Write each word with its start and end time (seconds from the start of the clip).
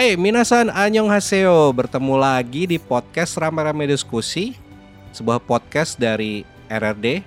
Hai, 0.00 0.16
minasan 0.16 0.72
annyeonghaseyo. 0.72 1.76
Bertemu 1.76 2.16
lagi 2.16 2.64
di 2.64 2.80
podcast 2.80 3.36
Rame-Rame 3.36 3.84
Diskusi. 3.84 4.56
Sebuah 5.12 5.44
podcast 5.44 6.00
dari 6.00 6.40
RRD 6.72 7.20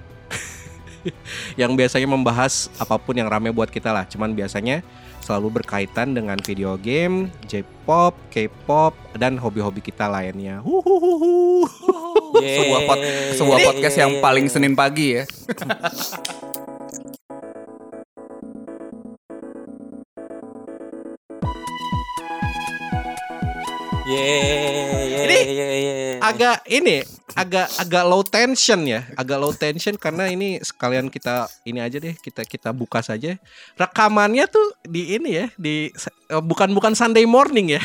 yang 1.61 1.77
biasanya 1.77 2.09
membahas 2.09 2.73
apa 2.81 2.97
pun 2.97 3.13
yang 3.13 3.29
rame 3.29 3.53
buat 3.53 3.69
kita 3.69 3.93
lah. 3.93 4.09
Cuman 4.09 4.33
biasanya 4.33 4.81
selalu 5.21 5.61
berkaitan 5.61 6.17
dengan 6.17 6.41
video 6.41 6.73
game, 6.81 7.29
J-pop, 7.45 8.17
K-pop, 8.33 8.97
dan 9.21 9.37
hobi-hobi 9.37 9.85
kita 9.85 10.09
lainnya. 10.09 10.57
Huhuhuhu. 10.65 11.69
sebuah 12.41 12.81
pod, 12.89 12.97
sebuah 13.37 13.59
podcast 13.69 14.01
yang 14.01 14.17
paling 14.17 14.49
Senin 14.49 14.73
pagi 14.73 15.21
ya. 15.21 15.29
Yeay, 24.03 25.23
Ini 25.23 25.31
yeay, 25.31 25.47
yeay, 25.55 25.79
yeay. 25.79 26.15
agak 26.19 26.59
ini 26.67 27.07
agak 27.39 27.71
agak 27.79 28.03
low 28.03 28.19
tension 28.19 28.83
ya. 28.83 29.07
Agak 29.15 29.39
low 29.39 29.55
tension 29.55 29.95
karena 29.95 30.27
ini 30.27 30.59
sekalian 30.59 31.07
kita 31.07 31.47
ini 31.63 31.79
aja 31.79 32.03
deh 32.03 32.11
kita 32.11 32.43
kita 32.43 32.75
buka 32.75 32.99
saja. 32.99 33.39
Rekamannya 33.79 34.43
tuh 34.51 34.75
di 34.83 35.15
ini 35.15 35.39
ya 35.39 35.45
di 35.55 35.87
eh, 36.27 36.43
bukan 36.43 36.75
bukan 36.75 36.99
Sunday 36.99 37.23
morning 37.23 37.79
ya 37.79 37.81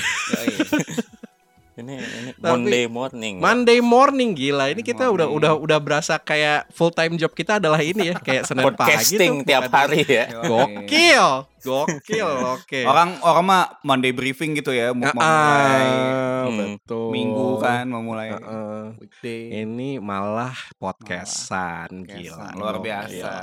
Ini 1.79 1.95
ini 1.95 2.31
Tapi- 2.35 2.43
Monday 2.43 2.85
morning. 2.85 3.35
Monday 3.39 3.79
morning 3.79 4.31
gila 4.35 4.67
ini 4.67 4.83
kita 4.83 5.07
udah 5.07 5.31
udah 5.31 5.53
udah 5.55 5.79
berasa 5.79 6.19
kayak 6.19 6.67
full 6.71 6.91
time 6.91 7.15
job 7.15 7.31
kita 7.31 7.57
adalah 7.57 7.79
ini 7.79 8.11
ya 8.11 8.19
kayak 8.19 8.45
Senin 8.45 8.67
pagi 8.67 8.75
tuh 8.75 8.83
Podcasting 8.83 9.35
tiap 9.45 9.71
hari 9.71 10.03
ya. 10.03 10.27
gokil 10.43 11.27
gokil 11.59 12.31
oke 12.55 12.81
Orang 12.83 13.19
orang 13.21 13.45
mah 13.45 13.63
Monday 13.81 14.11
briefing 14.11 14.55
gitu 14.55 14.71
ya, 14.71 14.91
mau 14.91 15.07
Ah, 15.07 15.15
memulai 15.15 15.87
Hmm. 16.41 16.57
betul 16.57 17.13
minggu 17.13 17.49
kan, 17.61 17.85
memulai 17.85 18.33
Heeh. 18.33 18.83
weekday. 18.97 19.41
ini 19.61 20.01
malah 20.01 20.55
podcastan 20.79 22.03
gila 22.03 22.55
Luar 22.55 22.79
biasa. 22.79 23.13
Iya. 23.13 23.35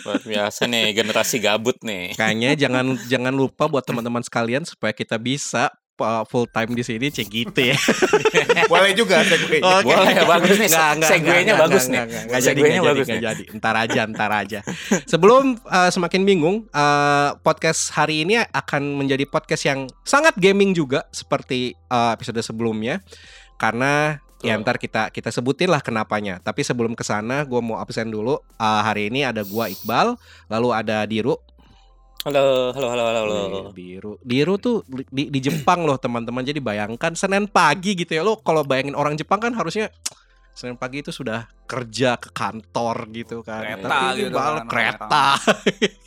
Luar 0.00 0.20
biasa 0.20 0.60
nih 0.64 0.86
generasi 0.92 1.36
gabut 1.38 1.76
nih. 1.80 2.10
Kayaknya 2.12 2.50
jangan 2.56 2.86
jangan 3.12 3.34
lupa 3.34 3.66
buat 3.66 3.82
teman-teman 3.82 4.22
sekalian 4.22 4.64
supaya 4.64 4.90
kita 4.90 5.14
bisa 5.16 5.68
uh, 6.00 6.24
full 6.26 6.50
time 6.50 6.74
di 6.74 6.82
sini 6.82 7.12
cek 7.12 7.28
gitu 7.30 7.60
ya. 7.60 7.78
Boleh 8.72 8.96
juga 8.96 9.22
segue. 9.22 9.62
Oke. 9.62 9.86
Boleh 9.86 10.10
ya, 10.10 10.24
bagus 10.26 10.56
nih. 10.58 10.68
Nggak, 10.70 10.90
nggak, 10.98 11.10
Segue-nya 11.10 11.52
nggak, 11.54 11.62
bagus 11.62 11.84
nih. 11.84 11.92
nggak, 11.94 12.06
nggak, 12.06 12.24
nggak 12.24 12.40
jadi, 12.40 12.48
Segue-nya 12.48 12.68
nggak 12.68 12.82
jadi, 12.82 12.90
bagus 12.90 13.06
nggak 13.06 13.20
nih. 13.20 13.28
jadi. 13.30 13.44
Ntar 13.58 13.74
aja, 13.78 14.00
ntar 14.10 14.30
aja. 14.32 14.60
Sebelum 15.06 15.44
uh, 15.68 15.90
semakin 15.92 16.22
bingung, 16.26 16.56
uh, 16.74 17.38
podcast 17.46 17.94
hari 17.94 18.26
ini 18.26 18.42
akan 18.42 18.82
menjadi 18.98 19.24
podcast 19.28 19.62
yang 19.68 19.86
sangat 20.02 20.34
gaming 20.40 20.74
juga 20.74 21.06
seperti 21.14 21.78
uh, 21.92 22.16
episode 22.16 22.40
sebelumnya, 22.42 22.98
karena 23.60 24.24
Ya 24.44 24.60
ntar 24.60 24.76
kita 24.76 25.08
kita 25.08 25.32
sebutin 25.32 25.72
lah 25.72 25.80
kenapanya. 25.80 26.36
Tapi 26.36 26.60
sebelum 26.60 26.92
ke 26.92 27.00
sana, 27.00 27.48
gue 27.48 27.60
mau 27.64 27.80
absen 27.80 28.12
dulu. 28.12 28.36
Uh, 28.60 28.82
hari 28.84 29.08
ini 29.08 29.24
ada 29.24 29.40
gua 29.40 29.72
Iqbal, 29.72 30.20
lalu 30.52 30.68
ada 30.68 31.08
Diru, 31.08 31.40
Halo, 32.24 32.72
halo, 32.72 32.88
halo, 32.88 33.04
halo, 33.04 33.20
halo. 33.28 33.36
Wih, 33.36 33.76
Diru. 33.76 34.12
Diru 34.24 34.54
tuh 34.56 34.80
di, 34.88 35.28
di 35.28 35.40
Jepang 35.44 35.84
loh 35.84 36.00
teman-teman. 36.00 36.40
Jadi 36.40 36.56
bayangkan 36.56 37.12
Senin 37.12 37.44
pagi 37.44 37.92
gitu 37.92 38.16
ya 38.16 38.24
lo 38.24 38.40
kalau 38.40 38.64
bayangin 38.64 38.96
orang 38.96 39.12
Jepang 39.12 39.44
kan 39.44 39.52
harusnya 39.52 39.92
Senin 40.56 40.80
pagi 40.80 41.04
itu 41.04 41.12
sudah 41.12 41.44
kerja 41.68 42.16
ke 42.16 42.32
kantor 42.32 43.12
gitu 43.12 43.44
kan. 43.44 43.60
Kereta 43.60 43.88
Tapi 43.92 44.04
ini 44.16 44.20
gitu 44.24 44.36
bal- 44.40 44.64
kan, 44.64 44.72
kereta. 44.72 45.26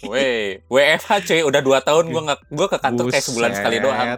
Weh, 0.09 0.57
WFH 0.65 1.11
cuy, 1.21 1.41
udah 1.45 1.61
2 1.61 1.85
tahun 1.85 2.03
gua 2.09 2.21
nggak 2.33 2.39
gua 2.49 2.67
ke 2.71 2.79
kantor 2.81 3.05
kayak 3.13 3.25
sebulan 3.27 3.51
Buset. 3.53 3.59
sekali 3.61 3.77
doang. 3.77 4.07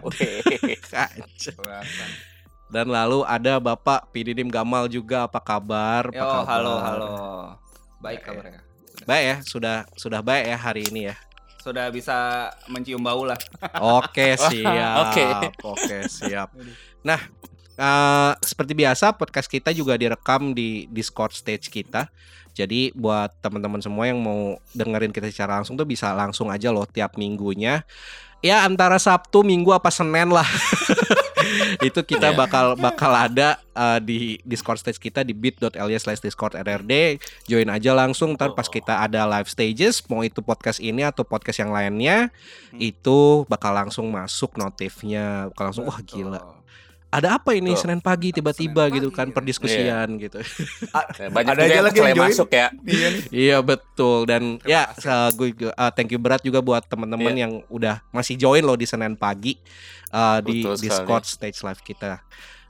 Dan 2.72 2.86
lalu 2.88 3.26
ada 3.28 3.60
Bapak 3.60 4.08
Pididim 4.08 4.48
Gamal 4.48 4.88
juga 4.88 5.28
apa 5.28 5.42
kabar? 5.42 6.08
Apa 6.08 6.16
Yo, 6.16 6.24
kabar? 6.24 6.48
halo, 6.48 6.74
halo. 6.80 7.12
Baik 8.00 8.24
kabarnya. 8.24 8.64
Baik 9.04 9.24
ya, 9.26 9.36
sudah 9.44 9.76
sudah 10.00 10.24
baik 10.24 10.48
ya 10.48 10.56
hari 10.56 10.88
ini 10.88 11.12
ya. 11.12 11.16
Sudah 11.60 11.92
bisa 11.92 12.48
mencium 12.66 13.04
bau 13.04 13.28
lah. 13.28 13.38
Oke 13.78 14.36
siap. 14.50 14.96
Oke. 15.08 15.26
Oke 15.64 15.96
siap. 16.08 16.50
Nah 17.00 17.16
eh, 17.80 18.32
seperti 18.44 18.76
biasa 18.76 19.16
podcast 19.16 19.48
kita 19.48 19.72
juga 19.72 19.96
direkam 19.96 20.52
di 20.52 20.84
Discord 20.92 21.32
stage 21.32 21.72
kita. 21.72 22.12
Jadi 22.52 22.92
buat 22.92 23.32
teman-teman 23.40 23.80
semua 23.80 24.04
yang 24.10 24.20
mau 24.20 24.60
dengerin 24.76 25.14
kita 25.14 25.32
secara 25.32 25.56
langsung 25.56 25.80
tuh 25.80 25.88
bisa 25.88 26.12
langsung 26.12 26.52
aja 26.52 26.68
loh 26.68 26.84
tiap 26.84 27.16
minggunya. 27.16 27.88
Ya 28.40 28.64
antara 28.64 28.96
Sabtu, 28.96 29.44
Minggu 29.44 29.72
apa 29.72 29.92
Senin 29.92 30.32
lah. 30.32 30.44
itu 31.88 32.00
kita 32.04 32.30
Iya. 32.30 32.38
bakal 32.38 32.66
bakal 32.78 33.12
ada 33.12 33.58
eh, 33.74 33.98
di 34.02 34.18
Discord 34.44 34.78
stage 34.78 35.00
kita 35.00 35.24
di 35.26 35.32
bit.ly 35.34 35.96
slash 35.98 36.22
discord 36.22 36.54
rrd 36.54 37.18
join 37.48 37.68
aja 37.72 37.90
langsung 37.96 38.36
ntar 38.36 38.54
pas 38.54 38.68
kita 38.68 39.02
ada 39.02 39.26
live 39.26 39.48
stages 39.50 40.04
mau 40.06 40.22
itu 40.22 40.44
podcast 40.44 40.78
ini 40.78 41.02
atau 41.02 41.26
podcast 41.26 41.58
yang 41.58 41.72
lainnya 41.74 42.30
itu 42.78 43.42
bakal 43.50 43.74
langsung 43.74 44.06
masuk 44.12 44.54
notifnya. 44.54 45.50
Bakal 45.50 45.64
langsung 45.72 45.86
wah 45.90 46.00
gila 46.06 46.59
ada 47.10 47.36
apa 47.36 47.50
ini 47.52 47.74
Betul. 47.74 47.82
Senin 47.82 47.98
pagi 47.98 48.30
tiba-tiba 48.30 48.86
Senin 48.86 48.96
gitu 48.96 49.08
pagi 49.08 49.18
kan 49.18 49.26
ya. 49.26 49.34
perdiskusian 49.34 50.08
gitu 50.16 50.38
Banyak 51.26 51.52
Ada 51.54 51.60
juga 51.60 51.66
aja 51.66 51.74
yang 51.74 51.84
lagi 51.84 51.98
yang 52.00 52.08
join. 52.14 52.30
masuk 52.30 52.48
ya. 52.48 52.66
Iya 52.86 53.08
iya 53.30 53.56
betul 53.60 54.18
dan 54.24 54.42
Terima 54.56 54.70
ya 54.70 54.82
uh, 55.04 55.30
gue 55.30 55.48
uh, 55.68 55.90
thank 55.90 56.08
you 56.08 56.18
berat 56.18 56.40
juga 56.40 56.58
buat 56.60 56.86
teman-teman 56.86 57.32
Iya. 57.32 57.42
yang 57.44 57.52
udah 57.66 57.98
masih 58.10 58.34
join 58.34 58.62
loh 58.62 58.74
di 58.74 58.86
Senin 58.86 59.14
pagi 59.14 59.58
uh, 60.10 60.38
di 60.38 60.62
Betul 60.62 60.74
sekali. 60.76 60.84
Discord 60.86 61.24
stage 61.26 61.58
live 61.60 61.82
kita 61.82 62.22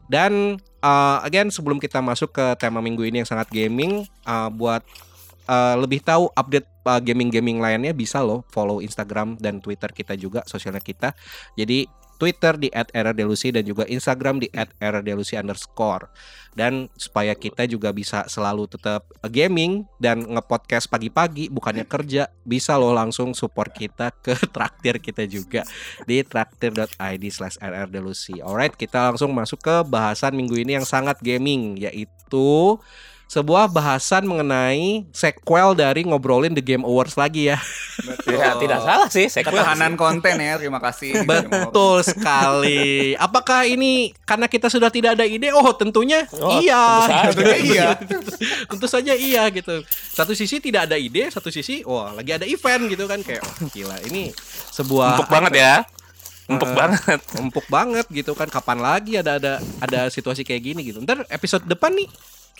dan 0.07 0.57
uh, 0.81 1.19
again 1.21 1.49
sebelum 1.49 1.77
kita 1.77 2.01
masuk 2.01 2.33
ke 2.33 2.45
tema 2.57 2.81
minggu 2.81 3.05
ini 3.05 3.21
yang 3.21 3.29
sangat 3.29 3.47
gaming 3.47 4.03
uh, 4.25 4.49
buat 4.49 4.83
uh, 5.47 5.79
lebih 5.79 6.01
tahu 6.01 6.27
update 6.33 6.67
uh, 6.83 6.99
gaming-gaming 6.99 7.61
lainnya 7.61 7.93
bisa 7.93 8.19
loh 8.19 8.43
follow 8.49 8.81
Instagram 8.81 9.37
dan 9.37 9.61
Twitter 9.61 9.93
kita 9.93 10.17
juga 10.17 10.43
sosialnya 10.45 10.83
kita 10.83 11.15
jadi 11.55 11.87
Twitter 12.21 12.61
di 12.61 12.69
@rrdelusi 12.69 13.49
dan 13.49 13.65
juga 13.65 13.89
Instagram 13.89 14.45
di 14.45 14.53
@rrdelusi 14.77 15.41
underscore. 15.41 16.13
Dan 16.53 16.93
supaya 16.99 17.33
kita 17.33 17.65
juga 17.65 17.95
bisa 17.95 18.29
selalu 18.29 18.69
tetap 18.69 19.09
gaming 19.33 19.89
dan 19.97 20.27
ngepodcast 20.29 20.93
pagi-pagi 20.93 21.49
bukannya 21.49 21.89
kerja 21.89 22.29
bisa 22.45 22.77
loh 22.77 22.93
langsung 22.93 23.33
support 23.33 23.73
kita 23.73 24.13
ke 24.21 24.37
traktir 24.55 25.01
kita 25.01 25.25
juga 25.25 25.63
di 26.05 26.21
traktir.id 26.27 27.25
slash 27.31 27.57
rrdelusi 27.63 28.43
alright 28.43 28.75
kita 28.75 29.15
langsung 29.15 29.31
masuk 29.31 29.63
ke 29.63 29.77
bahasan 29.87 30.35
minggu 30.35 30.59
ini 30.59 30.83
yang 30.83 30.87
sangat 30.89 31.23
gaming 31.23 31.79
yaitu 31.79 32.77
sebuah 33.31 33.71
bahasan 33.71 34.27
mengenai 34.27 35.07
sequel 35.15 35.79
dari 35.79 36.03
ngobrolin 36.03 36.51
The 36.51 36.59
Game 36.61 36.83
Awards 36.83 37.15
lagi 37.15 37.47
ya 37.47 37.63
Ya, 38.25 38.57
tidak 38.57 38.81
salah 38.81 39.07
sih, 39.07 39.29
sequel. 39.29 39.53
Ketahanan 39.53 39.93
konten 39.93 40.33
ya, 40.35 40.57
terima 40.57 40.81
kasih. 40.81 41.21
Betul 41.21 42.01
sekali. 42.01 43.13
Apakah 43.13 43.69
ini 43.69 44.17
karena 44.25 44.49
kita 44.49 44.73
sudah 44.73 44.89
tidak 44.89 45.21
ada 45.21 45.29
ide? 45.29 45.53
Oh, 45.53 45.69
tentunya 45.77 46.25
Oh, 46.33 46.59
iya. 46.59 46.81
tentu 47.05 47.45
saja. 47.45 47.57
iya. 47.61 47.89
tentu 48.65 48.87
saja 48.89 49.13
iya 49.13 49.43
gitu. 49.53 49.85
Satu 50.17 50.33
sisi 50.33 50.65
tidak 50.65 50.89
ada 50.89 50.97
ide, 50.97 51.29
satu 51.29 51.53
sisi 51.53 51.85
wah 51.85 52.17
lagi 52.17 52.33
ada 52.33 52.49
event 52.49 52.89
gitu 52.89 53.05
kan 53.05 53.21
kayak 53.21 53.45
oh, 53.45 53.69
gila 53.69 54.01
ini 54.09 54.33
sebuah 54.73 55.21
Empuk 55.21 55.29
banget 55.29 55.53
ya. 55.61 55.75
Empuk 56.49 56.67
Eh, 56.67 56.75
banget. 56.75 57.21
empuk 57.37 57.67
banget 57.69 58.07
gitu 58.09 58.33
kan. 58.33 58.49
Kapan 58.49 58.81
lagi 58.81 59.21
ada 59.21 59.37
ada 59.37 59.53
ada 59.77 60.01
situasi 60.09 60.41
kayak 60.41 60.63
gini 60.65 60.89
gitu. 60.89 61.05
Ntar 61.05 61.29
episode 61.29 61.69
depan 61.69 61.93
nih 61.93 62.09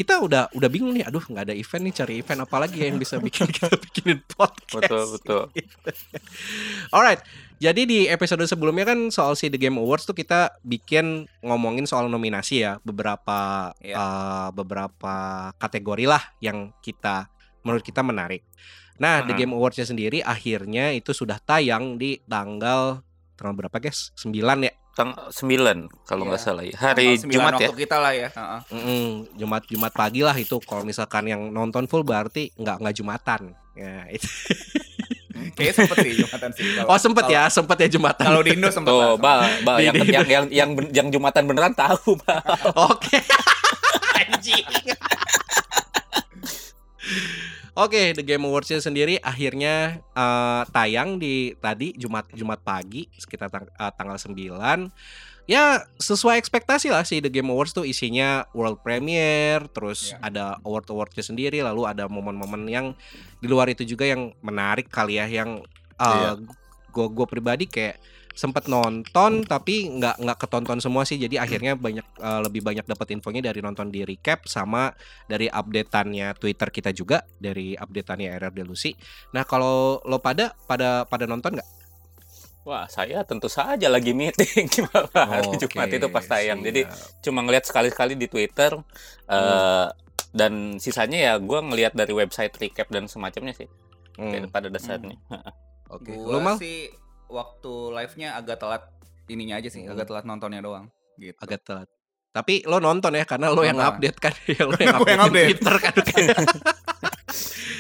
kita 0.01 0.17
udah 0.17 0.49
udah 0.57 0.69
bingung 0.73 0.97
nih. 0.97 1.05
Aduh 1.05 1.21
nggak 1.21 1.45
ada 1.45 1.53
event 1.53 1.85
nih. 1.85 1.95
Cari 1.95 2.15
event 2.25 2.41
apa 2.49 2.57
lagi 2.57 2.81
yang 2.81 2.97
bisa 2.97 3.21
bikin 3.21 3.45
kita 3.53 3.69
bikinin 3.77 4.25
podcast. 4.25 5.21
Betul, 5.21 5.45
betul. 5.53 5.93
Alright, 6.95 7.21
jadi 7.61 7.85
di 7.85 8.09
episode 8.09 8.41
sebelumnya 8.49 8.89
kan 8.89 9.13
soal 9.13 9.37
si 9.37 9.53
The 9.53 9.61
Game 9.61 9.77
Awards 9.77 10.09
tuh 10.09 10.17
kita 10.17 10.57
bikin 10.65 11.29
ngomongin 11.45 11.85
soal 11.85 12.09
nominasi 12.09 12.65
ya 12.65 12.81
beberapa 12.81 13.71
Iya. 13.79 13.95
eh, 13.95 14.49
beberapa 14.57 15.15
kategori 15.55 16.05
lah 16.09 16.23
yang 16.41 16.73
kita 16.81 17.29
menurut 17.61 17.85
kita 17.85 18.01
menarik. 18.01 18.41
Nah, 18.97 19.25
The 19.25 19.33
Mhm. 19.33 19.39
Game 19.39 19.53
Awards-nya 19.53 19.85
sendiri 19.85 20.21
akhirnya 20.21 20.93
itu 20.93 21.13
sudah 21.13 21.41
tayang 21.41 21.97
di 21.97 22.21
tanggal 22.25 23.01
tanggal 23.37 23.55
berapa 23.57 23.77
guys? 23.77 24.13
9 24.17 24.65
ya. 24.65 24.73
Tang 25.01 25.11
9 25.33 25.89
kalau 26.05 26.23
nggak 26.25 26.37
Iya. 26.37 26.45
salah. 26.45 26.63
ya. 26.63 26.73
Hari 26.77 27.17
Tanggal 27.17 27.25
9 27.25 27.33
Jumat 27.33 27.53
ya. 27.57 27.69
kita 27.73 27.97
lah 27.97 28.13
ya. 28.13 28.29
Jumat 29.35 29.63
Jumat 29.65 29.93
pagi 29.93 30.21
lah 30.21 30.35
itu. 30.35 30.57
Kalau 30.61 30.83
misalkan 30.83 31.25
yang 31.25 31.49
nonton 31.49 31.87
full 31.87 32.03
berarti 32.03 32.51
nggak 32.55 32.77
nggak 32.79 32.95
Jumatan. 32.95 33.41
Ya, 33.73 34.05
itu. 34.07 34.27
Kayaknya 35.51 35.75
sempet 35.75 35.97
sih 35.99 36.11
Jumatan 36.21 36.49
sih. 36.53 36.63
Kalau- 36.77 36.87
Oh 36.87 36.99
sempet 36.99 37.25
kalau- 37.25 37.35
ya, 37.35 37.43
sempet 37.49 37.77
ya 37.79 37.89
Jumatan. 37.89 38.23
Kalau 38.23 38.41
di 38.41 38.51
Indo 38.53 38.69
sempet 38.69 38.93
Tuh, 38.93 39.01
lah. 39.01 39.11
Bal, 39.17 39.39
Bal 39.65 39.77
yang, 39.81 39.95
yang 40.05 40.27
yang 40.29 40.45
yang 40.53 40.71
yang 40.93 41.07
Jumatan 41.09 41.43
beneran 41.45 41.73
tahu, 41.73 42.17
Bal. 42.21 42.41
Oke. 42.77 43.17
Anjing. 44.21 44.65
Oke, 47.79 48.13
The 48.13 48.23
Game 48.23 48.43
Awards 48.45 48.73
sendiri 48.75 49.19
akhirnya 49.19 50.03
eh, 50.13 50.63
tayang 50.69 51.17
di 51.17 51.55
tadi 51.57 51.95
Jumat 51.95 52.27
Jumat 52.33 52.61
pagi 52.61 53.07
sekitar 53.15 53.49
tang- 53.49 53.71
eh, 53.71 53.93
tanggal 53.95 54.19
9. 54.19 54.91
Ya, 55.49 55.83
sesuai 55.99 56.39
ekspektasi 56.39 56.95
lah 56.95 57.03
sih 57.03 57.19
The 57.19 57.27
Game 57.27 57.51
Awards 57.51 57.75
tuh 57.75 57.83
isinya 57.83 58.47
world 58.55 58.79
premiere, 58.87 59.67
terus 59.67 60.15
Ya. 60.15 60.23
ada 60.23 60.45
award-awardnya 60.63 61.27
sendiri, 61.27 61.59
lalu 61.59 61.91
ada 61.91 62.07
momen-momen 62.07 62.71
yang 62.71 62.95
di 63.43 63.51
luar 63.51 63.67
itu 63.67 63.83
juga 63.83 64.07
yang 64.07 64.31
menarik 64.41 64.87
kali 64.87 65.19
ya 65.19 65.27
yang 65.27 65.59
Iya. 65.99 66.39
gue 66.91 67.07
gue 67.11 67.27
pribadi 67.27 67.67
kayak 67.67 67.99
sempet 68.31 68.71
nonton 68.71 69.43
tapi 69.43 69.91
nggak 69.91 70.23
nggak 70.23 70.39
ketonton 70.39 70.79
semua 70.79 71.03
sih 71.03 71.19
jadi 71.19 71.43
akhirnya 71.43 71.75
banyak 71.75 72.07
eh, 72.07 72.41
lebih 72.47 72.63
banyak 72.63 72.87
dapat 72.87 73.19
infonya 73.19 73.51
dari 73.51 73.61
nonton 73.61 73.91
di 73.91 74.07
recap 74.07 74.47
sama 74.47 74.95
dari 75.27 75.51
updateannya 75.51 76.39
Twitter 76.39 76.69
kita 76.71 76.91
juga 76.95 77.27
dari 77.37 77.75
updateannya 77.75 78.39
RRD 78.39 78.59
Lucy. 78.65 78.95
Nah 79.35 79.43
kalau 79.45 79.99
lo 80.07 80.19
pada 80.23 80.55
pada 80.67 81.05
pada 81.05 81.25
nonton 81.27 81.59
nggak? 81.59 81.71
Wah, 82.61 82.85
saya 82.93 83.25
tentu 83.25 83.49
saja 83.49 83.89
lagi 83.89 84.13
meeting 84.13 84.69
hari 85.17 85.49
Oke, 85.49 85.65
Jumat 85.65 85.89
itu 85.91 86.09
pas 86.13 86.25
tayang. 86.29 86.61
Jadi 86.61 86.85
cuma 87.25 87.41
ngeliat 87.41 87.65
sekali-sekali 87.65 88.15
di 88.21 88.29
Twitter 88.29 88.77
eh 89.31 89.89
dan 90.31 90.79
sisanya 90.79 91.19
ya 91.19 91.33
gua 91.43 91.59
ngelihat 91.59 91.99
dari 91.99 92.15
website 92.15 92.55
recap 92.55 92.87
dan 92.87 93.11
semacamnya 93.11 93.51
sih 93.57 93.67
Hmm, 94.21 94.53
pada 94.53 94.69
dasarnya. 94.69 95.17
Oke. 95.97 96.13
Gua 96.13 96.37
Lo 96.37 96.39
mal 96.45 96.61
sih 96.61 96.93
waktu 97.31 97.73
live-nya 97.91 98.35
agak 98.35 98.59
telat 98.59 98.83
ininya 99.27 99.57
aja 99.57 99.67
sih, 99.67 99.83
Hmm. 99.83 99.95
agak 99.95 100.07
telat 100.07 100.25
nontonnya 100.25 100.61
doang. 100.61 100.91
Gitu. 101.15 101.37
agak 101.37 101.61
telat. 101.63 101.89
Tapi 102.31 102.63
lo 102.65 102.79
nonton 102.79 103.13
ya 103.13 103.23
karena 103.23 103.51
lo 103.51 103.61
yang 103.61 103.77
update 103.77 104.19
kan, 104.19 104.33
ya 104.51 104.63
lo 104.65 104.73
yang 104.77 104.97
update, 104.97 105.11
yang 105.11 105.21
di 105.21 105.29
update. 105.29 105.49
Twitter 105.53 105.77
kan. 105.79 105.95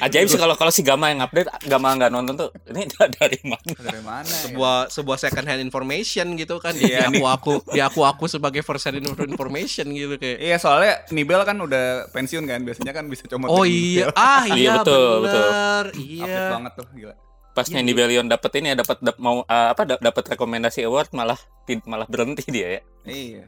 Ajaib 0.01 0.27
sih 0.27 0.37
kalau 0.37 0.57
kalau 0.57 0.69
si 0.69 0.81
Gama 0.81 1.09
yang 1.09 1.21
update, 1.21 1.45
Gama 1.67 1.93
nggak 1.93 2.09
nonton 2.09 2.33
tuh. 2.35 2.49
Ini 2.67 2.89
dari 3.13 3.37
mana? 3.43 3.69
Dari 3.71 4.01
mana? 4.01 4.25
ya? 4.25 4.49
sebuah 4.49 4.77
sebuah 4.89 5.17
second 5.19 5.45
hand 5.45 5.61
information 5.61 6.35
gitu 6.35 6.57
kan 6.57 6.73
di 6.73 6.89
Iya, 6.89 7.09
aku 7.11 7.21
aku 7.23 7.53
di 7.69 7.81
aku 7.81 8.01
aku 8.03 8.25
sebagai 8.25 8.61
first 8.61 8.85
hand 8.85 8.97
information 9.05 9.93
gitu 9.93 10.17
kayak 10.17 10.41
Iya, 10.41 10.57
soalnya 10.57 11.05
Nibel 11.11 11.45
kan 11.45 11.57
udah 11.57 12.09
pensiun 12.11 12.45
kan, 12.45 12.65
biasanya 12.65 12.93
kan 12.93 13.05
bisa 13.07 13.29
comot 13.29 13.49
oh 13.49 13.61
di 13.61 14.01
iya 14.01 14.09
ah 14.15 14.45
Iya, 14.45 14.57
iya 14.57 14.71
betul, 14.81 15.13
betul. 15.21 15.45
iya 15.95 16.25
Update 16.25 16.49
banget 16.51 16.73
tuh, 16.75 16.87
gila. 16.95 17.15
Pas 17.51 17.67
Iya, 17.67 17.79
Nyanyi 17.79 17.93
iya. 17.93 17.99
Belion 17.99 18.27
dapet 18.27 18.51
ini 18.57 18.67
ya 18.71 18.77
dapat 18.79 18.99
dap- 19.01 19.19
mau 19.19 19.43
eh, 19.43 19.69
apa 19.71 19.83
da- 19.83 19.99
dapat 19.99 20.25
rekomendasi 20.29 20.87
award 20.87 21.11
malah 21.13 21.39
malah 21.85 22.07
berhenti 22.07 22.47
dia 22.49 22.79
ya. 22.79 22.81
Iya. 23.05 23.45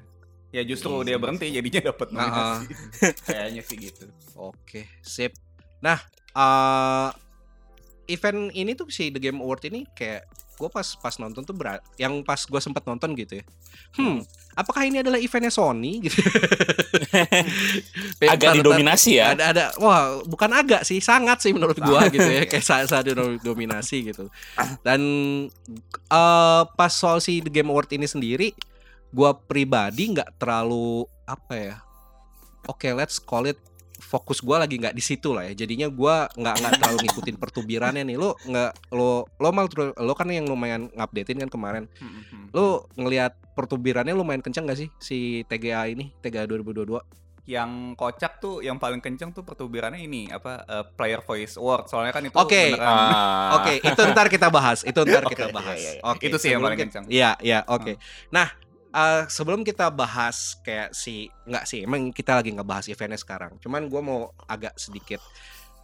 Ya 0.53 0.63
justru 0.63 0.93
Iya, 1.01 1.05
dia 1.05 1.17
sih. 1.17 1.21
berhenti 1.23 1.47
jadinya 1.49 1.81
dapat 1.89 2.09
Nah, 2.11 2.21
nominasi. 2.21 2.65
Kayaknya 3.31 3.63
sih 3.63 3.77
gitu. 3.81 4.05
oke 4.35 4.81
sip 5.01 5.33
nah 5.79 5.99
eh 6.33 7.09
event 8.09 8.51
ini 8.53 8.73
tuh 8.73 8.87
si 8.87 9.09
The 9.09 9.19
Game 9.19 9.39
Award 9.39 9.67
ini 9.67 9.87
kayak 9.89 10.27
gue 10.59 10.71
pas 10.71 10.87
pas 11.01 11.15
nonton 11.19 11.43
tuh 11.43 11.57
berat 11.57 11.81
yang 11.97 12.21
pas 12.23 12.39
gue 12.39 12.61
sempat 12.61 12.85
nonton 12.85 13.17
gitu 13.17 13.41
ya. 13.41 13.45
Hmm 13.97 14.23
apakah 14.53 14.85
ini 14.85 15.01
adalah 15.01 15.17
eventnya 15.17 15.53
Sony 15.53 16.05
gitu? 16.05 16.19
Agak 18.33 18.61
didominasi 18.61 19.17
ya. 19.17 19.33
ada 19.33 19.45
ada. 19.53 19.65
Wah 19.81 20.21
bukan 20.25 20.53
agak 20.53 20.85
sih 20.85 21.01
sangat 21.01 21.41
sih 21.41 21.57
menurut 21.57 21.77
Sangat 21.77 22.13
gitu 22.17 22.29
ya. 22.29 22.45
Kayak 22.45 22.65
saat 22.65 22.87
saat 22.93 23.05
dominasi 23.41 24.13
gitu. 24.13 24.29
Dan 24.85 25.01
eh 26.13 26.63
pas 26.77 26.93
soal 26.93 27.25
si 27.25 27.41
The 27.41 27.51
Game 27.51 27.73
Award 27.73 27.97
ini 27.97 28.05
sendiri 28.05 28.53
gua 29.13 29.37
pribadi 29.37 30.17
nggak 30.17 30.41
terlalu 30.41 31.05
apa 31.29 31.55
ya 31.55 31.77
oke 32.67 32.89
let's 32.97 33.21
call 33.21 33.45
it 33.45 33.61
fokus 34.13 34.45
gua 34.45 34.61
lagi 34.61 34.77
nggak 34.77 34.93
di 34.93 35.01
situ 35.01 35.33
lah 35.33 35.49
ya 35.49 35.57
jadinya 35.57 35.89
gua 35.89 36.29
nggak 36.37 36.55
nggak 36.61 36.73
terlalu 36.77 36.99
ngikutin 37.09 37.37
pertubirannya 37.41 38.05
nih 38.05 38.21
lo 38.21 38.37
nggak 38.37 38.93
lo 38.93 39.25
lo 39.25 39.49
mal 39.49 39.65
lo 39.97 40.13
kan 40.13 40.29
yang 40.29 40.45
lumayan 40.45 40.93
ngupdatein 40.93 41.41
kan 41.41 41.49
kemarin 41.49 41.85
Hmm, 41.97 42.53
lo 42.53 42.85
ngelihat 43.01 43.33
pertubirannya 43.57 44.13
lumayan 44.13 44.45
kencang 44.45 44.69
gak 44.69 44.77
sih 44.77 44.89
si 45.01 45.19
TGA 45.49 45.89
ini 45.89 46.13
TGA 46.21 46.45
2022 46.45 47.01
yang 47.43 47.99
kocak 47.99 48.39
tuh 48.39 48.63
yang 48.63 48.79
paling 48.79 49.03
kenceng 49.03 49.35
tuh 49.35 49.43
pertubirannya 49.43 49.99
ini 49.99 50.31
apa 50.31 50.63
eh, 50.63 50.85
player 50.95 51.19
voice 51.19 51.59
award 51.59 51.91
soalnya 51.91 52.15
kan 52.15 52.23
itu 52.23 52.37
Oke. 52.39 52.79
beneran 52.79 52.87
Ah. 52.87 53.51
Oke, 53.59 53.83
itu 53.83 54.01
ntar 54.15 54.31
kita 54.31 54.47
bahas. 54.47 54.87
Itu 54.87 55.03
ntar 55.03 55.27
Oke, 55.27 55.35
kita 55.35 55.51
iya, 55.51 55.55
bahas. 55.55 55.79
iya, 55.79 55.91
iya. 55.99 56.03
Oke, 56.07 56.31
Itu 56.31 56.37
sih 56.39 56.55
yang 56.55 56.63
paling 56.63 56.79
kencang. 56.79 57.05
Iya, 57.11 57.35
iya, 57.43 57.59
oke. 57.67 57.99
Nah, 58.31 58.47
eh, 58.93 59.25
sebelum 59.29 59.65
kita 59.65 59.89
bahas 59.89 60.61
kayak 60.61 60.93
si 60.93 61.27
nggak 61.49 61.65
sih, 61.65 61.83
emang 61.85 62.13
kita 62.13 62.39
lagi 62.39 62.53
ngebahas 62.53 62.87
eventnya 62.93 63.19
sekarang. 63.19 63.57
Cuman 63.59 63.89
gua 63.89 64.01
mau 64.05 64.21
agak 64.47 64.77
sedikit 64.77 65.19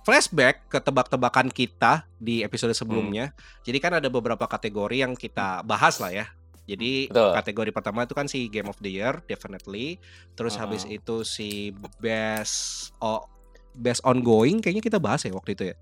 flashback 0.06 0.72
ke 0.72 0.78
tebak-tebakan 0.80 1.52
kita 1.52 2.08
di 2.16 2.40
episode 2.40 2.72
sebelumnya. 2.72 3.36
Jadi 3.60 3.76
kan 3.76 3.92
ada 4.00 4.08
beberapa 4.08 4.48
kategori 4.48 5.04
yang 5.04 5.12
kita 5.12 5.60
bahas 5.68 6.00
lah 6.00 6.08
ya. 6.08 6.26
Jadi 6.68 7.08
Betul. 7.08 7.32
kategori 7.32 7.70
pertama 7.72 8.04
itu 8.04 8.12
kan 8.12 8.28
si 8.28 8.48
Game 8.52 8.68
of 8.68 8.76
the 8.80 8.92
Year, 8.92 9.24
definitely. 9.24 9.96
Terus 10.36 10.56
Ah. 10.56 10.64
habis 10.68 10.84
itu 10.84 11.24
si 11.24 11.72
best 12.00 12.92
oh, 13.00 13.24
best 13.72 14.04
ongoing 14.04 14.60
kayaknya 14.60 14.84
kita 14.84 14.98
bahas 15.00 15.24
ya 15.24 15.32
waktu 15.32 15.56
itu 15.56 15.64
ya. 15.72 15.76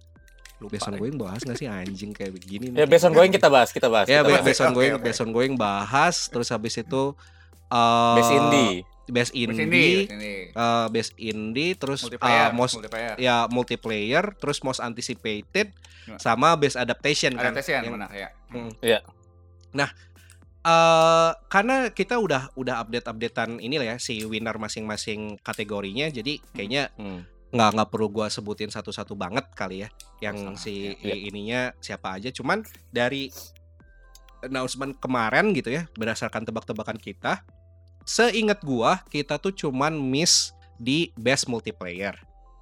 Lupa 0.57 0.73
Best 0.73 0.85
lagi. 0.85 0.97
ongoing 0.97 1.17
bahas 1.17 1.41
nggak 1.41 1.59
sih 1.59 1.67
anjing 1.67 2.11
kayak 2.11 2.33
begini 2.33 2.73
Ya 2.73 2.85
based 2.85 3.05
on 3.05 3.13
going 3.13 3.29
kita 3.29 3.47
bahas, 3.47 3.71
kita 3.71 3.87
bahas. 3.87 4.07
Ya, 4.07 4.21
kita 4.21 4.33
bahas. 4.33 4.43
best 4.43 4.59
Oke, 4.59 4.67
ongoing, 4.67 4.93
oke. 4.95 5.05
best 5.05 5.21
ongoing 5.21 5.55
bahas, 5.55 6.17
terus 6.27 6.49
habis 6.49 6.75
itu 6.75 7.13
uh, 7.69 8.15
Best 8.15 8.33
indie. 8.33 8.77
best 9.07 9.31
Di 9.31 9.45
indie, 9.45 9.63
di 9.63 10.09
sini. 10.09 10.35
uh, 10.51 10.89
best 10.89 11.13
indie, 11.15 11.73
terus 11.75 12.03
multiplayer, 12.03 12.41
uh, 12.43 12.51
most 12.51 12.75
multiplayer. 12.75 13.15
ya 13.17 13.47
multiplayer, 13.47 14.25
terus 14.35 14.59
most 14.61 14.81
anticipated, 14.81 15.71
Ya. 16.07 16.17
sama 16.17 16.55
best 16.55 16.75
adaptation 16.75 17.35
kan. 17.35 17.51
Adaptation 17.51 17.83
Yang- 17.83 17.93
benar 17.93 18.11
ya. 18.13 18.29
Hmm. 18.49 18.71
Iya. 18.81 19.03
Nah, 19.73 19.91
eh 20.63 21.31
karena 21.47 21.91
kita 21.91 22.17
udah 22.17 22.51
udah 22.55 22.81
update 22.81 23.07
updatean 23.07 23.59
ini 23.59 23.77
lah 23.77 23.93
ya 23.93 23.97
si 23.99 24.19
winner 24.23 24.57
masing-masing 24.57 25.39
kategorinya, 25.39 26.09
jadi 26.09 26.41
kayaknya 26.51 26.91
Hmm. 26.95 27.23
Nggak 27.49 27.71
nggak 27.73 27.89
perlu 27.89 28.09
gua 28.09 28.27
sebutin 28.27 28.69
satu-satu 28.69 29.15
banget 29.15 29.47
kali 29.53 29.87
ya 29.87 29.89
yang 30.21 30.55
si 30.55 30.93
ya. 30.95 31.15
i- 31.15 31.31
ininya 31.31 31.71
siapa 31.79 32.19
aja 32.19 32.29
cuman 32.29 32.63
dari 32.91 33.31
announcement 34.43 34.95
kemarin 34.97 35.51
gitu 35.53 35.73
ya 35.73 35.89
berdasarkan 35.95 36.43
tebak-tebakan 36.43 36.97
kita 36.97 37.43
seingat 38.03 38.63
gua 38.63 39.03
kita 39.07 39.37
tuh 39.37 39.51
cuman 39.53 39.95
miss 39.95 40.53
di 40.77 41.11
best 41.15 41.47
multiplayer 41.47 42.15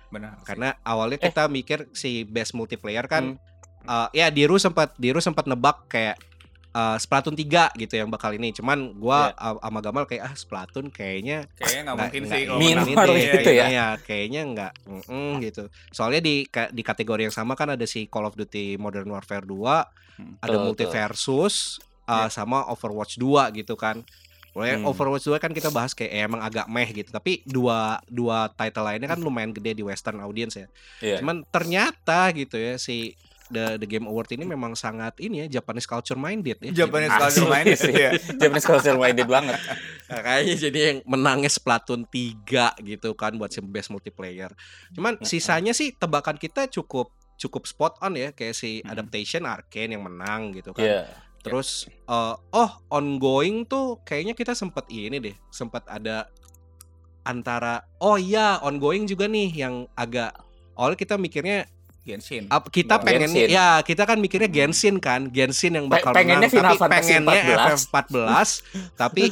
Benar. 0.09 0.39
sih. 0.39 0.47
karena 0.47 0.79
awalnya 0.81 1.19
Eh. 1.19 1.27
kita 1.29 1.49
mikir 1.49 1.91
si 1.91 2.23
best 2.23 2.55
multiplayer 2.55 3.05
kan 3.05 3.35
Hmm. 3.35 4.09
eh, 4.09 4.09
ya 4.15 4.27
Diru 4.31 4.57
sempat 4.57 4.95
Diru 4.97 5.19
sempat 5.19 5.45
nebak 5.45 5.89
kayak 5.89 6.17
eh, 6.75 6.97
Splatoon 6.99 7.33
3 7.33 7.71
gitu 7.79 7.95
yang 7.95 8.11
bakal 8.11 8.35
ini 8.35 8.51
cuman 8.51 8.99
gua 8.99 9.31
sama 9.33 9.79
Gamal 9.79 10.05
kayak 10.05 10.23
ah 10.27 10.35
Splatoon 10.35 10.91
kayaknya 10.91 11.47
kayaknya 11.55 11.81
nggak 11.87 11.97
mungkin 12.03 12.23
nggak 12.27 12.35
sih 12.37 12.45
Minor 12.51 12.85
deh, 12.85 13.15
Iya, 13.15 13.33
gitu 13.39 13.51
iya. 13.51 13.63
ya. 13.63 13.67
Iya, 13.71 13.87
kayaknya 14.03 14.41
nggak 14.51 14.73
mm-mm, 14.85 15.31
gitu. 15.41 15.63
Soalnya 15.89 16.21
di 16.21 16.43
di 16.49 16.83
kategori 16.83 17.23
yang 17.23 17.35
sama 17.35 17.55
kan 17.55 17.73
ada 17.73 17.87
si 17.87 18.05
Call 18.05 18.27
of 18.27 18.35
Duty 18.35 18.75
Modern 18.77 19.07
Warfare 19.09 19.47
2, 19.47 19.87
Hmm. 20.15 20.39
ada 20.39 20.55
Betul, 20.55 20.67
Multiversus, 20.71 21.83
uh, 22.07 22.31
sama 22.31 22.63
Overwatch 22.71 23.19
2 23.19 23.51
gitu 23.51 23.75
kan. 23.75 23.99
Mulai 24.51 24.79
Hmm. 24.79 24.87
Overwatch 24.87 25.27
2 25.27 25.43
kan 25.43 25.51
kita 25.51 25.75
bahas 25.75 25.91
kayak 25.91 26.11
eh, 26.11 26.23
emang 26.23 26.39
agak 26.39 26.71
meh 26.71 26.87
gitu, 26.87 27.11
tapi 27.11 27.43
dua 27.43 27.99
dua 28.07 28.47
title 28.49 28.87
lainnya 28.87 29.11
kan 29.11 29.19
lumayan 29.19 29.51
gede 29.51 29.75
di 29.75 29.83
western 29.83 30.23
audience 30.23 30.55
ya. 30.55 30.67
Iya. 31.03 31.17
Cuman 31.19 31.43
ternyata 31.51 32.31
gitu 32.31 32.55
ya 32.55 32.79
si 32.79 33.19
The, 33.55 33.79
The 33.79 33.87
Game 33.87 34.11
Award 34.11 34.35
ini 34.35 34.45
memang 34.45 34.75
sangat 34.75 35.17
ini 35.23 35.47
ya 35.47 35.63
Japanese 35.63 35.87
culture 35.87 36.19
minded 36.19 36.59
ya. 36.59 36.85
Japanese 36.85 37.15
Asli 37.15 37.23
culture 37.23 37.49
minded 37.49 37.79
sih. 37.79 37.95
ya. 37.95 38.11
Japanese 38.43 38.67
culture 38.67 38.99
minded 38.99 39.29
banget. 39.31 39.59
Nah, 40.05 40.21
kayaknya 40.21 40.69
jadi 40.69 40.79
yang 40.85 40.99
menangnya 41.09 41.49
Splatoon 41.49 42.05
3 42.05 42.77
gitu 42.85 43.17
kan 43.17 43.41
buat 43.41 43.49
si 43.49 43.65
best 43.65 43.89
multiplayer. 43.89 44.53
Cuman 44.93 45.17
sisanya 45.25 45.73
sih 45.73 45.97
tebakan 45.97 46.37
kita 46.37 46.69
cukup 46.69 47.09
cukup 47.41 47.65
spot 47.65 47.97
on 48.05 48.13
ya 48.15 48.31
kayak 48.37 48.53
si 48.53 48.85
adaptation 48.85 49.49
Arcane 49.49 49.97
yang 49.97 50.05
menang 50.05 50.53
gitu 50.53 50.77
kan. 50.77 50.85
Iya. 50.85 51.03
Terus 51.41 51.89
eh, 51.89 52.35
oh 52.37 52.71
ongoing 52.93 53.65
tuh 53.65 54.05
kayaknya 54.05 54.37
kita 54.37 54.53
sempat 54.53 54.85
ini 54.93 55.19
deh, 55.25 55.37
sempat 55.49 55.89
ada 55.89 56.29
antara 57.25 57.89
oh 58.05 58.21
iya 58.21 58.61
ongoing 58.61 59.09
juga 59.09 59.25
nih 59.25 59.49
yang 59.65 59.89
agak 59.97 60.37
awalnya 60.77 60.99
kita 61.01 61.17
mikirnya 61.17 61.65
Genshin. 62.05 62.45
ap- 62.47 62.69
kita 62.69 62.95
Genshin. 62.95 63.07
pengen 63.07 63.31
Genshin. 63.31 63.49
ya 63.51 63.69
kita 63.81 64.03
kan 64.05 64.17
mikirnya 64.17 64.47
Genshin 64.47 64.97
kan 64.99 65.27
Genshin 65.27 65.73
yang 65.73 65.87
bakal 65.89 66.13
pengennya 66.13 66.47
menang 66.47 66.53
Final 66.53 66.77
tapi 66.77 66.93
pengennya 66.95 67.43
14. 67.43 67.59
FF14 67.81 68.49
tapi 69.03 69.25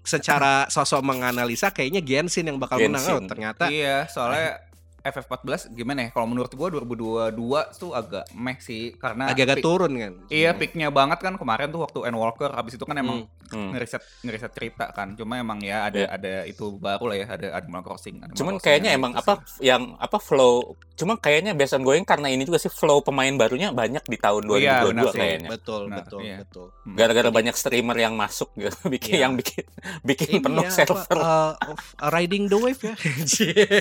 secara 0.00 0.68
sosok 0.68 1.00
menganalisa 1.00 1.68
kayaknya 1.68 2.00
Genshin 2.00 2.44
yang 2.46 2.56
bakal 2.56 2.76
menang 2.78 2.98
oh 2.98 3.08
Genshin. 3.14 3.24
ternyata 3.26 3.64
Iya, 3.68 4.04
soalnya 4.06 4.60
FF14 5.02 5.68
gimana 5.70 6.00
ya? 6.02 6.10
Kalau 6.10 6.24
menurut 6.24 6.48
gua 6.50 6.72
2022 6.72 7.36
tuh 7.76 7.92
agak 7.92 8.24
meh 8.32 8.56
sih 8.56 8.96
karena 8.96 9.28
agak-agak 9.28 9.60
turun 9.60 9.92
kan 9.92 10.12
Iya, 10.26 10.52
peaknya 10.52 10.88
banget 10.88 11.20
kan 11.20 11.36
kemarin 11.36 11.68
tuh 11.68 11.80
waktu 11.82 12.08
Endwalker 12.08 12.48
habis 12.48 12.72
itu 12.72 12.82
kan 12.82 12.96
emang 12.96 13.28
Hmm. 13.28 13.43
Ngeriset 13.50 14.00
ngeriset 14.20 14.50
cerita 14.50 14.84
kan. 14.90 15.12
Cuma 15.12 15.36
emang 15.36 15.58
ya 15.58 15.84
ada 15.84 15.96
Iya. 15.96 16.06
ada 16.10 16.32
itu 16.44 16.74
baru 16.74 17.04
lah 17.08 17.16
ya, 17.16 17.26
ada 17.28 17.46
Animal 17.54 17.80
Crossing. 17.82 18.14
Animal 18.18 18.34
Cuman 18.34 18.52
Crossing 18.52 18.64
kayaknya 18.64 18.88
emang 18.92 19.12
itu 19.12 19.20
apa 19.20 19.32
sih. 19.44 19.60
yang 19.64 19.82
apa 19.96 20.16
flow 20.16 20.74
cuma 20.94 21.16
kayaknya 21.16 21.52
on 21.52 21.82
going 21.82 22.02
karena 22.02 22.26
ini 22.28 22.42
juga 22.42 22.56
sih 22.56 22.68
flow 22.68 23.00
pemain 23.00 23.30
barunya 23.34 23.68
banyak 23.68 24.00
di 24.04 24.14
tahun 24.14 24.46
Oh, 24.46 24.54
iya, 24.54 24.78
2022 24.78 24.86
benar 24.86 25.04
sih. 25.04 25.18
kayaknya. 25.18 25.48
Betul, 25.50 25.80
Nah, 25.84 25.96
betul, 25.98 26.18
iya. 26.22 26.36
betul. 26.38 26.66
Hmm. 26.70 26.94
Gara-gara 26.94 27.28
banyak 27.30 27.52
streamer 27.52 27.96
yang 27.98 28.14
masuk 28.14 28.48
gitu, 28.54 28.78
bikin 28.94 29.12
Iya. 29.12 29.20
yang 29.26 29.32
bikin 29.34 29.64
bikin 30.02 30.28
Ini 30.30 30.40
penuh 30.40 30.62
ya, 30.62 30.70
apa, 30.70 30.76
server. 30.76 31.18
uh, 31.18 31.52
of- 31.66 31.94
uh, 31.98 32.08
riding 32.10 32.46
the 32.46 32.56
wave 32.56 32.78
ya. 32.78 32.94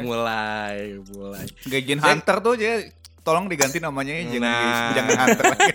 mulai, 0.00 0.98
mulai. 1.06 1.46
Gaijin 1.62 1.98
Hunter 1.98 2.40
tuh 2.40 2.52
aja 2.56 2.82
tolong 3.26 3.50
diganti 3.50 3.76
namanya 3.76 4.14
ya, 4.14 4.22
jangan 4.30 4.46
Nah. 4.46 4.90
Jangan 4.94 5.16
Hunter 5.18 5.44
lagi. 5.44 5.70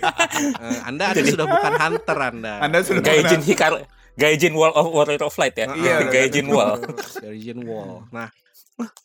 Eh, 0.62 0.78
anda 0.82 1.04
anda 1.06 1.22
sudah 1.22 1.46
bukan 1.46 1.72
hunter 1.76 2.18
Anda. 2.18 2.54
Anda 2.58 2.78
sudah 2.80 3.02
Gaijin 3.04 3.44
Hikar 3.44 3.72
Gaijin 4.12 4.52
Wall 4.52 4.72
of 4.72 4.88
Warrior 4.88 5.22
of 5.22 5.36
Light 5.36 5.52
ya. 5.54 5.68
Iya, 5.70 6.08
Gaijin 6.08 6.48
Wall. 6.48 6.80
Gaijin 7.24 7.60
Wall. 7.62 8.08
Nah, 8.08 8.32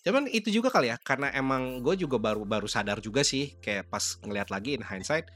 cuman 0.02 0.26
itu 0.28 0.48
juga 0.50 0.68
kali 0.68 0.88
ya, 0.88 0.98
karena 0.98 1.30
emang 1.32 1.80
gue 1.80 1.96
juga 1.98 2.16
baru 2.18 2.44
baru 2.44 2.66
sadar 2.66 2.98
juga 2.98 3.22
sih, 3.22 3.56
kayak 3.58 3.88
pas 3.88 4.18
ngeliat 4.20 4.48
lagi 4.48 4.74
in 4.74 4.82
hindsight, 4.82 5.28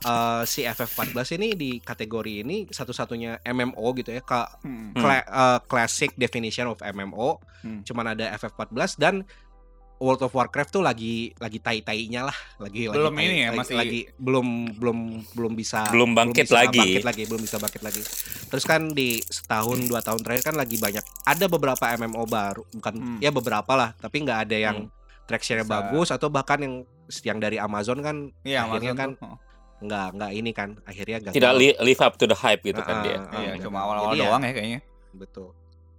eh, 0.00 0.42
si 0.44 0.62
FF14 0.62 1.36
ini 1.36 1.48
di 1.52 1.70
kategori 1.78 2.42
ini 2.42 2.66
satu-satunya 2.66 3.42
MMO 3.44 3.84
gitu 3.94 4.10
ya, 4.10 4.22
ka, 4.22 4.58
Hmm. 4.60 4.94
cla- 4.94 5.26
eh, 5.26 5.58
classic 5.66 6.14
definition 6.14 6.66
of 6.66 6.78
MMO, 6.80 7.38
Hmm. 7.62 7.82
cuman 7.82 8.14
ada 8.14 8.32
FF14 8.32 8.96
dan 8.96 9.22
World 10.04 10.20
of 10.20 10.30
Warcraft 10.30 10.70
tuh 10.70 10.82
lagi 10.82 11.32
lagi 11.34 11.58
tai-tainya 11.58 12.28
lah, 12.28 12.36
lagi 12.58 12.86
Belum 12.86 13.08
lagi 13.08 13.16
tai- 13.16 13.26
ini 13.26 13.36
ya, 13.36 13.48
lagi- 13.48 13.58
masih- 13.58 13.76
lagi 13.76 14.00
belum 14.14 14.46
belum 14.76 14.98
belum 15.32 15.52
bisa 15.54 15.88
Belum 15.88 16.12
bangkit 16.12 16.44
bisa 16.44 16.60
lagi. 16.60 16.76
bangkit 16.78 17.04
lagi, 17.04 17.22
belum 17.24 17.40
bisa 17.40 17.56
bangkit 17.56 17.80
lagi. 17.80 18.02
Terus 18.46 18.64
kan 18.64 18.82
di 18.90 19.16
setahun 19.18 19.80
dua 19.84 19.98
tahun 19.98 20.20
terakhir 20.20 20.44
kan 20.44 20.56
lagi 20.56 20.76
banyak 20.76 21.00
ada 21.24 21.44
beberapa 21.46 21.84
MMO 21.90 22.22
baru, 22.24 22.62
bukan 22.70 22.94
Hmm. 22.94 23.18
ya 23.18 23.30
beberapa 23.30 23.72
lah, 23.72 23.96
tapi 23.96 24.20
nggak 24.20 24.38
ada 24.44 24.56
yang 24.60 24.76
tractionnya 25.24 25.64
Bisa. 25.64 25.72
bagus 25.74 26.08
atau 26.10 26.28
bahkan 26.28 26.60
yang 26.60 26.74
yang 27.22 27.38
dari 27.38 27.56
Amazon 27.56 27.98
kan 27.98 28.28
Iya, 28.42 28.64
akhirnya 28.64 28.92
Amazon 28.92 28.96
kan 28.98 29.10
tuh. 29.16 29.24
Oh. 29.26 29.38
nggak 29.76 30.06
nggak 30.14 30.30
ini 30.34 30.50
kan 30.50 30.68
akhirnya 30.82 31.18
gagal. 31.20 31.34
Tidak 31.34 31.52
li- 31.54 31.78
live 31.82 32.00
up 32.00 32.14
to 32.14 32.24
the 32.24 32.34
hype 32.34 32.60
gitu 32.62 32.78
kan 32.78 32.96
Ah, 32.98 33.02
dia. 33.02 33.16
ah, 33.18 33.32
Iya, 33.34 33.52
benar. 33.52 33.64
cuma 33.64 33.78
awal-awal 33.80 34.12
ya, 34.14 34.20
doang 34.22 34.42
ya 34.42 34.52
kayaknya. 34.52 34.80
Betul. 35.12 35.48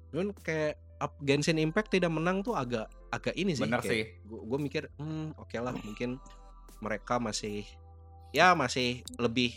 Cuman 0.10 0.28
kayak 0.40 0.74
up 1.02 1.16
Genshin 1.24 1.60
Impact 1.60 1.92
tidak 1.92 2.12
menang 2.12 2.42
tuh 2.46 2.56
agak 2.56 2.88
agak 3.12 3.36
ini 3.36 3.56
sih. 3.56 3.64
Bener 3.68 3.82
kayak 3.84 3.92
sih. 3.92 4.04
Gue 4.28 4.60
mikir, 4.60 4.88
hmm 5.00 5.36
oke 5.40 5.56
lah 5.60 5.76
mungkin 5.84 6.20
mereka 6.84 7.20
masih 7.20 7.64
ya 8.36 8.52
masih 8.52 9.02
lebih 9.16 9.56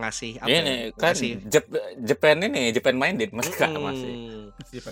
ngasih 0.00 0.32
apa 0.36 0.46
Ini 0.46 0.56
ya, 0.56 0.74
kan 0.90 1.12
ngasih 1.12 1.30
Jep- 1.46 1.70
Japan 2.00 2.36
ini 2.42 2.62
Japan 2.70 2.94
minded 2.94 3.30
mereka 3.30 3.66
Hmm. 3.66 3.82
masih. 3.82 4.12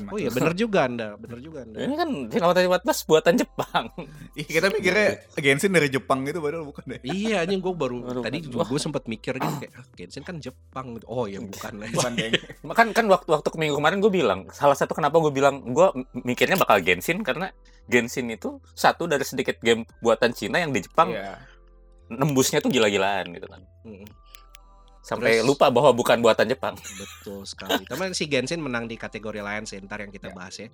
Oh 0.09 0.17
iya 0.17 0.29
bener 0.29 0.53
juga 0.53 0.85
anda, 0.85 1.15
bener 1.15 1.39
juga 1.39 1.63
anda. 1.63 1.79
Ini 1.79 1.95
kan 1.95 2.09
Final 2.27 2.49
Fantasy 2.49 2.69
14 2.69 3.05
buatan 3.05 3.35
Jepang. 3.37 3.85
Ih, 4.41 4.47
kita 4.47 4.67
mikirnya 4.69 5.09
Genshin 5.35 5.71
dari 5.71 5.89
Jepang 5.89 6.23
gitu 6.23 6.39
padahal 6.39 6.65
bukan 6.65 6.85
deh. 6.87 7.01
Iya 7.03 7.43
anjing 7.43 7.59
gue 7.59 7.75
baru 7.75 7.99
Baru- 8.01 8.25
tadi 8.25 8.39
juga 8.41 8.65
gue 8.65 8.79
sempat 8.79 9.05
mikir 9.05 9.35
gitu 9.35 9.55
kayak 9.61 9.73
"Ah, 9.75 9.85
Genshin 9.93 10.23
kan 10.23 10.37
Jepang 10.39 10.95
gitu. 10.95 11.07
Oh 11.07 11.25
iya 11.25 11.39
bukan 11.39 11.73
lah. 11.77 11.89
Bukan 11.95 12.13
deh. 12.15 12.31
kan 12.79 12.89
kan 12.93 13.05
waktu 13.07 13.29
waktu 13.29 13.49
minggu 13.55 13.77
kemarin 13.77 13.99
gue 13.99 14.13
bilang 14.15 14.41
salah 14.51 14.75
satu 14.75 14.93
kenapa 14.93 15.19
gue 15.19 15.31
bilang 15.31 15.61
gue 15.67 15.89
mikirnya 16.19 16.57
bakal 16.57 16.79
Genshin 16.79 17.21
karena 17.21 17.51
Genshin 17.85 18.29
itu 18.29 18.57
satu 18.71 19.05
dari 19.05 19.23
sedikit 19.23 19.59
game 19.59 19.83
buatan 19.99 20.31
Cina 20.31 20.59
yang 20.59 20.71
di 20.71 20.81
Jepang 20.81 21.11
Iya. 21.11 21.41
nembusnya 22.09 22.59
tuh 22.59 22.69
gila-gilaan 22.69 23.29
gitu 23.31 23.47
kan 23.47 23.61
Mm, 23.81 24.05
sampai 25.09 25.41
Terus- 25.41 25.49
lupa 25.49 25.73
bahwa 25.73 25.89
bukan 25.97 26.21
buatan 26.21 26.45
Jepang 26.45 26.77
Betul 26.77 27.49
sekali. 27.49 27.81
Tapi 27.89 28.13
si 28.13 28.29
Genshin 28.29 28.61
menang 28.61 28.85
di 28.85 29.01
kategori 29.01 29.41
lain 29.41 29.65
sih 29.65 29.81
ntar 29.81 30.05
yang 30.05 30.13
kita 30.13 30.29
bahas 30.37 30.61
ya. 30.61 30.69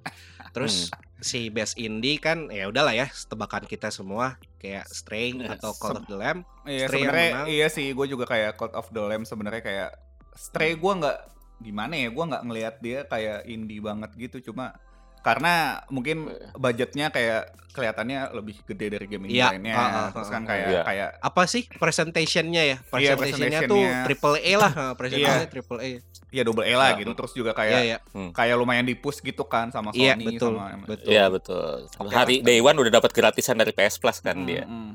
Terus 0.51 0.91
si 1.23 1.55
best 1.55 1.79
indie 1.79 2.19
kan 2.19 2.51
ya 2.51 2.67
udahlah 2.67 2.99
ya 2.99 3.07
tebakan 3.31 3.63
kita 3.63 3.95
semua 3.95 4.35
kayak 4.59 4.91
Stray 4.91 5.39
Yes. 5.39 5.55
atau 5.63 5.71
Call 5.79 6.03
of 6.03 6.11
the 6.11 6.19
Lamb. 6.19 6.43
Iya 6.67 6.91
sebenarnya 6.91 7.47
iya 7.47 7.67
sih 7.71 7.95
gue 7.95 8.07
juga 8.11 8.27
kayak 8.27 8.59
Cult 8.59 8.75
of 8.75 8.91
the 8.91 8.99
Lamb 8.99 9.23
sebenarnya 9.23 9.63
kayak 9.63 9.91
Stray 10.35 10.75
gue 10.75 10.93
nggak 10.99 11.19
gimana 11.63 11.95
ya 11.95 12.11
gue 12.11 12.25
nggak 12.27 12.43
ngelihat 12.45 12.75
dia 12.83 12.99
kayak 13.07 13.47
indie 13.47 13.79
banget 13.79 14.11
gitu 14.19 14.51
cuma 14.51 14.75
karena 15.25 15.55
mungkin 15.89 16.29
budgetnya 16.55 17.09
kayak 17.09 17.43
kelihatannya 17.71 18.31
lebih 18.31 18.63
gede 18.63 18.87
dari 18.89 19.07
game 19.09 19.25
ini 19.25 19.35
Iya, 19.35 19.51
lainnya 19.51 19.75
ah, 19.75 19.83
ah, 19.83 20.09
terus 20.13 20.29
kan 20.29 20.45
kayak 20.45 20.67
Iya. 20.69 20.83
kayak 20.85 21.09
Apa 21.19 21.43
sih 21.45 21.67
presentationnya 21.67 22.63
ya? 22.63 22.77
Iya, 22.95 23.19
Presentationnya 23.19 23.61
tuh 23.65 23.83
presentationnya. 23.83 24.05
triple 24.07 24.37
A 24.39 24.53
lah, 24.55 24.73
presentationnya 24.95 25.51
triple 25.51 25.81
A. 25.81 25.91
ya 26.31 26.43
double 26.43 26.63
E 26.63 26.73
lah 26.73 26.89
Ya. 26.89 26.99
gitu 26.99 27.13
terus 27.15 27.33
juga 27.33 27.51
Iya 27.51 27.59
kayak 27.59 27.81
ya. 27.89 27.99
kayak 28.31 28.55
lumayan 28.55 28.85
di 28.85 28.95
push 28.95 29.19
gitu 29.21 29.43
kan 29.45 29.71
sama 29.71 29.91
Sony 29.91 30.03
Iya 30.03 30.15
betul. 30.21 30.55
sama 30.55 30.87
Betul. 30.87 31.09
Iya 31.09 31.25
betul 31.29 31.67
Oke 31.97 32.11
hari 32.13 32.37
day 32.41 32.59
one 32.59 32.75
udah 32.77 32.93
dapat 32.93 33.11
gratisan 33.11 33.55
dari 33.55 33.71
PS 33.71 33.97
Plus 33.97 34.19
kan 34.19 34.37
Hmm, 34.37 34.45
dia 34.45 34.63
hmm. 34.63 34.93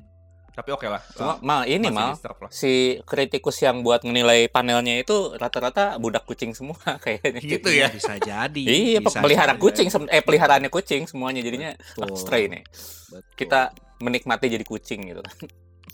Tapi 0.49 0.69
oke 0.69 0.85
lah 0.85 1.01
cuma 1.11 1.37
mal 1.39 1.61
ini 1.63 1.87
Masih 1.87 1.95
mal 1.95 2.11
si 2.49 2.73
kritikus 3.03 3.57
yang 3.57 3.79
buat 3.79 4.01
menilai 4.01 4.45
panelnya 4.45 4.97
itu 4.97 5.33
rata-rata 5.33 5.95
budak 5.95 6.23
kucing 6.23 6.51
semua 6.51 6.75
kayaknya 7.03 7.39
gitu 7.39 7.69
ya 7.69 7.87
Bisa 7.89 8.15
jadi. 8.15 8.63
Iya, 8.63 8.99
bisa 8.99 9.19
pelihara 9.19 9.53
jadi. 9.53 9.61
kucing, 9.61 9.87
eh 10.07 10.19
peliharaannya 10.19 10.67
kucing 10.67 11.05
semuanya 11.05 11.39
jadinya 11.39 11.71
Betul. 11.95 12.15
stray 12.15 12.47
nih. 12.47 12.63
Betul. 12.63 13.21
Kita 13.35 13.59
menikmati 13.99 14.45
jadi 14.47 14.63
kucing 14.63 15.01
gitu. 15.07 15.21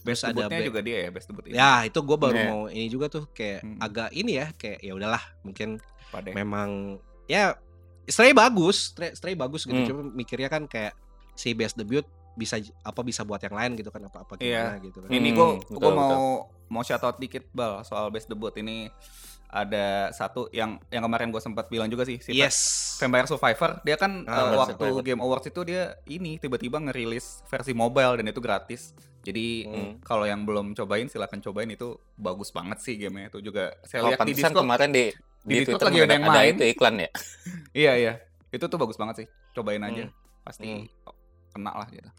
best 0.02 0.22
Terus 0.22 0.38
ada 0.38 0.62
juga 0.62 0.80
dia 0.80 0.98
ya 1.02 1.10
best 1.10 1.26
debut 1.26 1.46
ini 1.46 1.58
Ya 1.58 1.82
itu 1.82 1.98
gue 1.98 2.14
baru 2.16 2.38
Iya. 2.38 2.48
mau 2.48 2.62
ini 2.68 2.86
juga 2.88 3.10
tuh 3.10 3.26
kayak 3.28 3.62
Hmm. 3.62 3.78
agak 3.80 4.10
ini 4.12 4.32
ya 4.36 4.48
kayak 4.54 4.80
ya 4.80 4.94
udahlah 4.94 5.24
mungkin 5.42 5.82
Pada. 6.10 6.30
memang 6.32 7.02
ya 7.26 7.58
Stray 8.06 8.32
bagus, 8.32 8.94
Stray, 8.94 9.18
Stray 9.18 9.34
bagus 9.34 9.66
gitu. 9.66 9.74
Hmm. 9.74 9.88
Cuma 9.88 10.02
mikirnya 10.14 10.46
kan 10.46 10.66
kayak 10.66 10.94
si 11.34 11.52
best 11.52 11.74
debut 11.74 12.06
bisa 12.36 12.56
apa 12.82 13.02
bisa 13.02 13.22
buat 13.22 13.40
yang 13.40 13.52
lain 13.52 13.72
gitu 13.74 13.90
kan 13.90 14.04
apa 14.04 14.22
apa 14.22 14.34
Iya. 14.38 14.76
gimana 14.76 14.80
gitu 14.82 14.98
kan. 15.00 15.10
Ini 15.10 15.30
Hmm, 15.30 15.38
gue 15.38 15.50
betul, 15.72 15.94
mau 15.94 16.16
mau 16.68 16.82
shout 16.82 17.02
out 17.02 17.16
dikit 17.16 17.48
bal 17.50 17.82
soal 17.82 18.08
best 18.08 18.28
debut 18.28 18.52
ini 18.54 18.92
ada 19.48 20.12
satu 20.12 20.52
yang 20.52 20.76
yang 20.90 21.00
kemarin 21.02 21.30
gue 21.30 21.40
sempat 21.40 21.66
bilang 21.66 21.88
juga 21.88 22.04
sih 22.04 22.20
si 22.20 22.34
Yes. 22.34 22.58
Vampire 22.98 23.24
Survivor 23.26 23.80
dia 23.82 23.96
kan 23.96 24.26
Ah, 24.26 24.52
uh, 24.52 24.60
waktu 24.60 24.76
Survivor. 24.76 25.00
Game 25.02 25.22
Awards 25.22 25.48
itu 25.48 25.62
dia 25.64 25.84
ini 26.06 26.36
tiba-tiba 26.36 26.76
ngerilis 26.78 27.40
versi 27.46 27.72
mobile 27.72 28.16
dan 28.16 28.28
itu 28.28 28.38
gratis. 28.38 28.92
Jadi 29.22 29.48
Hmm. 29.64 29.92
kalau 30.02 30.24
yang 30.24 30.44
belum 30.44 30.74
cobain 30.74 31.08
silahkan 31.08 31.40
cobain 31.40 31.66
itu 31.68 31.88
bagus 32.14 32.52
banget 32.52 32.78
sih 32.80 32.94
gamenya 32.96 33.32
itu 33.32 33.40
juga 33.42 33.74
saya 33.82 34.04
Kalau 34.04 34.12
lihat 34.12 34.20
di 34.22 34.34
Discord. 34.34 34.60
kemarin 34.60 34.90
di 34.92 35.06
di 35.06 35.08
di, 35.46 35.56
Discord 35.62 35.78
Twitter 35.80 35.88
lagi 35.88 35.96
ada 35.96 36.04
ada, 36.04 36.14
yang 36.14 36.26
ada 36.26 36.34
main. 36.36 36.52
itu 36.52 36.64
iklan 36.68 36.96
ya. 36.98 37.10
Iya 37.82 37.92
iya. 37.96 38.14
Itu 38.50 38.66
tuh 38.66 38.78
bagus 38.78 38.96
banget 38.96 39.16
sih. 39.18 39.28
Cobain 39.52 39.82
aja. 39.82 40.04
Pasti 40.42 40.68
Hmm. 40.68 40.86
kena 41.50 41.72
lah 41.72 41.88
gitu. 41.88 42.10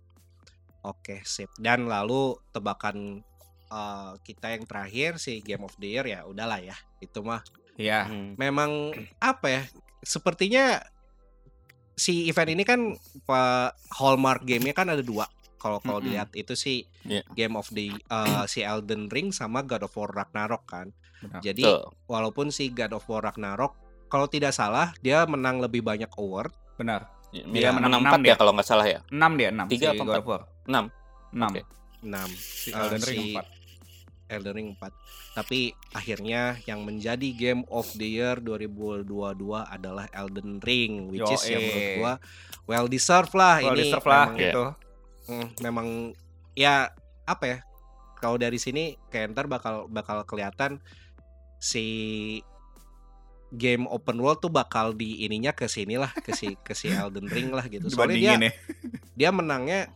Oke, 0.87 1.19
sip. 1.27 1.51
Dan 1.59 1.91
lalu 1.91 2.39
tebakan 2.55 3.19
eh, 3.67 4.13
kita 4.23 4.55
yang 4.55 4.63
terakhir 4.65 5.19
si 5.19 5.43
Game 5.43 5.67
of 5.67 5.75
the 5.77 5.99
Year 5.99 6.07
ya 6.07 6.23
udahlah 6.23 6.63
ya. 6.63 6.77
Itu 7.03 7.27
mah 7.27 7.43
Iya. 7.77 8.09
Hmm. 8.09 8.39
memang 8.41 8.95
apa 9.21 9.47
ya? 9.51 9.63
Sepertinya 10.01 10.81
si 11.97 12.29
event 12.29 12.53
ini 12.53 12.65
kan 12.65 12.81
Pak 13.25 13.77
hallmark 13.99 14.47
gamenya 14.47 14.73
kan 14.73 14.89
ada 14.89 15.03
dua. 15.03 15.27
Kalau 15.57 15.81
kalau 15.83 15.99
Mm-mm. 15.99 16.15
dilihat 16.15 16.31
itu 16.37 16.55
sih 16.55 16.87
Iya. 17.03 17.27
Game 17.35 17.59
of 17.59 17.67
the 17.75 17.91
eh, 17.93 18.45
si 18.47 18.63
Elden 18.63 19.11
Ring 19.11 19.35
sama 19.35 19.67
God 19.67 19.91
of 19.91 19.97
War 19.99 20.15
Ragnarok 20.15 20.65
kan. 20.65 20.95
Benar. 21.21 21.41
Jadi 21.43 21.65
Tuh. 21.67 21.91
walaupun 22.07 22.55
si 22.55 22.71
God 22.71 22.95
of 22.95 23.05
War 23.11 23.25
Ragnarok 23.25 23.75
kalau 24.07 24.31
tidak 24.31 24.55
salah 24.55 24.95
dia 25.03 25.27
menang 25.27 25.59
lebih 25.59 25.83
banyak 25.83 26.09
award. 26.17 26.55
Benar. 26.79 27.09
Dia 27.33 27.71
menang 27.75 27.75
menang 27.75 28.03
enam 28.03 28.13
4 28.15 28.23
dia. 28.23 28.31
ya 28.31 28.37
kalau 28.37 28.53
nggak 28.53 28.67
salah 28.67 28.87
ya. 28.87 29.01
6 29.07 29.33
dia, 29.35 29.49
6. 29.51 29.67
Tiga 29.67 29.87
si 29.87 29.93
apa 29.93 29.99
God 29.99 30.07
empat? 30.09 30.19
of 30.19 30.27
War. 30.27 30.43
6. 30.65 30.85
6. 31.33 31.51
Oke. 31.51 31.63
6 32.03 32.29
Si 32.33 32.69
Eh, 32.69 32.77
Elden 32.77 33.03
Ring 33.03 33.21
si- 33.21 33.35
4. 33.35 33.47
Elden 34.27 34.55
Ring 34.55 34.69
4. 34.73 34.93
Tapi 35.33 35.61
akhirnya 35.93 36.43
yang 36.65 36.81
menjadi 36.83 37.29
Game 37.31 37.63
of 37.69 37.87
the 37.93 38.09
Year 38.09 38.37
2022 38.39 39.07
adalah 39.61 40.07
Elden 40.11 40.59
Ring 40.59 41.07
which 41.09 41.29
is 41.29 41.45
yang 41.45 41.63
menurut 41.63 41.91
gua 41.97 42.13
well 42.65 42.87
deserved 42.87 43.31
lah 43.33 43.61
Well, 43.61 43.73
ini 43.73 43.87
deserve 43.87 44.03
lah 44.05 44.25
memang, 44.25 44.35
Iya. 44.35 44.43
gitu. 44.43 44.65
mm, 45.29 45.47
memang 45.61 45.89
ya 46.55 46.91
apa 47.23 47.45
ya 47.45 47.59
kalau 48.17 48.35
dari 48.35 48.57
sini 48.57 48.83
kayak 49.07 49.31
ntar 49.31 49.47
bakal 49.47 49.87
bakal 49.87 50.25
kelihatan 50.25 50.81
si 51.57 51.85
game 53.57 53.89
open 53.89 54.17
world 54.17 54.39
tuh 54.39 54.49
bakal 54.49 54.93
di 54.93 55.25
ininya 55.25 55.51
ke 55.51 55.65
sini 55.67 55.97
lah 55.97 56.13
ke 56.13 56.31
si 56.31 56.53
ke 56.57 56.73
si 56.73 56.87
Elden 56.93 57.27
Ring 57.27 57.51
lah 57.51 57.65
gitu 57.65 57.89
soalnya 57.89 58.15
dia 58.15 58.33
ya. 58.39 58.51
dia 59.17 59.31
menangnya 59.31 59.89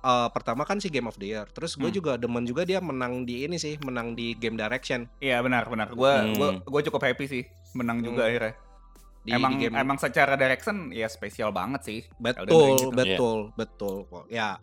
eh, 0.00 0.28
pertama 0.30 0.62
kan 0.62 0.78
si 0.78 0.88
Game 0.88 1.04
of 1.04 1.16
the 1.16 1.28
Year 1.28 1.44
terus 1.46 1.74
gue 1.74 1.84
Hmm. 1.84 1.94
juga 1.94 2.12
demen 2.16 2.42
juga 2.42 2.62
dia 2.62 2.80
menang 2.80 3.22
di 3.22 3.44
ini 3.44 3.56
sih 3.56 3.76
menang 3.78 4.12
di 4.12 4.32
game 4.34 4.54
direction 4.54 5.04
Iya 5.18 5.40
benar 5.40 5.66
benar. 5.66 5.92
Gua 5.92 6.22
Hmm. 6.22 6.34
gua 6.34 6.48
gua 6.62 6.80
cukup 6.80 7.02
happy 7.02 7.24
sih 7.26 7.44
menang 7.72 8.00
juga 8.00 8.22
Hmm. 8.22 8.30
akhirnya. 8.32 8.54
di, 9.20 9.34
emang 9.34 9.52
di 9.52 9.66
game 9.66 9.74
emang 9.74 9.98
secara 9.98 10.34
direction 10.34 10.88
ya 10.88 11.06
spesial 11.06 11.50
banget 11.50 11.82
sih. 11.82 12.00
Betul 12.16 12.78
gitu. 12.78 12.94
betul 12.94 13.38
betul 13.52 13.96
kok 14.06 14.30
ya 14.30 14.54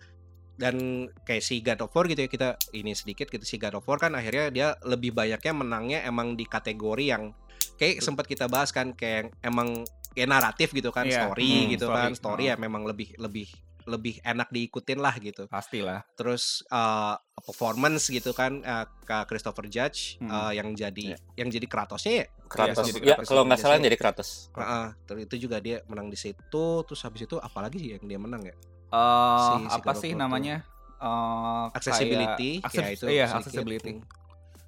dan 0.53 0.75
kayak 1.19 1.43
si 1.43 1.59
God 1.59 1.81
of 1.81 1.91
War 1.91 2.05
gitu 2.05 2.21
ya 2.21 2.29
kita 2.29 2.49
ini 2.71 2.93
sedikit 2.93 3.27
gitu 3.27 3.43
si 3.43 3.57
God 3.57 3.75
of 3.75 3.83
War 3.83 3.97
kan 3.97 4.13
akhirnya 4.13 4.47
dia 4.47 4.67
lebih 4.81 5.11
banyaknya 5.11 5.51
menangnya 5.51 5.99
emang 6.03 6.37
di 6.37 6.45
kategori 6.45 7.03
yang 7.03 7.35
kayak 7.83 7.99
sempat 7.99 8.25
kita 8.25 8.47
bahas 8.47 8.71
kan 8.71 8.91
kayak 8.91 9.35
emang 9.39 9.83
ya 10.13 10.23
naratif 10.23 10.71
gitu 10.71 10.89
kan 10.89 11.03
Iya, 11.03 11.27
story 11.27 11.51
hmm, 11.59 11.69
gitu 11.71 11.85
story, 11.85 11.97
kan 11.99 12.11
story 12.13 12.43
oh. 12.45 12.49
ya 12.49 12.55
memang 12.55 12.83
lebih 12.83 13.11
lebih 13.17 13.51
lebih 13.83 14.15
enak 14.23 14.47
diikutin 14.47 14.95
lah 14.95 15.11
gitu 15.17 15.43
Pastilah. 15.45 16.07
terus 16.15 16.63
uh, 16.69 17.19
performance 17.37 18.07
gitu 18.07 18.31
kan 18.31 18.63
uh, 18.63 18.87
ke 19.03 19.27
Christopher 19.27 19.67
Judge 19.67 20.15
Hmm. 20.17 20.31
uh, 20.31 20.51
yang 20.51 20.71
jadi 20.71 21.11
Iya. 21.11 21.17
yang 21.35 21.49
jadi 21.49 21.67
Kratosnya 21.67 22.13
ya 22.15 22.25
Kratos. 22.47 22.85
jadi 22.87 22.99
ya 23.01 23.15
Kratos 23.17 23.27
kalau 23.27 23.43
nggak 23.43 23.59
salah 23.59 23.75
jadi 23.77 23.97
Kratos. 23.97 24.29
Heeh, 24.53 24.85
terus 25.03 25.21
itu 25.25 25.35
juga 25.41 25.59
dia 25.59 25.83
menang 25.85 26.07
di 26.07 26.15
situ 26.15 26.65
terus 26.79 27.01
habis 27.01 27.25
itu 27.25 27.35
apalagi 27.35 27.75
sih 27.75 27.89
yang 27.93 28.05
dia 28.05 28.15
menang 28.17 28.43
ya 28.43 28.55
Eh, 28.87 29.39
Si- 29.57 29.67
si 29.67 29.73
apa 29.73 29.91
sih 29.93 30.11
namanya? 30.13 30.61
Eh, 30.95 31.65
accessibility 31.73 32.61
kayak- 32.61 32.77
ya 32.77 32.87
itu 32.87 33.05
iya, 33.09 33.25
accessibility. 33.27 33.91
Hmm. 33.91 34.05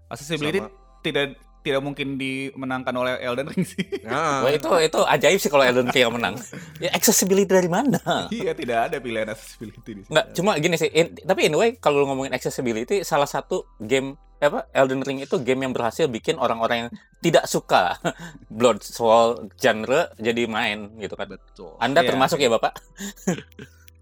Accessibility 0.08 0.60
Sama- 0.60 0.74
tidak 1.00 1.28
tidak 1.66 1.82
mungkin 1.82 2.16
dimenangkan 2.16 2.94
oleh 2.94 3.18
Elden 3.18 3.50
Ring 3.50 3.66
sih. 3.66 3.82
Nah, 4.06 4.46
Wah 4.46 4.54
itu 4.54 4.70
itu 4.80 5.00
ajaib 5.02 5.40
sih 5.40 5.50
kalau 5.50 5.66
Elden 5.66 5.90
Ring 5.90 5.98
yang 6.00 6.14
menang. 6.14 6.38
Ya 6.78 6.94
accessibility 6.94 7.50
dari 7.50 7.66
mana? 7.68 7.98
iya, 8.30 8.54
tidak 8.54 8.88
ada 8.88 8.98
pilihan 9.00 9.26
accessibility 9.28 9.82
di 9.82 10.02
sini. 10.02 10.12
Nggak, 10.14 10.26
cuma 10.32 10.52
gini 10.56 10.76
sih. 10.76 10.88
in- 10.88 11.18
tapi 11.18 11.42
anyway, 11.44 11.74
kalau 11.74 12.02
lu 12.02 12.08
ngomongin 12.08 12.32
accessibility, 12.32 13.02
salah 13.02 13.26
satu 13.26 13.66
game 13.78 14.14
apa 14.36 14.68
Elden 14.70 15.02
Ring 15.02 15.20
itu 15.20 15.40
game 15.40 15.64
yang 15.64 15.72
berhasil 15.72 16.06
bikin 16.06 16.38
orang-orang 16.38 16.78
yang 16.78 16.90
tidak 17.20 17.48
suka 17.48 17.98
Blood 18.54 18.80
Soul 18.80 19.50
genre 19.56 20.14
jadi 20.16 20.46
main 20.46 20.94
gitu 20.96 21.16
kan. 21.16 21.26
betul 21.26 21.74
Anda 21.78 22.04
Iya. 22.04 22.14
termasuk 22.14 22.38
ya 22.38 22.48
Bapak? 22.50 22.78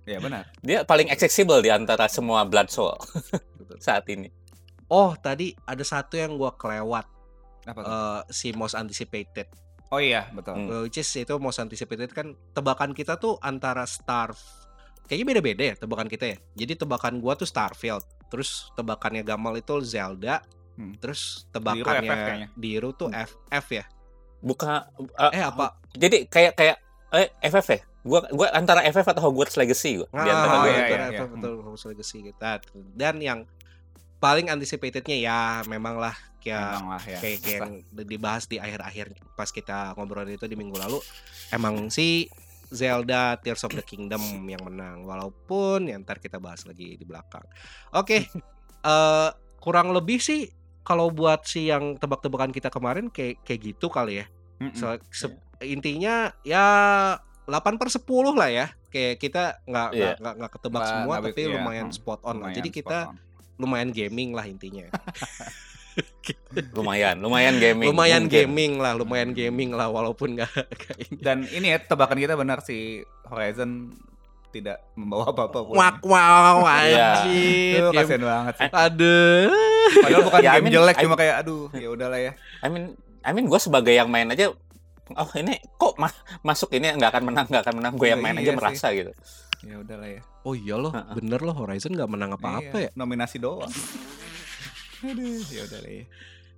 Ya 0.04 0.20
benar. 0.20 0.52
Dia 0.60 0.84
paling 0.84 1.08
accessible 1.08 1.64
di 1.64 1.72
antara 1.72 2.12
semua 2.12 2.44
Blood 2.44 2.68
Soul 2.68 2.92
saat 3.80 4.04
ini. 4.12 4.28
oh 4.90 5.16
tadi 5.16 5.56
ada 5.64 5.80
satu 5.82 6.20
yang 6.20 6.36
gua 6.36 6.52
kelewat 6.52 7.08
Apa 7.64 7.80
tuh? 7.80 7.88
eh, 7.88 8.22
si 8.30 8.48
most 8.52 8.74
anticipated 8.74 9.48
oh 9.88 9.98
iya, 9.98 10.26
betul. 10.30 10.54
Hmm. 10.54 10.68
Uh, 10.68 10.82
which 10.84 10.98
is 10.98 11.10
itu 11.10 11.36
most 11.38 11.58
anticipated 11.58 12.10
kan 12.10 12.34
tebakan 12.52 12.92
kita 12.92 13.16
tuh 13.16 13.38
antara 13.40 13.84
Starve 13.84 14.40
kayaknya 15.04 15.26
beda-beda 15.30 15.64
ya 15.64 15.76
tebakan 15.76 16.08
kita 16.08 16.26
ya 16.28 16.38
jadi 16.56 16.74
tebakan 16.76 17.18
gua 17.18 17.34
tuh 17.34 17.44
Starfield 17.44 18.02
terus 18.28 18.72
tebakannya 18.74 19.22
Gamal 19.22 19.56
itu 19.56 19.78
Zelda 19.80 20.42
Hmm. 20.74 20.98
terus 20.98 21.46
tebakannya 21.54 22.50
Diru 22.54 22.92
tuh 22.92 23.14
FF 23.14 23.68
ya 23.72 23.86
Buka 24.42 24.90
uh, 25.14 25.30
eh 25.30 25.40
apa 25.40 25.78
Jadi 25.94 26.26
kayak 26.26 26.58
kayak 26.58 26.78
eh 27.14 27.30
FF 27.40 27.68
ya? 27.70 27.80
Gua 28.02 28.26
gua 28.28 28.50
antara 28.52 28.82
FF 28.84 29.06
atau 29.06 29.22
Hogwarts 29.24 29.54
Legacy 29.54 30.02
gua. 30.02 30.10
Di 30.10 30.26
antara 30.26 30.50
Ah, 30.50 30.58
Oh, 30.58 30.66
iya, 30.66 30.74
itu. 30.82 30.90
iya, 30.90 31.06
FF 31.06 31.14
iya. 31.14 31.26
betul 31.30 31.54
Hogwarts 31.62 31.86
Legacy 31.86 32.18
kita 32.26 32.52
dan 32.98 33.22
yang 33.22 33.40
paling 34.18 34.50
anticipatednya 34.50 35.14
ya 35.16 35.40
memang 35.64 35.96
lah 35.96 36.18
kayak 36.44 36.68
Emang 36.76 36.88
lah 36.90 37.02
ya. 37.02 37.18
kayak 37.18 37.40
kayak 37.40 37.60
yang 37.62 37.74
dibahas 38.04 38.44
di 38.46 38.58
akhir-akhir 38.58 39.08
pas 39.34 39.48
kita 39.48 39.96
ngobrol 39.96 40.28
itu 40.28 40.44
di 40.44 40.54
minggu 40.54 40.76
lalu 40.76 41.00
emang 41.50 41.88
si 41.88 42.28
Zelda 42.68 43.38
Tears 43.38 43.62
of 43.62 43.72
the 43.72 43.82
Kingdom 43.82 44.20
yang 44.44 44.62
menang 44.62 45.04
walaupun 45.04 45.86
ya 45.86 45.96
ntar 45.98 46.18
kita 46.18 46.38
bahas 46.38 46.64
lagi 46.64 46.94
di 46.94 47.04
belakang 47.04 47.46
oke 47.92 48.18
eh 48.84 49.30
kurang 49.58 49.90
lebih 49.90 50.18
sih 50.18 50.52
kalau 50.82 51.08
buat 51.08 51.44
si 51.44 51.66
yang 51.66 51.96
tebak-tebakan 51.96 52.52
kita 52.52 52.68
kemarin 52.68 53.08
kayak 53.08 53.40
kayak 53.40 53.72
gitu 53.72 53.88
kali 53.88 54.20
ya. 54.20 54.26
So- 54.76 55.00
se- 55.10 55.40
intinya 55.62 56.36
ya 56.42 56.66
8 57.46 57.80
per 57.80 57.88
10 57.88 58.04
lah 58.34 58.48
ya 58.48 58.68
kayak 58.90 59.16
kita 59.18 59.64
nggak 59.64 59.90
Iya. 59.92 60.12
nggak 60.18 60.34
nggak 60.38 60.52
ketebak 60.52 60.76
Nggak- 60.78 60.92
semua 60.94 61.16
tapi 61.20 61.40
iya, 61.42 61.52
lumayan 61.54 61.88
spot 61.90 62.20
on 62.22 62.36
lah 62.36 62.52
Lumayan 62.52 62.58
jadi 62.58 62.70
spot 62.70 62.78
kita 62.78 63.00
on. 63.06 63.16
lumayan 63.56 63.90
gaming 63.90 64.30
lah 64.32 64.44
intinya 64.44 64.88
Lumayan, 66.74 67.18
lumayan 67.18 67.58
gaming. 67.58 67.90
lumayan 67.90 68.24
Mungkin. 68.26 68.46
gaming 68.46 68.74
lah, 68.78 68.94
lumayan 68.94 69.32
gaming 69.32 69.72
lah 69.72 69.88
walaupun 69.88 70.36
nggak 70.36 70.50
kayak 70.82 70.98
ini. 71.04 71.18
Dan 71.20 71.38
ini 71.46 71.68
ya 71.70 71.78
tebakan 71.80 72.16
kita 72.16 72.34
benar 72.34 72.62
si 72.62 73.02
Horizon 73.26 73.94
tidak 74.50 74.86
membawa 74.94 75.30
apa-apa 75.30 75.60
pun. 75.64 75.74
Wak 75.74 76.02
wow 76.04 76.62
Iya. 76.64 77.26
anjir. 77.26 77.78
Itu 77.80 77.90
kasihan 77.92 78.22
banget 78.22 78.54
sih. 78.56 78.70
Aduh. 78.70 79.50
Padahal 79.96 80.22
bukan 80.24 80.40
Ya, 80.40 80.50
I 80.50 80.54
game 80.54 80.64
mean- 80.64 80.76
jelek 80.76 80.96
I- 80.96 81.04
cuma 81.04 81.16
kayak 81.16 81.36
aduh 81.42 81.74
ya 81.74 81.90
udahlah 81.90 82.20
ya. 82.22 82.32
I 82.60 82.70
mean, 82.70 82.94
I 83.20 83.32
mean 83.32 83.46
gue 83.46 83.58
sebagai 83.58 83.92
yang 83.92 84.08
main 84.08 84.30
aja 84.30 84.54
oh 85.12 85.30
ini 85.36 85.58
kok 85.76 85.98
ma- 85.98 86.16
masuk 86.42 86.72
ini 86.72 86.88
nggak 86.92 87.12
akan 87.12 87.24
menang 87.28 87.46
nggak 87.46 87.60
akan 87.62 87.76
menang 87.76 87.94
gue 87.94 88.08
yang 88.08 88.18
Iya, 88.18 88.24
main 88.24 88.36
iya 88.36 88.42
aja 88.42 88.50
sih. 88.50 88.58
merasa 88.58 88.88
gitu 88.92 89.12
Ya 89.64 89.76
udahlah 89.80 90.10
ya. 90.10 90.22
Oh 90.44 90.54
iya 90.54 90.76
loh, 90.76 90.92
Heeh. 90.92 91.14
bener 91.14 91.40
loh 91.40 91.56
Horizon 91.56 91.92
nggak 91.92 92.10
menang 92.10 92.32
apa-apa 92.32 92.76
Iya, 92.78 92.88
ya. 92.88 92.92
Nominasi 92.94 93.38
doang. 93.38 93.68
aduh, 95.04 95.44
ya 95.48 95.62
udahlah 95.64 95.94
ya. 95.94 96.06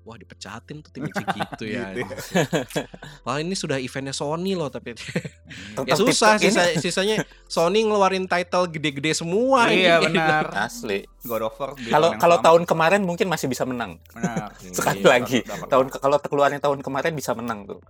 Wah 0.05 0.21
dipecatin 0.21 0.85
tuh 0.85 0.93
tim 0.93 1.09
gitu 1.09 1.65
ya. 1.65 1.89
Gitu 1.97 2.05
ya. 2.05 2.45
Wah 3.25 3.41
ini 3.41 3.57
sudah 3.57 3.81
eventnya 3.81 4.13
Sony 4.13 4.53
loh 4.53 4.69
tapi 4.69 4.93
ya 5.89 5.97
susah 5.97 6.37
sisa, 6.37 6.77
sisanya 6.77 7.25
Sony 7.49 7.81
ngeluarin 7.81 8.29
title 8.29 8.69
gede-gede 8.69 9.17
semua. 9.17 9.65
Iya 9.65 10.05
ini. 10.05 10.13
benar. 10.13 10.53
asli 10.53 11.09
God 11.25 11.49
of 11.49 11.57
War. 11.57 11.73
kalau 11.89 12.13
kalau 12.21 12.37
sama. 12.37 12.45
tahun 12.45 12.61
kemarin 12.63 13.01
mungkin 13.01 13.25
masih 13.25 13.49
bisa 13.49 13.65
menang 13.65 13.97
Benar. 14.13 14.53
sekali 14.61 15.01
Iya, 15.01 15.09
lagi 15.09 15.37
dapat- 15.41 15.69
tahun 15.73 15.85
kalau 15.89 16.17
keluarnya 16.21 16.61
tahun 16.61 16.85
kemarin 16.85 17.17
bisa 17.17 17.33
menang 17.33 17.65
tuh 17.65 17.81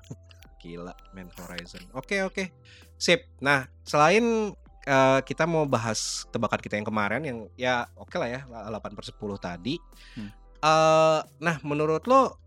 Gila, 0.63 0.95
main 1.11 1.27
Horizon. 1.35 1.83
Oke 1.93 2.23
oke, 2.23 2.49
sip. 2.95 3.27
Nah 3.37 3.67
selain 3.83 4.55
eh, 4.81 5.19
kita 5.21 5.43
mau 5.43 5.67
bahas 5.67 6.23
tebakan 6.31 6.57
kita 6.57 6.79
yang 6.79 6.87
kemarin 6.87 7.21
yang 7.21 7.37
ya 7.53 7.85
oke 7.93 8.15
lah 8.15 8.31
ya 8.31 8.47
8 8.47 8.71
per 8.95 9.03
10 9.03 9.19
tadi. 9.35 9.75
Hmm. 10.15 10.31
Eh, 10.65 11.19
nah 11.39 11.55
menurut 11.61 12.01
lo 12.09 12.41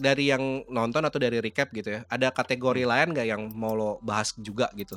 dari 0.00 0.32
yang 0.32 0.64
nonton 0.66 1.04
atau 1.04 1.20
dari 1.20 1.36
recap 1.38 1.68
gitu 1.76 1.92
ya, 1.92 2.00
ada 2.08 2.32
kategori 2.32 2.88
lain 2.88 3.12
gak 3.12 3.28
yang 3.28 3.52
mau 3.52 3.76
lo 3.76 4.00
bahas 4.00 4.32
juga 4.34 4.72
gitu 4.72 4.96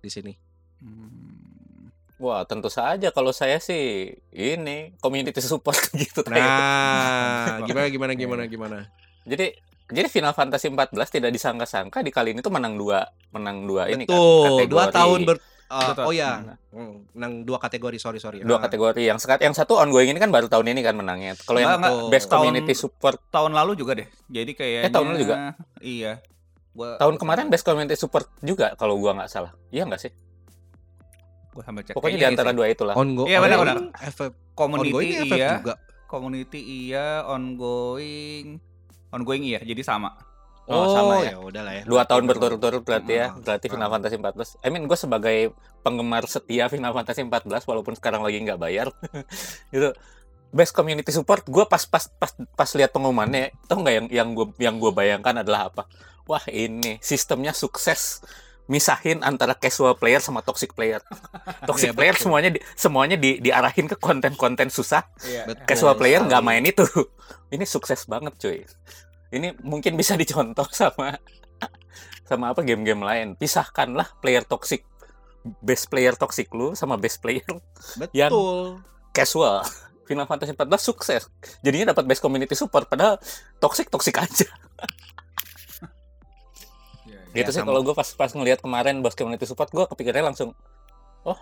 di 0.00 0.08
sini? 0.08 0.32
Hmm. 0.78 1.90
wah 2.18 2.46
tentu 2.46 2.70
saja 2.70 3.10
kalau 3.10 3.34
saya 3.34 3.58
sih 3.58 4.14
ini 4.30 4.94
community 5.02 5.42
support 5.42 5.74
gitu 6.02 6.22
Nah, 6.30 7.58
gimana 7.68 7.90
gimana 7.90 8.12
gimana 8.14 8.42
gimana? 8.46 8.78
jadi 9.22 9.58
jadi 9.90 10.06
Final 10.06 10.34
Fantasy 10.38 10.70
14 10.70 10.94
tidak 11.10 11.30
disangka-sangka 11.34 11.98
di 11.98 12.14
kali 12.14 12.34
ini 12.34 12.40
tuh 12.40 12.54
menang 12.54 12.78
dua 12.78 13.10
menang 13.34 13.66
dua 13.66 13.90
ini 13.90 14.06
kan 14.06 14.14
Betul, 14.14 14.70
dua 14.70 14.86
kategori. 14.86 14.96
tahun 14.98 15.20
ber 15.26 15.36
Betul. 15.68 16.04
oh 16.04 16.12
ya, 16.12 16.30
Nah. 16.40 16.56
hmm, 16.70 16.94
menang 17.12 17.32
dua 17.42 17.58
kategori 17.58 17.96
sorry 17.96 18.16
sorry. 18.16 18.40
dua 18.40 18.56
Ah, 18.56 18.62
kategori 18.62 18.98
yang 18.98 19.16
sekat 19.16 19.38
yang 19.38 19.52
satu 19.52 19.76
ongoing 19.76 20.08
ini 20.08 20.16
kan 20.16 20.28
baru 20.28 20.46
tahun 20.46 20.64
ini 20.66 20.80
kan 20.80 20.94
menangnya 20.94 21.36
kalau 21.38 21.58
yang 21.58 21.76
Enggak, 21.76 22.08
best 22.08 22.26
Tahun- 22.26 22.40
community 22.42 22.72
support 22.72 23.20
Tahun 23.28 23.52
lalu 23.52 23.72
juga 23.74 23.92
deh. 23.94 24.08
Jadi 24.26 24.52
kayak 24.52 24.82
Eh, 24.82 24.90
tahun 24.90 25.06
lalu 25.10 25.18
juga? 25.20 25.34
Iya. 25.78 26.12
Gua 26.70 26.96
tahun 26.96 27.14
kemarin 27.16 27.46
best 27.46 27.62
community 27.62 27.94
support 27.94 28.30
juga 28.38 28.72
kalau 28.74 28.96
gua 28.96 29.12
nggak 29.12 29.28
salah 29.28 29.50
iya 29.68 29.82
nggak 29.82 29.98
sih 29.98 30.12
gua 31.50 31.62
sambil 31.64 31.82
cek. 31.82 31.92
pokoknya 31.92 32.16
di 32.16 32.26
antara 32.28 32.50
dua 32.50 32.66
itulah 32.66 32.94
Ongo, 32.94 33.26
Iya, 33.26 33.42
benar, 33.42 33.90
FF, 34.06 34.30
community 34.54 34.88
ongoing 34.88 35.10
FF 35.18 35.34
iya, 35.34 35.50
juga. 35.58 35.74
community 36.06 36.60
iya, 36.62 37.06
ongoing 37.26 38.62
ongoing 39.10 39.42
iya, 39.42 39.58
jadi 39.60 39.82
sama. 39.82 40.14
Oh, 40.70 40.92
sama 40.92 41.14
ya. 41.20 41.32
ya 41.32 41.36
udah 41.38 41.62
lah 41.62 41.74
ya. 41.74 41.82
dua 41.82 42.04
tahun 42.04 42.24
berturut-turut 42.24 42.82
berarti 42.82 43.12
ya 43.14 43.26
Ah, 43.26 43.36
berarti. 43.36 43.66
Final 43.66 43.88
Fantasy 43.88 44.16
14 44.16 44.60
I 44.60 44.68
mean 44.68 44.84
gue 44.84 44.94
sebagai 44.94 45.36
penggemar 45.80 46.24
setia 46.24 46.68
Final 46.68 46.92
Fantasy 46.92 47.22
14 47.22 47.48
walaupun 47.64 47.92
sekarang 47.92 48.20
lagi 48.20 48.38
nggak 48.38 48.56
bayar 48.56 48.92
gitu 49.72 49.96
best 50.48 50.72
community 50.72 51.08
support 51.08 51.40
gue 51.42 51.64
pas 51.64 51.80
pas 51.82 52.04
pas 52.10 52.28
pas 52.30 52.70
lihat 52.70 52.88
pengumumannya 52.88 53.48
tau 53.64 53.78
nggak 53.78 53.94
yang 53.94 54.06
yang 54.10 54.28
gue 54.30 54.46
yang 54.58 54.76
gue 54.76 54.88
bayangkan 54.90 55.36
adalah 55.38 55.68
apa 55.68 55.88
wah 56.24 56.44
ini 56.46 56.96
sistemnya 56.98 57.52
sukses 57.52 58.20
misahin 58.66 59.20
antara 59.22 59.52
casual 59.52 59.92
player 59.94 60.20
sama 60.20 60.40
toxic 60.40 60.72
player 60.72 61.00
toxic 61.64 61.88
Iya, 61.88 61.96
player 61.96 62.12
betul. 62.12 62.24
semuanya 62.26 62.50
di, 62.50 62.60
semuanya 62.74 63.16
di, 63.16 63.40
diarahin 63.40 63.88
ke 63.88 63.96
konten-konten 63.96 64.68
susah 64.68 65.08
Iya. 65.22 65.48
Betul. 65.48 65.64
casual 65.64 65.94
player 65.94 66.20
nggak 66.22 66.42
main 66.42 66.60
itu 66.62 66.84
ini 67.54 67.64
sukses 67.64 68.04
banget 68.04 68.36
cuy 68.36 68.60
ini 69.30 69.52
mungkin 69.60 69.94
bisa 69.94 70.14
dicontoh 70.14 70.64
sama 70.70 71.16
sama 72.24 72.52
apa 72.52 72.60
game-game 72.60 73.00
lain 73.00 73.28
pisahkanlah 73.34 74.16
player 74.18 74.42
toxic 74.42 74.84
best 75.58 75.88
player 75.88 76.12
toxic 76.12 76.48
lu 76.50 76.72
sama 76.72 76.94
best 76.94 77.18
player 77.18 77.44
yang- 78.12 78.28
Betul. 78.28 78.80
casual 79.10 79.64
Final 80.04 80.24
Fantasy 80.24 80.52
14 80.52 80.64
sukses 80.78 81.22
jadinya 81.60 81.92
dapat 81.92 82.04
best 82.06 82.20
community 82.20 82.52
support 82.52 82.86
padahal 82.86 83.16
toxic 83.58 83.88
toxic 83.88 84.14
aja 84.14 84.48
Iya, 87.04 87.18
iya. 87.30 87.34
gitu 87.34 87.48
Ya, 87.48 87.54
sih 87.54 87.60
sama. 87.60 87.68
kalau 87.68 87.80
gue 87.82 87.92
pas 87.92 88.08
pas 88.10 88.30
ngelihat 88.30 88.60
kemarin 88.60 89.00
best 89.00 89.16
community 89.16 89.44
support 89.44 89.68
gue 89.68 89.84
kepikirannya 89.86 90.26
langsung 90.26 90.52
oh 91.24 91.38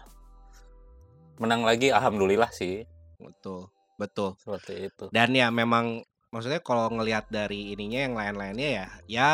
menang 1.37 1.62
lagi 1.62 1.90
alhamdulillah 1.90 2.51
sih 2.51 2.87
Betul. 3.16 3.70
Betul. 3.96 4.37
seperti 4.37 4.88
itu 4.88 5.05
Dan 5.09 5.33
ya 5.33 5.49
memang 5.49 6.05
maksudnya 6.37 6.61
kalau 6.61 6.92
ngelihat 6.92 7.27
dari 7.27 7.72
ininya 7.72 8.01
yang 8.05 8.14
lain-lainnya 8.14 8.68
ya 8.68 8.87
ya 9.09 9.31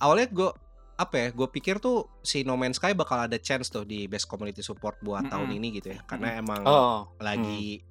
awalnya 0.00 0.26
gue 0.28 0.50
apa 0.94 1.14
ya? 1.18 1.28
Gue 1.30 1.50
pikir 1.50 1.82
tuh 1.82 2.06
si 2.22 2.46
No 2.46 2.54
Man's 2.54 2.78
Sky 2.78 2.94
bakal 2.94 3.18
ada 3.18 3.34
chance 3.34 3.66
tuh 3.66 3.82
di 3.82 4.06
best 4.06 4.24
community 4.24 4.62
support 4.62 4.94
buat 5.02 5.26
tahun 5.26 5.50
Mm-mm. 5.50 5.58
ini 5.58 5.68
gitu 5.74 5.90
ya. 5.90 5.98
Karena 6.06 6.38
emang 6.38 6.62
Oh, 6.62 7.10
lagi 7.18 7.82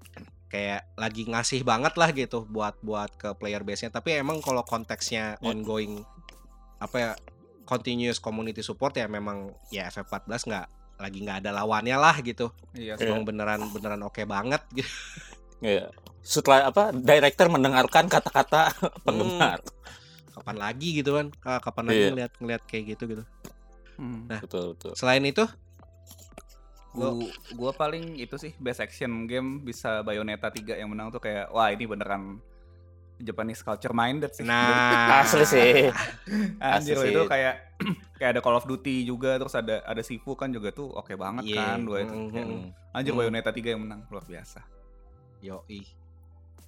kayak 0.48 0.96
lagi 0.96 1.28
ngasih 1.28 1.68
banget 1.68 1.98
lah 1.98 2.10
gitu 2.14 2.48
buat 2.48 2.80
buat 2.80 3.12
ke 3.14 3.36
player 3.36 3.60
base-nya. 3.62 3.92
Tapi 3.92 4.16
emang 4.16 4.40
kalau 4.40 4.64
konteksnya 4.64 5.36
Ya. 5.36 5.52
ongoing 5.52 6.00
apa 6.80 6.96
ya 6.96 7.12
continuous 7.64 8.20
community 8.20 8.64
support 8.64 8.96
ya 8.96 9.08
memang 9.08 9.52
ya 9.68 9.88
FF14 9.88 10.48
nggak 10.48 10.66
lagi 11.00 11.18
nggak 11.20 11.44
ada 11.44 11.52
lawannya 11.52 11.98
lah 12.00 12.16
gitu. 12.24 12.56
Iya, 12.72 12.96
Iya. 12.96 13.04
Emang 13.04 13.28
beneran 13.28 13.68
beneran 13.68 14.00
oke 14.00 14.24
banget 14.24 14.64
gitu. 14.72 14.88
Iya. 15.64 15.90
Setelah 16.20 16.68
apa 16.68 16.92
director 16.92 17.48
mendengarkan 17.48 18.06
kata-kata 18.06 18.76
penggemar. 19.06 19.64
Kapan 20.30 20.58
lagi 20.58 20.90
gitu 20.94 21.16
kan? 21.16 21.32
Ah, 21.42 21.58
Kapan 21.58 21.84
lagi 21.88 22.00
Iya. 22.00 22.10
ngeliat 22.12 22.32
ngeliat 22.38 22.62
kayak 22.64 22.84
gitu 22.92 23.04
gitu. 23.10 23.24
Hmm. 23.96 24.28
Nah. 24.28 24.40
Betul, 24.40 24.76
betul. 24.76 24.92
Selain 24.94 25.22
itu 25.22 25.48
Gua, 26.94 27.10
gua 27.56 27.72
paling 27.74 28.22
itu 28.22 28.38
sih 28.38 28.54
best 28.56 28.78
action 28.78 29.26
game 29.26 29.58
bisa 29.60 30.06
Bayonetta 30.06 30.48
3 30.48 30.78
yang 30.78 30.94
menang 30.94 31.10
tuh 31.10 31.18
kayak 31.18 31.50
wah 31.50 31.66
ini 31.68 31.90
beneran 31.90 32.38
Japanese 33.18 33.66
culture 33.66 33.90
minded 33.92 34.30
sih. 34.30 34.46
Nah, 34.46 35.18
Asli 35.26 35.42
sih. 35.44 35.90
Anjir 36.62 36.94
asli 36.94 37.10
itu 37.10 37.18
sih. 37.18 37.26
kayak 37.26 37.56
kayak 38.22 38.30
ada 38.38 38.42
Call 38.42 38.54
of 38.56 38.70
Duty 38.70 39.02
juga 39.04 39.42
terus 39.42 39.58
ada 39.58 39.82
ada 39.82 40.06
Sifu 40.06 40.38
kan 40.38 40.54
juga 40.54 40.70
tuh 40.70 40.86
oke 40.88 41.18
banget 41.18 41.50
Iya, 41.50 41.66
kan 41.74 41.80
dua 41.82 41.98
itu. 42.00 42.14
mm, 42.14 42.28
Kayak, 42.30 42.46
mm, 42.48 42.62
Anjir 42.94 43.12
Mm. 43.12 43.18
Bayonetta 43.18 43.50
3 43.52 43.74
yang 43.74 43.82
menang 43.82 44.02
luar 44.06 44.24
biasa. 44.24 44.62
Yoi. 45.44 45.84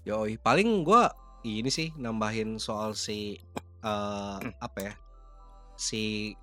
Yoi. 0.04 0.36
Paling 0.38 0.84
gua 0.84 1.10
ini 1.42 1.72
sih 1.72 1.96
nambahin 1.96 2.60
soal 2.60 2.92
si 2.94 3.40
eh 3.82 4.38
apa 4.60 4.80
ya? 4.82 4.94
Si 5.76 6.36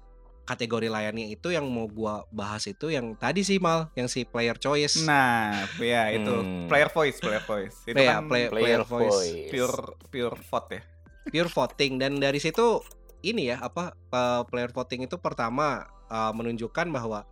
kategori 0.43 0.91
layannya 0.91 1.31
itu 1.31 1.55
yang 1.55 1.69
mau 1.69 1.87
gua 1.87 2.27
bahas 2.29 2.67
itu 2.67 2.91
yang 2.91 3.15
tadi 3.15 3.47
sih 3.47 3.63
mal 3.63 3.93
yang 3.95 4.09
si 4.09 4.25
player 4.25 4.57
choice. 4.57 5.05
Nah, 5.05 5.69
ya 5.79 6.11
itu 6.11 6.33
Hmm. 6.33 6.67
player 6.67 6.91
voice, 6.91 7.21
player 7.21 7.45
voice. 7.45 7.77
Itu 7.85 7.95
Iya, 7.95 8.19
kan 8.19 8.27
play- 8.27 8.51
Player 8.51 8.83
voice. 8.83 9.13
voice. 9.13 9.51
pure 9.51 9.77
pure 10.09 10.39
vote 10.41 10.71
ya. 10.73 10.83
pure 11.23 11.47
voting 11.47 12.03
dan 12.03 12.19
dari 12.19 12.43
situ 12.43 12.83
ini 13.23 13.47
ya 13.47 13.63
apa 13.63 13.95
eh, 13.95 14.43
player 14.43 14.75
voting 14.75 15.07
itu 15.07 15.15
pertama 15.17 15.87
eh, 16.11 16.33
menunjukkan 16.35 16.91
bahwa 16.91 17.23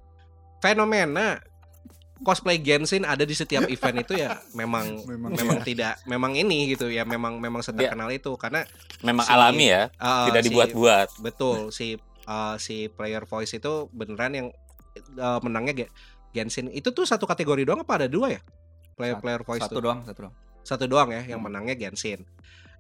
fenomena 0.59 1.43
cosplay 2.21 2.57
Genshin 2.57 3.03
ada 3.03 3.23
di 3.23 3.33
setiap 3.33 3.65
event 3.67 3.97
itu 3.99 4.13
ya 4.15 4.37
memang 4.61 5.05
Memang 5.05 5.33
memang 5.33 5.59
iya. 5.59 5.65
tidak 5.65 5.95
memang 6.05 6.33
ini 6.35 6.69
gitu 6.69 6.87
ya 6.87 7.03
memang 7.03 7.37
memang 7.37 7.61
seterkenal 7.61 8.09
itu 8.09 8.33
karena 8.35 8.65
Memang 9.01 9.25
Si- 9.25 9.33
alami 9.33 9.67
ya, 9.67 9.89
eh, 9.91 10.27
tidak 10.29 10.43
si- 10.43 10.47
dibuat-buat. 10.47 11.09
betul 11.19 11.59
si 11.71 11.97
eh, 12.23 12.57
si 12.57 12.89
player 12.89 13.25
voice 13.25 13.53
itu 13.53 13.73
beneran 13.91 14.33
yang 14.33 14.49
eh, 15.17 15.41
menangnya 15.41 15.75
Ge- 15.79 15.93
Genshin 16.31 16.69
itu 16.69 16.91
tuh 16.91 17.03
satu 17.03 17.25
kategori 17.25 17.65
doang 17.65 17.81
apa 17.81 17.97
ada 17.97 18.07
dua 18.07 18.31
ya 18.31 18.41
player 18.95 19.17
Satu- 19.17 19.23
player 19.23 19.43
voice 19.43 19.63
Satu 19.63 19.75
tuh 19.75 19.83
doang, 19.83 20.01
satu 20.05 20.21
doang. 20.23 20.35
satu 20.61 20.85
doang 20.87 21.09
ya 21.11 21.23
yang 21.27 21.41
Hmm. 21.41 21.49
menangnya 21.49 21.75
Genshin 21.75 22.23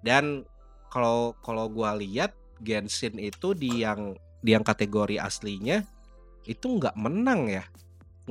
dan 0.01 0.45
kalau 0.87 1.33
kalau 1.41 1.67
gua 1.67 1.95
lihat 1.95 2.31
Genshin 2.59 3.17
itu 3.17 3.53
di 3.53 3.81
yang 3.81 4.13
di 4.39 4.53
yang 4.53 4.61
kategori 4.61 5.17
aslinya 5.17 5.85
itu 6.45 6.67
nggak 6.67 6.93
menang 6.95 7.49
ya 7.49 7.65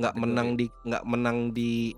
nggak 0.00 0.14
menang 0.16 0.48
di 0.54 0.66
nggak 0.82 1.04
menang 1.04 1.38
di 1.50 1.92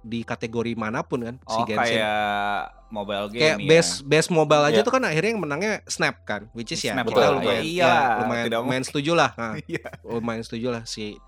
di 0.00 0.22
kategori 0.22 0.72
mana 0.74 1.02
pun 1.02 1.20
kan 1.20 1.36
si 1.38 1.60
Oh, 1.60 1.66
Genshin 1.66 2.00
kayak 2.00 2.72
mobile 2.88 3.26
game 3.28 3.42
kayak 3.42 3.58
ya. 3.58 3.68
best 3.68 3.92
best 4.02 4.28
mobile 4.30 4.64
aja 4.64 4.80
Iya. 4.80 4.86
tuh 4.86 4.92
kan 4.92 5.04
akhirnya 5.04 5.30
yang 5.30 5.42
menangnya 5.42 5.72
Snap 5.84 6.24
kan 6.24 6.48
which 6.50 6.70
is 6.70 6.80
ya 6.80 6.96
Snap, 6.96 7.04
kita 7.04 7.20
betul. 7.20 7.32
lumayan 7.36 7.62
Iya, 7.62 7.84
ya, 7.84 7.94
lumayan 8.18 8.44
tidak 8.46 8.58
lumayan 8.60 8.84
setuju 8.86 9.12
lah 9.12 9.30
nah, 9.36 9.54
Iya. 9.60 9.86
lumayan 10.02 10.40
setuju 10.40 10.68
lah 10.70 10.82
si 10.84 11.20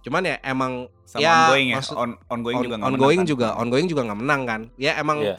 cuman 0.00 0.22
ya 0.24 0.36
emang 0.40 0.72
Sama 1.04 1.20
Ya, 1.20 1.34
ongoing 1.44 1.68
ya. 1.68 1.76
maksud- 1.76 1.94
On, 1.94 2.10
ongoing 2.26 2.56
on- 2.56 2.64
juga 2.64 2.74
nggak 2.74 2.88
ongoing 2.88 2.98
menang 3.12 3.20
kan? 3.20 3.26
juga 3.28 3.48
ongoing 3.54 3.86
juga 3.86 4.02
nggak 4.02 4.20
menang 4.22 4.42
kan 4.42 4.60
ya 4.76 4.92
emang 4.96 5.18
Iya. 5.20 5.36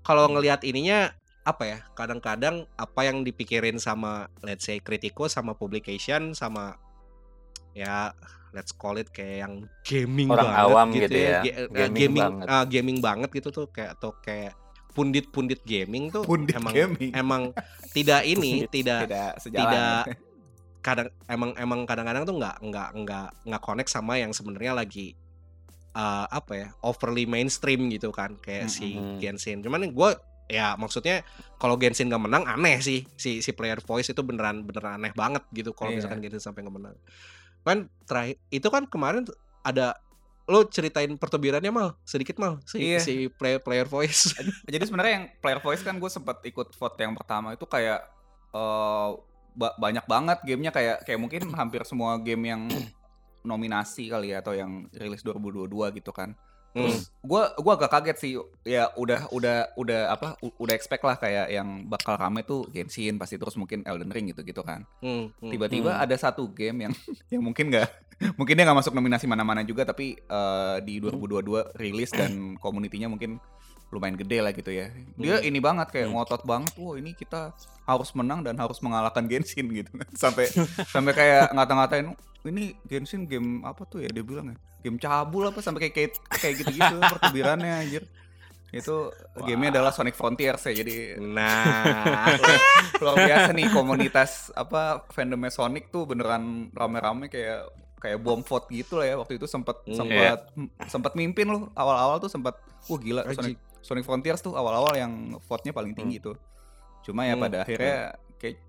kalau 0.00 0.24
ngelihat 0.28 0.60
ininya 0.62 0.98
apa 1.40 1.64
ya 1.64 1.78
kadang-kadang 1.90 2.68
apa 2.76 3.00
yang 3.00 3.24
dipikirin 3.24 3.78
sama 3.78 4.12
let's 4.40 4.62
say 4.62 4.76
Critico 4.78 5.24
sama 5.24 5.50
publication 5.52 6.30
sama 6.32 6.76
ya 7.72 8.12
let's 8.50 8.72
call 8.72 8.94
it 8.94 9.08
kayak 9.08 9.42
yang 9.42 9.54
gaming 9.82 10.26
Orang 10.26 10.46
banget 10.46 10.64
awam 10.64 10.86
gitu, 10.90 11.02
gitu 11.06 11.16
ya, 11.16 11.38
Ga- 11.40 11.56
eh, 11.56 11.68
gaming 11.68 11.94
gaming 11.96 12.22
banget. 12.24 12.46
ah, 12.48 12.64
gaming 12.64 12.98
banget 12.98 13.30
gitu 13.32 13.48
tuh 13.50 13.66
kayak 13.66 13.90
atau 13.94 14.10
kayak 14.16 14.52
pundit-pundit 14.90 15.62
gaming 15.62 16.08
tuh 16.08 16.22
Pundit 16.22 16.54
emang 16.54 16.72
gaming. 16.72 17.10
emang 17.12 17.42
tidak 17.90 18.22
ini 18.24 18.66
Pundit. 18.66 18.70
tidak 18.72 19.00
Tidak 19.06 19.32
sejalan. 19.38 19.64
tidak 19.64 20.02
ya. 20.04 20.14
kadang 20.80 21.08
emang 21.26 21.50
emang 21.54 21.80
kadang-kadang 21.84 22.24
tuh 22.24 22.34
nggak 22.34 22.56
nggak 22.60 22.88
nggak 22.96 23.28
nggak 23.44 23.62
connect 23.62 23.88
sama 23.88 24.16
yang 24.16 24.30
sebenarnya 24.30 24.72
lagi 24.74 25.12
uh, 25.92 26.26
apa 26.26 26.52
ya 26.56 26.68
overly 26.80 27.22
mainstream 27.24 27.86
gitu 27.88 28.10
kan 28.10 28.34
kayak 28.36 28.66
si 28.66 28.94
Mm-mm. 28.94 29.18
Genshin 29.18 29.60
cuman 29.60 29.86
gue 29.86 30.10
ya 30.48 30.74
maksudnya 30.74 31.22
kalau 31.54 31.76
Genshin 31.76 32.08
nggak 32.08 32.24
menang 32.24 32.44
aneh 32.44 32.80
sih 32.80 33.04
si 33.14 33.38
si 33.38 33.52
player 33.52 33.78
voice 33.78 34.08
itu 34.08 34.18
beneran 34.20 34.64
beneran 34.64 34.96
aneh 34.96 35.12
banget 35.12 35.44
gitu 35.52 35.70
kalau 35.70 35.92
Iya. 35.92 36.00
misalkan 36.00 36.18
Genshin 36.18 36.42
sampai 36.42 36.64
nggak 36.64 36.74
menang 36.74 36.96
kan 37.60 37.78
terakhir 38.04 38.36
itu 38.48 38.66
kan 38.66 38.84
kemarin 38.84 39.24
ada 39.60 39.94
lo 40.44 40.66
ceritain 40.66 41.14
pertubirannya 41.14 41.70
mal 41.70 41.94
sedikit 42.02 42.34
mal 42.36 42.58
si 42.64 42.82
Iya. 42.82 42.98
si 42.98 43.14
player 43.30 43.62
player 43.62 43.86
voice 43.86 44.34
Jadi 44.66 44.82
sebenarnya 44.82 45.12
yang 45.14 45.26
player 45.38 45.60
voice 45.60 45.80
kan 45.80 45.94
gue 45.94 46.10
sempat 46.10 46.42
ikut 46.42 46.74
vote 46.74 46.98
yang 46.98 47.14
pertama 47.14 47.54
itu 47.54 47.62
kayak 47.64 48.02
eh, 48.50 49.08
ba- 49.52 49.76
banyak 49.76 50.02
banget 50.04 50.38
gamenya 50.42 50.70
kayak 50.70 50.96
kayak 51.04 51.20
mungkin 51.20 51.42
hampir 51.54 51.84
semua 51.84 52.18
game 52.18 52.50
yang 52.50 52.62
nominasi 53.42 54.10
kali 54.10 54.34
ya 54.34 54.42
atau 54.42 54.52
yang 54.52 54.90
rilis 54.92 55.22
2022 55.22 55.70
gitu 55.96 56.10
kan. 56.10 56.34
Hmm. 56.70 56.86
Terus 56.86 57.10
gue 57.10 57.42
gua 57.66 57.72
agak 57.74 57.90
kaget 57.90 58.16
sih 58.22 58.32
ya 58.62 58.94
udah 58.94 59.26
udah 59.34 59.74
udah 59.74 60.00
apa 60.14 60.38
udah 60.38 60.74
expect 60.74 61.02
lah 61.02 61.18
kayak 61.18 61.50
yang 61.50 61.90
bakal 61.90 62.14
rame 62.14 62.46
tuh 62.46 62.62
Genshin 62.70 63.18
pasti 63.18 63.34
terus 63.42 63.58
mungkin 63.58 63.82
Elden 63.82 64.14
Ring 64.14 64.30
gitu 64.30 64.46
gitu 64.46 64.62
kan. 64.62 64.86
Hmm, 65.02 65.34
hmm. 65.42 65.50
Tiba-tiba 65.50 65.98
Hmm. 65.98 66.04
ada 66.06 66.14
satu 66.14 66.46
game 66.54 66.86
yang 66.86 66.94
yang 67.32 67.42
mungkin 67.42 67.74
nggak 67.74 67.88
mungkin 68.38 68.54
dia 68.54 68.64
nggak 68.68 68.78
masuk 68.84 68.92
nominasi 68.94 69.26
mana-mana 69.26 69.66
juga 69.66 69.82
tapi 69.82 70.14
eh, 70.14 70.76
di 70.86 71.00
2022 71.02 71.74
rilis 71.80 72.12
dan 72.14 72.54
komunitinya 72.60 73.10
mungkin 73.10 73.40
lumayan 73.90 74.14
gede 74.14 74.38
lah 74.38 74.50
gitu 74.50 74.70
ya. 74.70 74.86
Dia 75.14 75.38
Hmm. 75.38 75.46
ini 75.46 75.58
banget 75.58 75.90
kayak 75.90 76.06
Hmm. 76.06 76.14
ngotot 76.14 76.42
banget. 76.44 76.72
Wah 76.74 76.94
ini 76.94 77.10
kita 77.12 77.50
harus 77.84 78.10
menang 78.12 78.40
dan 78.40 78.54
harus 78.54 78.78
mengalahkan 78.78 79.26
Genshin 79.26 79.66
gitu. 79.76 79.90
sampai 80.14 80.46
sampai 80.86 81.12
kayak 81.12 81.50
ngata-ngatain 81.50 82.14
ini 82.42 82.72
Genshin 82.84 83.24
game 83.24 83.60
apa 83.62 83.82
tuh 83.84 84.00
ya 84.00 84.08
dia 84.08 84.22
bilang 84.22 84.48
ya 84.48 84.56
game 84.80 84.96
cabul 84.96 85.44
apa 85.44 85.60
sampai 85.60 85.90
kayak 85.90 86.16
kayak, 86.30 86.54
gitu-gitu 86.56 86.96
pertubirannya 86.96 87.84
anjir. 87.84 88.04
Itu 88.70 89.10
gamenya 89.36 89.74
adalah 89.76 89.90
Sonic 89.90 90.14
Frontiers 90.14 90.62
ya 90.62 90.72
jadi 90.72 91.18
nah 91.18 92.30
luar 93.02 93.16
biasa 93.18 93.50
nih 93.50 93.66
komunitas 93.68 94.54
apa 94.54 95.02
fandomnya 95.10 95.50
Sonic 95.50 95.90
tuh 95.90 96.06
beneran 96.06 96.70
rame-rame 96.70 97.26
kayak 97.26 97.66
kayak 97.98 98.16
bom 98.16 98.40
vote 98.40 98.70
gitu 98.70 98.96
lah 98.96 99.06
ya 99.06 99.16
waktu 99.18 99.36
itu 99.36 99.44
sempat 99.44 99.82
Hmm. 99.82 99.98
sempat 99.98 100.38
sempat 100.86 101.12
mimpin 101.12 101.44
loh 101.44 101.68
awal-awal 101.74 102.16
tuh 102.18 102.30
sempat 102.30 102.56
wah 102.86 102.96
gila. 102.96 103.26
Sonic 103.34 103.58
Sonic 103.80 104.02
Frontiers 104.02 104.38
tuh 104.38 104.52
awal-awal 104.52 104.92
yang 104.94 105.12
vote-nya 105.40 105.70
paling 105.70 105.92
tinggi 105.92 106.18
tuh 106.18 106.36
cuma 107.00 107.24
ya 107.24 107.32
Hmm. 107.32 107.42
pada 107.42 107.56
akhirnya 107.62 107.96
kayak 108.36 108.60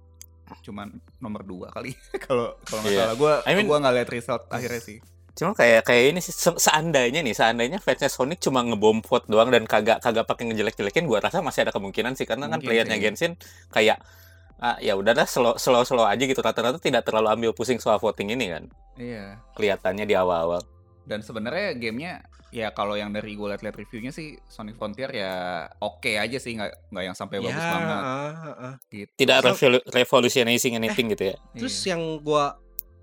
cuman 0.62 0.88
nomor 1.17 1.41
dua 1.41 1.67
kali 1.69 1.95
kalau 2.26 2.56
kalau 2.62 2.80
nggak 2.82 2.91
Iya. 2.91 3.02
salah 3.02 3.15
gue 3.15 3.34
I 3.41 3.54
mean- 3.54 3.65
gua 3.65 3.78
nggak 3.80 3.95
lihat 3.95 4.10
result 4.10 4.43
akhirnya 4.47 4.82
sih 4.82 5.00
Cuma 5.32 5.56
kayak 5.56 5.88
kayak 5.88 6.12
ini 6.12 6.19
sih 6.19 6.36
se- 6.36 6.60
seandainya 6.60 7.24
nih, 7.24 7.32
seandainya 7.32 7.80
fansnya 7.80 8.12
Sonic 8.12 8.39
cuma 8.41 8.60
ngebom 8.62 9.00
vote 9.00 9.24
doang 9.26 9.47
dan 9.47 9.63
kagak 9.63 10.04
kagak 10.04 10.28
pakai 10.28 10.52
ngejelek-jelekin, 10.52 11.08
gua 11.08 11.24
rasa 11.24 11.39
masih 11.39 11.63
ada 11.63 11.71
kemungkinan 11.71 12.19
sih 12.19 12.28
karena 12.28 12.45
kan 12.45 12.60
Mungkin 12.60 12.67
playernya 12.67 13.00
sih. 13.00 13.04
Genshin 13.08 13.32
kayak 13.69 14.04
ah, 14.60 14.76
ya 14.78 14.91
udah 14.93 15.15
dah 15.15 15.24
slow 15.24 15.56
slow 15.56 15.82
slow 15.82 16.04
aja 16.04 16.19
gitu 16.19 16.36
rata-rata 16.38 16.76
tidak 16.78 17.02
terlalu 17.02 17.32
ambil 17.32 17.52
pusing 17.52 17.80
soal 17.80 17.95
voting 17.97 18.28
ini 18.30 18.52
kan 18.52 18.63
iya 18.95 19.39
kelihatannya 19.56 20.04
di 20.04 20.12
awal-awal. 20.13 20.60
dan 21.02 21.19
sebenarnya 21.19 21.74
gamenya 21.74 22.28
ya 22.51 22.69
kalau 22.69 22.93
yang 22.93 23.09
dari 23.09 23.31
gue 23.31 23.47
liat-liat 23.47 23.71
reviewnya 23.73 24.11
sih 24.11 24.35
Sonic 24.45 24.75
Frontier 24.75 25.07
ya 25.09 25.31
oke 25.79 26.11
aja 26.13 26.35
sih 26.35 26.53
nggak 26.53 26.91
nggak 26.91 27.03
yang 27.03 27.15
sampai 27.15 27.39
bagus 27.39 27.55
ya, 27.55 27.71
banget 27.71 27.95
ah, 27.97 28.03
ah, 28.03 28.47
ah. 28.51 28.73
gitu. 28.87 29.11
Tidak 29.15 29.37
So- 29.37 29.47
revolu- 29.47 29.85
revolutionizing 29.87 30.75
anything 30.75 31.07
gitu 31.09 31.31
ya. 31.31 31.35
Terus 31.53 31.75
Iya. 31.79 31.95
yang 31.95 32.03
gua 32.19 32.59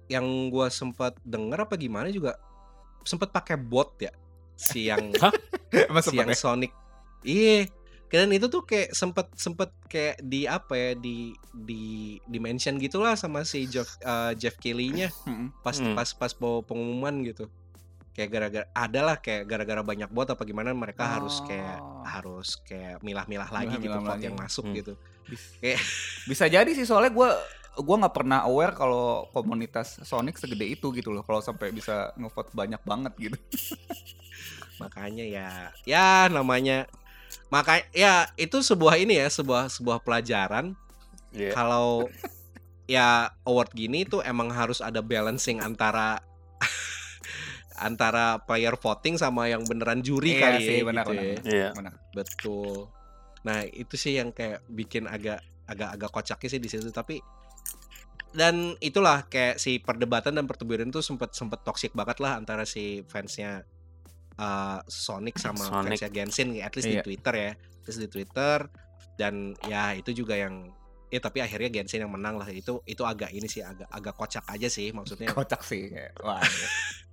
yang 0.07 0.25
gua 0.49 0.69
sempat 0.69 1.17
denger 1.23 1.65
apa 1.65 1.75
gimana 1.75 2.09
juga 2.09 2.37
sempat 3.03 3.29
pakai 3.29 3.57
bot 3.57 3.97
ya 3.99 4.13
si 4.53 4.87
yang 4.87 5.13
si 6.05 6.15
yang 6.15 6.29
ya? 6.29 6.37
Sonic. 6.37 6.73
Iya. 7.21 7.73
Dan 8.09 8.33
itu 8.33 8.49
tuh 8.49 8.65
kayak 8.65 8.93
sempet 8.93 9.29
sempet 9.33 9.69
kayak 9.85 10.17
di 10.23 10.45
apa 10.45 10.73
ya 10.73 10.91
di 10.93 11.33
di 11.55 11.83
dimension 12.25 12.77
gitulah 12.77 13.13
sama 13.15 13.45
si 13.45 13.65
Jeff 13.65 13.97
eh, 14.01 14.33
Jeff 14.35 14.57
Mm-mm. 14.65 15.53
pas 15.61 15.77
Hmm. 15.77 15.93
pas 15.93 16.09
pas 16.11 16.33
bawa 16.33 16.61
pengumuman 16.61 17.21
gitu. 17.23 17.49
Kayak 18.19 18.31
gara-gara 18.33 18.67
adalah 18.75 19.17
kayak 19.17 19.47
gara-gara 19.47 19.79
banyak 19.81 20.11
bot 20.11 20.27
apa 20.27 20.43
gimana 20.43 20.75
mereka 20.75 21.07
harus 21.09 21.39
kayak 21.41 21.79
Oh. 21.79 22.03
harus 22.03 22.59
kayak 22.61 22.99
milah-milah 22.99 23.47
lagi 23.47 23.71
gitu 23.73 23.87
Milah-milah 23.87 24.03
vote 24.03 24.11
lagi. 24.13 24.27
yang 24.27 24.35
masuk 24.37 24.65
Hmm. 24.67 24.75
gitu. 24.75 24.93
Kayak- 25.63 25.85
bisa 26.27 26.45
jadi 26.47 26.67
sih 26.69 26.83
soalnya 26.83 27.13
gue 27.13 27.31
gua 27.79 27.97
nggak 27.97 28.11
pernah 28.13 28.43
aware 28.43 28.75
kalau 28.75 29.31
komunitas 29.31 30.03
Sonic 30.03 30.35
segede 30.35 30.67
itu 30.67 30.91
gitu 30.91 31.09
loh 31.09 31.23
kalau 31.23 31.39
sampai 31.39 31.71
bisa 31.71 32.11
ngevote 32.13 32.51
banyak 32.51 32.83
banget 32.83 33.13
gitu. 33.17 33.39
makanya 34.79 35.23
ya 35.23 35.49
ya 35.85 36.09
namanya 36.29 36.91
maka 37.49 37.83
ya 37.93 38.27
itu 38.35 38.59
sebuah 38.61 38.95
ini 38.97 39.15
ya 39.17 39.29
sebuah 39.29 39.71
sebuah 39.71 39.99
pelajaran 40.01 40.75
Iya. 41.29 41.53
kalau 41.53 42.09
ya 42.87 43.31
award 43.45 43.71
gini 43.71 44.03
tuh 44.03 44.23
emang 44.23 44.49
harus 44.49 44.81
ada 44.81 44.99
balancing 44.99 45.61
antara 45.61 46.19
antara 47.79 48.39
player 48.41 48.75
voting 48.75 49.15
sama 49.15 49.47
yang 49.47 49.63
beneran 49.63 50.01
juri 50.01 50.35
Iya 50.35 50.43
kali 50.43 50.59
sih, 50.61 50.77
ya 50.79 50.85
benar, 50.85 51.05
gitu 51.05 51.13
benar. 51.13 51.25
ya. 51.25 51.37
Iya. 51.45 51.69
Benar. 51.73 51.95
Betul. 52.13 52.77
Nah, 53.39 53.59
itu 53.65 53.95
sih 53.95 54.15
yang 54.15 54.31
kayak 54.31 54.67
bikin 54.67 55.07
agak 55.07 55.39
agak 55.65 55.91
agak 55.95 56.11
kocaknya 56.11 56.49
sih 56.49 56.59
di 56.59 56.67
situ 56.67 56.89
tapi 56.89 57.21
dan 58.29 58.77
itulah 58.79 59.25
kayak 59.25 59.57
si 59.57 59.79
perdebatan 59.79 60.37
dan 60.37 60.45
pertempuran 60.45 60.89
tuh 60.89 61.01
sempet 61.01 61.33
sempet 61.33 61.61
toxic 61.63 61.93
banget 61.93 62.21
lah 62.21 62.37
antara 62.37 62.65
si 62.65 63.01
fansnya 63.05 63.65
uh, 64.37 64.81
Sonic 64.85 65.37
sama 65.37 65.65
Sonic. 65.65 65.97
fansnya 65.97 66.11
Genshin 66.11 66.49
at 66.59 66.73
least 66.73 66.89
di 66.89 66.97
Iya. 66.97 67.05
Twitter 67.05 67.35
ya 67.35 67.51
terus 67.83 67.97
di 67.97 68.07
Twitter 68.07 68.69
dan 69.17 69.57
ya 69.65 69.93
itu 69.93 70.13
juga 70.15 70.37
yang 70.37 70.69
ya 71.09 71.21
tapi 71.21 71.41
akhirnya 71.41 71.73
Genshin 71.73 72.05
yang 72.05 72.13
menang 72.13 72.37
lah 72.37 72.49
itu 72.49 72.85
itu 72.85 73.01
agak 73.01 73.33
ini 73.33 73.49
sih 73.49 73.65
agak 73.65 73.89
agak 73.89 74.15
kocak 74.15 74.45
aja 74.45 74.69
sih 74.69 74.93
maksudnya 74.93 75.33
Kocak 75.37 75.65
sih 75.65 75.89
kayak. 75.89 76.13
Wah. 76.21 76.41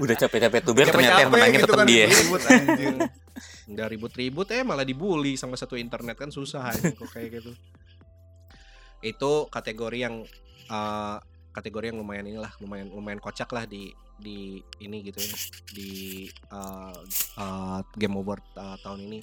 Udah 0.00 0.16
capek-capek 0.16 0.60
tuh 0.60 0.72
biar 0.76 0.88
ternyata 0.92 1.20
yang 1.24 1.32
menangnya 1.32 1.60
gitu 1.60 1.72
tetap 1.72 1.80
kan, 1.80 1.88
dia. 1.88 2.06
ribut, 2.08 2.42
anjir. 2.44 2.94
nggak 3.70 3.88
ribut-ribut 3.96 4.48
eh 4.52 4.62
malah 4.66 4.84
dibully 4.84 5.34
sama 5.40 5.56
satu 5.56 5.78
internet 5.80 6.16
kan 6.18 6.28
susah 6.28 6.68
aja 6.68 6.92
kok 6.92 7.08
kayak 7.08 7.40
gitu 7.40 7.52
itu 9.00 9.32
kategori 9.48 9.98
yang 9.98 10.14
eh, 10.68 11.16
kategori 11.50 11.90
yang 11.90 11.98
lumayan 11.98 12.28
inilah 12.28 12.52
lumayan 12.60 12.92
lumayan 12.92 13.20
kocak 13.22 13.48
lah 13.50 13.64
di 13.64 13.90
di 14.20 14.60
ini 14.84 14.96
gitu 15.00 15.18
ya 15.18 15.34
di 15.72 15.92
eh, 16.28 16.96
eh, 17.40 17.80
game 17.96 18.16
award 18.20 18.44
eh, 18.54 18.76
tahun 18.84 19.00
ini 19.08 19.20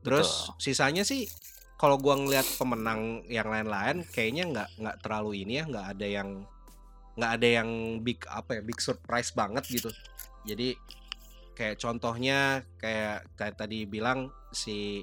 terus 0.00 0.48
sisanya 0.56 1.04
sih 1.04 1.28
kalau 1.78 2.00
gua 2.00 2.18
ngeliat 2.18 2.46
pemenang 2.58 3.22
yang 3.28 3.46
lain-lain 3.46 4.02
kayaknya 4.10 4.44
nggak 4.50 4.68
nggak 4.80 4.96
terlalu 5.04 5.44
ini 5.44 5.62
ya 5.62 5.64
nggak 5.68 5.86
ada 5.94 6.06
yang 6.08 6.28
nggak 7.18 7.32
ada 7.34 7.48
yang 7.60 7.68
big 8.00 8.22
apa 8.24 8.56
ya 8.56 8.62
big 8.62 8.78
surprise 8.78 9.30
banget 9.30 9.66
gitu 9.68 9.90
jadi 10.46 10.78
kayak 11.52 11.76
contohnya 11.76 12.38
kayak 12.78 13.26
kayak 13.34 13.54
tadi 13.56 13.82
bilang 13.82 14.30
si 14.48 15.02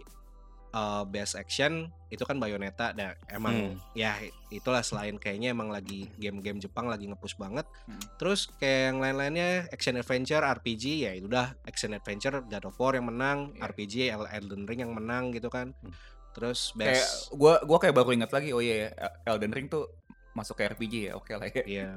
uh, 0.71 1.03
best 1.03 1.35
action 1.35 1.91
itu 2.07 2.23
kan 2.23 2.39
Bayonetta 2.39 2.91
dan 2.91 3.19
emang 3.27 3.75
ya 3.91 4.15
itulah 4.47 4.79
selain 4.79 5.19
kayaknya 5.19 5.51
emang 5.51 5.67
lagi 5.67 6.07
game-game 6.15 6.63
Jepang 6.63 6.87
lagi 6.87 7.05
ngepush 7.05 7.35
banget 7.35 7.67
Hmm. 7.85 7.99
terus 8.15 8.47
kayak 8.55 8.81
yang 8.89 8.97
lain-lainnya 8.97 9.49
action 9.69 9.93
adventure 9.93 10.39
RPG 10.39 11.03
ya 11.03 11.11
itu 11.11 11.27
udah 11.27 11.59
action 11.63 11.91
adventure 11.91 12.39
God 12.41 12.65
of 12.65 12.77
War 12.77 12.95
yang 12.95 13.05
menang 13.05 13.51
Iya. 13.51 13.67
RPG 13.67 13.93
El- 14.07 14.31
Elden 14.31 14.63
Ring 14.63 14.79
yang 14.79 14.95
menang 14.95 15.35
gitu 15.35 15.51
kan 15.51 15.75
Hmm. 15.75 15.91
terus 16.31 16.71
kayak 16.71 16.95
best 16.95 17.31
gua 17.31 17.59
gua 17.61 17.77
kayak 17.77 17.93
baru 17.93 18.11
ingat 18.13 18.31
lagi 18.31 18.51
oh 18.51 18.59
iya 18.59 18.87
ya, 18.87 18.89
Elden 19.27 19.51
Ring 19.51 19.67
tuh 19.67 19.91
masuk 20.35 20.59
ke 20.59 20.67
RPG 20.67 20.93
ya 21.07 21.13
oke 21.15 21.31
lah 21.31 21.47
ya 21.47 21.63
Iya. 21.63 21.89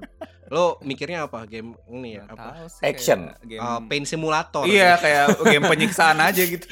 Lo 0.48 0.78
mikirnya 0.80 1.26
apa 1.26 1.42
game 1.44 1.74
ini 1.90 2.16
ya? 2.16 2.24
Nggak 2.24 2.38
Apa? 2.38 2.70
sih, 2.70 2.82
Action. 2.86 3.20
kayak 3.28 3.42
game 3.44 3.60
Uh, 3.60 3.80
pain 3.84 4.04
simulator. 4.06 4.62
iya 4.64 4.94
kayak 4.96 5.42
game 5.42 5.64
penyiksaan 5.66 6.16
aja 6.22 6.40
gitu 6.40 6.70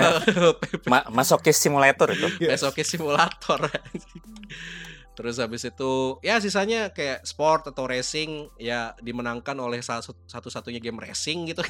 Ma 0.90 1.04
masokis 1.08 1.60
simulator 1.60 2.08
itu. 2.10 2.26
Besoknya 2.40 2.82
simulator. 2.82 3.60
Terus 5.12 5.34
habis 5.42 5.66
itu 5.66 5.92
ya 6.22 6.38
sisanya 6.38 6.94
kayak 6.94 7.26
sport 7.26 7.66
atau 7.66 7.90
racing 7.90 8.46
ya 8.54 8.94
dimenangkan 9.02 9.58
oleh 9.58 9.82
satu-satunya 9.82 10.78
game 10.78 10.98
racing 10.98 11.50
gitu. 11.50 11.62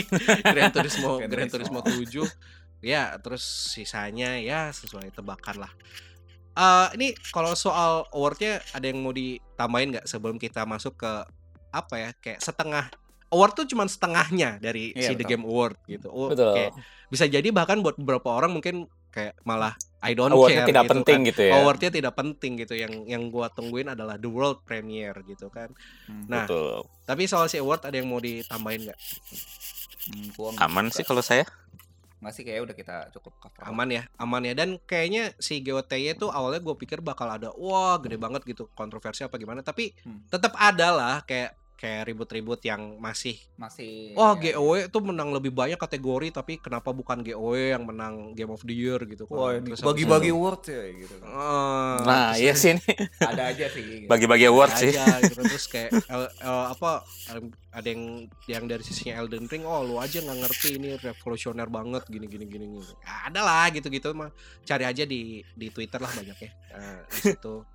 Gran 0.54 0.70
Turismo 0.70 1.18
Gran. 1.18 1.50
Turismo 1.50 1.82
7. 1.82 2.22
Ya, 2.82 3.14
terus 3.22 3.42
sisanya 3.70 4.38
ya 4.38 4.70
sesuai 4.70 5.14
tebakan 5.14 5.66
lah. 5.66 5.72
Eh 6.52 6.88
ini 7.00 7.08
kalau 7.32 7.56
soal 7.56 8.04
awardnya 8.12 8.60
ada 8.72 8.84
yang 8.84 9.00
mau 9.00 9.10
ditambahin 9.10 9.88
nggak 9.96 10.06
sebelum 10.06 10.36
kita 10.36 10.68
masuk 10.68 11.00
ke 11.00 11.12
apa 11.72 11.94
ya 11.96 12.10
kayak 12.20 12.44
setengah 12.44 12.92
award 13.32 13.56
tuh 13.56 13.64
cuma 13.64 13.88
setengahnya 13.88 14.60
dari 14.60 14.92
Iya, 14.92 15.08
si 15.08 15.12
The. 15.16 15.24
Game 15.24 15.48
Award 15.48 15.80
gitu. 15.88 16.12
Oh, 16.12 16.28
Betul. 16.28 16.52
kayak 16.52 16.72
bisa 17.08 17.24
jadi 17.24 17.48
bahkan 17.48 17.80
buat 17.80 17.96
beberapa 17.96 18.28
orang 18.36 18.52
mungkin 18.52 18.84
kayak 19.08 19.40
malah 19.44 19.72
I 20.04 20.12
don't 20.12 20.32
Awardnya 20.32 20.64
care 20.64 20.68
tidak 20.68 20.84
gitu 20.84 20.92
penting 20.92 21.18
kan. 21.20 21.28
gitu 21.32 21.42
ya. 21.48 21.52
Awardnya 21.56 21.90
tidak 21.92 22.12
penting 22.12 22.52
gitu 22.60 22.74
yang 22.76 22.92
yang 23.08 23.22
gua 23.32 23.48
tungguin 23.48 23.88
adalah 23.88 24.20
the 24.20 24.28
world 24.28 24.60
premiere 24.68 25.16
gitu 25.24 25.48
kan. 25.48 25.72
Hmm, 26.04 26.28
Nah, 26.28 26.44
Betul. 26.44 26.84
Tapi 27.08 27.22
soal 27.24 27.48
si 27.48 27.56
award 27.56 27.88
ada 27.88 27.96
yang 27.96 28.12
mau 28.12 28.20
ditambahin 28.20 28.92
nggak? 28.92 28.98
hmm, 30.12 30.60
Aman 30.60 30.92
sih 30.92 31.00
kalau 31.00 31.24
saya. 31.24 31.48
Nggak 32.22 32.32
sih 32.32 32.46
kayak 32.46 32.62
udah 32.62 32.76
kita 32.78 32.96
cukup 33.10 33.34
cover 33.42 33.66
Aman 33.66 33.90
ya, 33.90 34.02
aman 34.14 34.46
ya. 34.46 34.54
Dan 34.54 34.78
kayaknya 34.78 35.34
si 35.42 35.58
GOTY 35.58 36.14
itu 36.14 36.30
awalnya 36.30 36.62
gue 36.62 36.74
pikir 36.78 37.02
bakal 37.02 37.26
ada 37.26 37.50
wah 37.58 37.98
gede 37.98 38.14
banget 38.14 38.46
gitu 38.46 38.70
kontroversi 38.72 39.26
apa 39.26 39.34
gimana. 39.36 39.60
Tapi 39.60 39.90
Hmm. 40.06 40.22
tetap 40.30 40.54
ada 40.54 40.94
lah 40.94 41.14
kayak 41.26 41.58
kayak 41.82 42.06
ribut-ribut 42.06 42.62
yang 42.62 43.02
masih 43.02 43.34
masih 43.58 44.14
wah 44.14 44.38
ya, 44.38 44.54
GOW 44.54 44.86
itu 44.86 44.98
menang 45.02 45.34
lebih 45.34 45.50
banyak 45.50 45.74
kategori 45.74 46.30
tapi 46.30 46.62
kenapa 46.62 46.94
bukan 46.94 47.26
GOW 47.26 47.58
yang 47.58 47.82
menang 47.82 48.38
Game 48.38 48.54
of 48.54 48.62
the 48.62 48.70
Year 48.70 49.02
gitu 49.02 49.26
kan. 49.26 49.34
wah 49.34 49.58
bagi-bagi 49.82 50.30
award 50.30 50.62
ya 50.70 50.82
gitu. 50.94 51.14
Eh, 51.18 51.96
Nah, 52.06 52.38
iya 52.38 52.54
sih. 52.54 52.78
Ini 52.78 52.86
ada 53.18 53.42
aja 53.50 53.66
sih 53.66 53.82
gitu. 53.82 54.06
bagi-bagi 54.06 54.46
award 54.46 54.72
sih. 54.78 54.94
aja 54.94 55.26
gitu 55.26 55.42
terus 55.42 55.66
kayak 55.66 55.90
el- 56.06 56.30
el- 56.38 56.68
apa 56.70 57.02
ada 57.72 57.88
yang 57.88 58.30
yang 58.46 58.64
dari 58.70 58.84
sisinya 58.84 59.18
Elden 59.18 59.50
Ring 59.50 59.66
oh 59.66 59.82
lu 59.82 59.98
aja 59.98 60.22
nggak 60.22 60.38
ngerti 60.38 60.78
ini 60.78 60.94
revolusioner 60.94 61.66
banget 61.66 62.06
gini 62.06 62.30
gini 62.30 62.46
gini 62.46 62.64
gini. 62.68 62.86
Ya, 63.02 63.26
ada 63.26 63.40
lah 63.42 63.66
gitu 63.74 63.90
gitu 63.90 64.14
mah. 64.14 64.30
Cari 64.62 64.86
aja 64.86 65.02
di 65.02 65.42
di 65.50 65.66
Twitter 65.68 65.98
lah 65.98 66.12
banyak 66.14 66.38
ya. 66.38 66.50
Eh, 66.70 67.00
di 67.10 67.34
situ 67.34 67.66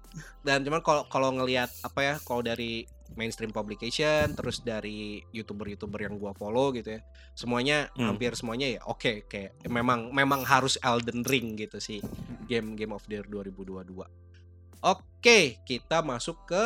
dan 0.46 0.64
cuman 0.64 0.82
kalau 0.82 1.04
kalau 1.10 1.30
ngelihat 1.36 1.70
apa 1.84 2.00
ya 2.02 2.16
kalau 2.24 2.42
dari 2.46 2.86
mainstream 3.16 3.56
publication 3.56 4.36
terus 4.36 4.60
dari 4.62 5.24
youtuber-youtuber 5.32 6.04
yang 6.04 6.20
gua 6.20 6.36
follow 6.36 6.76
gitu 6.76 7.00
ya 7.00 7.02
semuanya 7.34 7.88
Hmm. 7.96 8.14
hampir 8.14 8.36
semuanya 8.36 8.68
ya 8.78 8.82
oke 8.86 9.26
kayak 9.32 9.56
memang 9.68 10.12
memang 10.12 10.44
harus 10.44 10.76
Elden 10.84 11.24
Ring 11.24 11.56
gitu 11.56 11.80
sih 11.80 12.04
game 12.46 12.76
Game 12.76 12.92
of 12.92 13.04
the 13.08 13.20
Year 13.20 13.28
2022 13.30 13.96
oke 14.84 15.40
kita 15.66 15.98
masuk 16.04 16.44
ke 16.46 16.64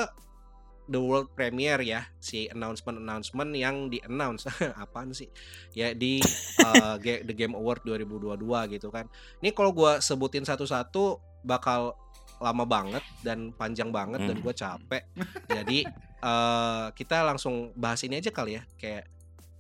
the 0.92 1.00
world 1.00 1.32
premiere 1.32 1.80
ya 1.88 2.04
si 2.20 2.52
announcement 2.52 3.00
announcement 3.00 3.56
yang 3.56 3.88
di 3.88 4.04
announce 4.04 4.44
apaan 4.84 5.16
sih? 5.16 5.32
Ya 5.72 5.96
di 5.96 6.20
uh, 6.60 7.00
the 7.00 7.32
Game 7.32 7.56
Award 7.56 7.88
2022 7.88 8.76
gitu 8.76 8.92
kan. 8.92 9.08
Ini 9.40 9.56
kalau 9.56 9.72
gua 9.72 10.04
sebutin 10.04 10.44
satu-satu 10.44 11.24
bakal 11.48 11.96
lama 12.42 12.66
banget 12.66 13.06
dan 13.22 13.54
panjang 13.54 13.94
banget 13.94 14.26
dan 14.26 14.36
Hmm. 14.36 14.44
gue 14.44 14.54
capek 14.54 15.04
jadi 15.48 15.80
eh, 16.30 16.88
kita 16.92 17.22
langsung 17.22 17.70
bahas 17.74 18.02
ini 18.02 18.18
aja 18.18 18.34
kali 18.34 18.58
ya 18.58 18.64
kayak 18.76 19.06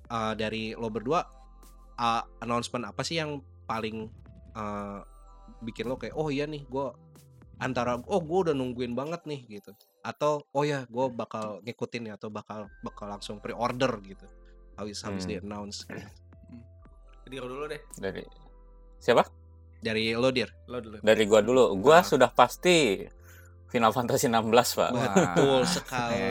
eh, 0.09 0.33
dari 0.35 0.73
lo 0.73 0.89
berdua 0.89 1.21
uh, 1.95 2.23
announcement 2.41 2.83
apa 2.83 3.01
sih 3.01 3.21
yang 3.21 3.39
paling 3.63 4.09
eh, 4.51 4.99
bikin 5.61 5.85
lo 5.85 5.95
kayak 5.95 6.17
oh 6.17 6.27
iya 6.27 6.43
nih 6.43 6.65
gue 6.65 6.87
antara 7.57 8.01
oh 8.01 8.19
gue 8.19 8.39
udah 8.49 8.55
nungguin 8.57 8.91
banget 8.91 9.21
nih 9.23 9.61
gitu 9.61 9.71
atau 10.01 10.41
oh 10.49 10.65
ya 10.65 10.89
gue 10.89 11.05
bakal 11.13 11.61
ngikutin 11.61 12.09
ya 12.09 12.13
atau 12.17 12.33
bakal 12.33 12.65
bakal 12.81 13.05
langsung 13.05 13.37
pre-order 13.37 14.01
gitu 14.01 14.25
habis 14.73 14.97
habis 15.05 15.23
Hmm. 15.23 15.29
di 15.29 15.35
announce 15.37 15.85
Jadi 17.21 17.35
lo 17.37 17.47
dulu 17.47 17.65
deh 17.69 17.79
Dari 17.95 18.25
siapa? 18.97 19.21
Dari 19.81 20.13
lo 20.13 20.29
dir 20.29 20.47
lo 20.65 20.77
dulu 20.77 20.97
Dari 21.01 21.23
gua 21.25 21.41
dulu. 21.41 21.75
Gua 21.75 21.99
Nah. 21.99 22.05
sudah 22.05 22.29
pasti 22.29 23.01
Final 23.67 23.89
Fantasy 23.89 24.27
16, 24.27 24.51
Pak. 24.75 24.89
Betul 24.91 25.61
sekali 25.63 26.29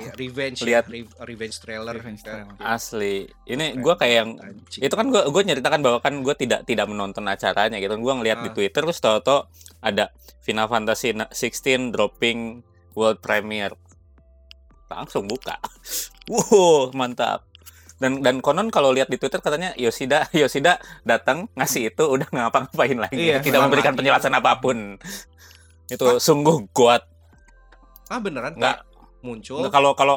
revenge 0.20 0.62
Lihat. 0.62 0.84
ya, 0.86 0.92
re- 0.92 1.12
revenge 1.24 1.56
trailer 1.58 1.92
Revenge 1.92 2.20
trailer. 2.20 2.54
Asli. 2.56 3.24
Ini 3.44 3.76
gua 3.76 3.94
kayak 3.94 4.14
yang 4.16 4.30
Anjing. 4.36 4.80
itu 4.80 4.94
kan 4.94 5.06
gua 5.08 5.26
gua 5.26 5.42
nyeritakan 5.42 5.80
bahwa 5.80 5.98
kan 5.98 6.14
gua 6.20 6.32
tidak 6.32 6.64
tidak 6.64 6.86
menonton 6.86 7.24
acaranya 7.24 7.76
gitu. 7.76 7.94
Gua 7.98 8.14
ngeliat 8.14 8.40
di 8.40 8.50
Ah. 8.50 8.54
Twitter 8.54 8.80
terus 8.80 8.98
tahu-tahu 8.98 9.44
ada 9.80 10.10
Final 10.40 10.66
Fantasy 10.66 11.12
16 11.12 11.90
dropping 11.90 12.62
world 12.92 13.18
premiere. 13.18 13.74
Langsung 14.86 15.26
buka. 15.26 15.58
Wow, 16.30 16.94
mantap. 16.94 17.42
Dan 18.00 18.18
dan 18.18 18.40
konon 18.40 18.68
kalau 18.68 18.90
lihat 18.90 19.06
di 19.06 19.14
Twitter 19.14 19.38
katanya 19.38 19.76
Yoshida 19.76 20.24
Yoshida 20.32 20.76
datang 21.02 21.52
ngasih 21.52 21.90
itu 21.90 22.02
udah 22.02 22.26
ngapa-ngapain 22.26 22.96
lagi. 22.98 23.28
Iya, 23.28 23.38
tidak 23.38 23.60
memberikan 23.62 23.92
dia- 23.92 23.98
penjelasan 24.10 24.32
apa 24.32 24.56
pun. 24.56 24.96
Itu 25.86 26.16
sungguh 26.18 26.66
kuat. 26.70 27.04
ah 28.08 28.18
beneran 28.18 28.56
Nggak 28.56 28.82
muncul 29.20 29.62
kalau 29.68 29.92
kalau 29.92 30.16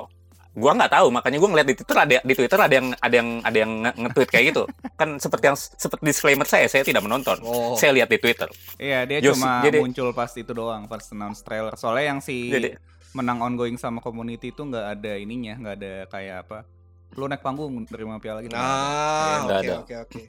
gua 0.52 0.74
nggak 0.74 0.89
tahu 0.91 1.08
makanya 1.10 1.38
gua 1.38 1.50
ngeliat 1.52 1.67
di 1.67 1.76
Twitter 1.76 1.93
ada 1.96 2.17
di 2.19 2.34
Twitter 2.34 2.58
ada 2.58 2.74
yang 2.74 2.88
ada 2.96 3.15
yang 3.15 3.30
ada 3.41 3.58
yang 3.60 3.72
nge- 3.82 3.98
nge-tweet 4.00 4.30
kayak 4.30 4.46
gitu 4.50 4.63
kan 5.00 5.10
seperti 5.17 5.46
yang 5.46 5.58
seperti 5.58 6.02
disclaimer 6.04 6.46
saya 6.46 6.65
saya 6.65 6.82
tidak 6.82 7.02
menonton 7.02 7.38
Oh. 7.41 7.74
saya 7.76 7.89
lihat 7.91 8.08
di 8.08 8.17
Twitter 8.17 8.50
Iya, 8.78 9.06
dia 9.06 9.17
Yos, 9.19 9.38
cuma 9.38 9.62
jadi- 9.62 9.78
muncul 9.78 10.10
pas 10.10 10.30
itu 10.32 10.50
doang, 10.50 10.86
pas 10.86 11.06
announce 11.08 11.41
trailer. 11.41 11.74
Soalnya 11.74 12.06
yang 12.08 12.19
si 12.19 12.50
Jadi- 12.50 12.74
menang 13.13 13.41
ongoing 13.41 13.78
sama 13.78 14.00
community 14.00 14.50
itu 14.50 14.62
nggak 14.63 14.86
ada 14.96 15.13
ininya, 15.15 15.54
nggak 15.56 15.76
ada 15.76 15.93
kayak 16.08 16.38
apa. 16.46 16.65
Lu 17.13 17.26
naik 17.26 17.39
panggung 17.39 17.86
terima 17.86 18.17
piala 18.17 18.41
gitu. 18.41 18.54
Ah, 18.54 19.43
Nggak 19.43 19.58
oke 19.58 19.65
ada. 19.65 19.76
oke 19.80 19.95
oke. 20.04 20.21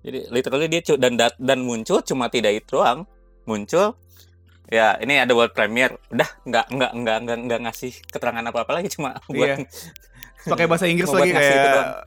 jadi 0.00 0.18
literally 0.28 0.68
dia 0.68 0.80
dan 0.96 1.16
dan 1.16 1.58
muncul 1.60 2.00
cuma 2.00 2.28
tidak 2.28 2.52
itu 2.54 2.76
doang 2.76 3.08
muncul 3.42 3.96
ya 4.66 4.96
ini 4.96 5.16
ada 5.16 5.32
world 5.32 5.52
premiere 5.52 5.96
udah 6.08 6.28
nggak 6.44 6.66
nggak 6.70 6.92
nggak 6.94 7.16
nggak 7.20 7.38
nggak 7.42 7.60
ngasih 7.64 7.92
keterangan 8.06 8.44
apa 8.44 8.64
apa 8.64 8.72
lagi 8.74 8.88
cuma 8.90 9.16
buat 9.26 9.56
Iya. 9.56 9.64
Pakai 10.44 10.68
bahasa 10.68 10.84
Inggris 10.84 11.08
lagi 11.08 11.32
kayak 11.32 11.56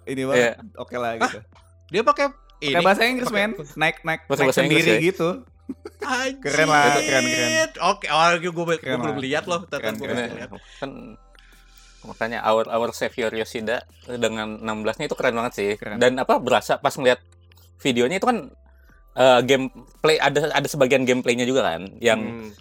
ini 0.06 0.21
banget. 0.23 0.38
Iya. 0.38 0.51
Oke 0.77 0.95
lah 0.95 1.17
gitu. 1.17 1.41
Dia 1.89 2.01
pakai 2.06 2.25
ini. 2.62 2.69
Pakai 2.71 2.86
bahasa 2.86 3.01
Inggris 3.03 3.27
pakai- 3.27 3.49
men, 3.49 3.51
naik 3.73 3.97
naik, 4.06 4.21
Bahasa- 4.30 4.45
naik 4.45 4.47
bahasa 4.47 4.62
Inggris 4.62 4.77
sendiri 4.77 4.93
ya? 4.93 5.08
gitu. 5.10 5.30
Anjir. 5.99 6.39
Keren 6.39 6.67
lah, 6.69 6.84
keren, 6.95 7.23
keren. 7.25 7.49
Oke, 7.84 8.06
oh, 8.08 8.30
gue, 8.38 8.51
gue, 8.53 8.77
Keren 8.77 8.97
belum 9.01 9.17
lihat 9.19 9.43
loh. 9.49 9.65
Keren, 9.65 9.97
gue 9.97 10.06
keren. 10.06 10.15
belum 10.21 10.38
lihat. 10.38 10.49
kan 10.80 10.89
makanya 12.03 12.43
our 12.43 12.67
our 12.67 12.89
savior 12.91 13.31
Yoshida 13.31 13.81
dengan 14.05 14.60
16-nya 14.60 15.05
itu 15.05 15.15
keren 15.15 15.33
banget 15.33 15.53
sih 15.53 15.69
Keren. 15.75 15.97
dan 15.97 16.13
apa 16.17 16.38
berasa 16.38 16.77
pas 16.77 16.93
ngeliat 16.93 17.17
videonya 17.79 18.17
itu 18.17 18.27
kan 18.27 18.38
eh, 19.13 19.39
gameplay 19.41 20.17
ada 20.17 20.53
ada 20.53 20.67
sebagian 20.67 21.01
gameplaynya 21.03 21.43
juga 21.43 21.73
kan 21.73 21.89
yang 21.97 22.21
Hmm. 22.21 22.51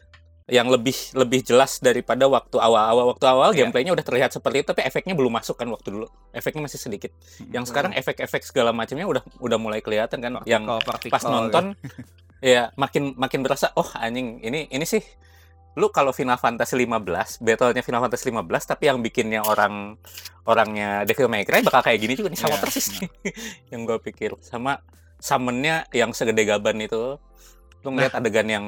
yang 0.47 0.71
lebih 0.71 0.95
lebih 1.13 1.43
jelas 1.43 1.83
daripada 1.83 2.31
waktu 2.31 2.55
awal-awal 2.57 3.11
waktu 3.11 3.27
awal 3.27 3.51
Iya. 3.51 3.67
gameplaynya 3.67 3.91
udah 3.93 4.07
terlihat 4.07 4.31
seperti 4.31 4.63
itu 4.63 4.71
tapi 4.71 4.87
efeknya 4.87 5.13
belum 5.13 5.35
masuk 5.35 5.59
kan 5.59 5.67
waktu 5.67 5.91
dulu 5.91 6.07
efeknya 6.31 6.63
masih 6.63 6.79
sedikit 6.79 7.11
yang 7.51 7.67
sekarang 7.67 7.91
efek-efek 7.93 8.47
segala 8.47 8.71
macamnya 8.71 9.05
udah 9.05 9.27
udah 9.43 9.59
mulai 9.59 9.83
kelihatan 9.83 10.23
kan 10.23 10.39
yang 10.47 10.63
Partikel, 10.81 11.11
pas 11.11 11.19
partikel 11.19 11.35
nonton 11.35 11.65
ya 12.55 12.71
makin 12.79 13.19
makin 13.19 13.43
berasa 13.43 13.75
oh 13.75 13.91
anjing 13.99 14.39
ini 14.39 14.71
ini 14.71 14.87
sih 14.87 15.03
lu 15.77 15.93
kalau 15.93 16.09
Final 16.11 16.41
Fantasy 16.41 16.73
15 16.75 16.97
battle-nya 17.39 17.85
Final 17.85 18.01
Fantasy 18.01 18.33
15 18.33 18.49
tapi 18.65 18.89
yang 18.89 18.99
bikinnya 18.99 19.45
orang 19.45 20.01
orangnya 20.43 21.05
Devil 21.05 21.29
May 21.29 21.45
Cry 21.45 21.61
bakal 21.61 21.85
kayak 21.85 22.01
gini 22.01 22.17
juga 22.17 22.33
nih 22.33 22.41
sama 22.41 22.57
Iya, 22.57 22.63
persis 22.65 22.87
nih 22.97 23.09
yang 23.73 23.85
gue 23.85 23.99
pikir. 24.01 24.33
Sama 24.41 24.81
summonnya 25.17 25.85
yang 25.91 26.11
segede 26.11 26.43
gaban 26.43 26.81
itu 26.81 27.21
lu 27.81 27.89
ngeliat 27.89 28.13
Nah. 28.13 28.21
adegan 28.21 28.49
yang 28.49 28.67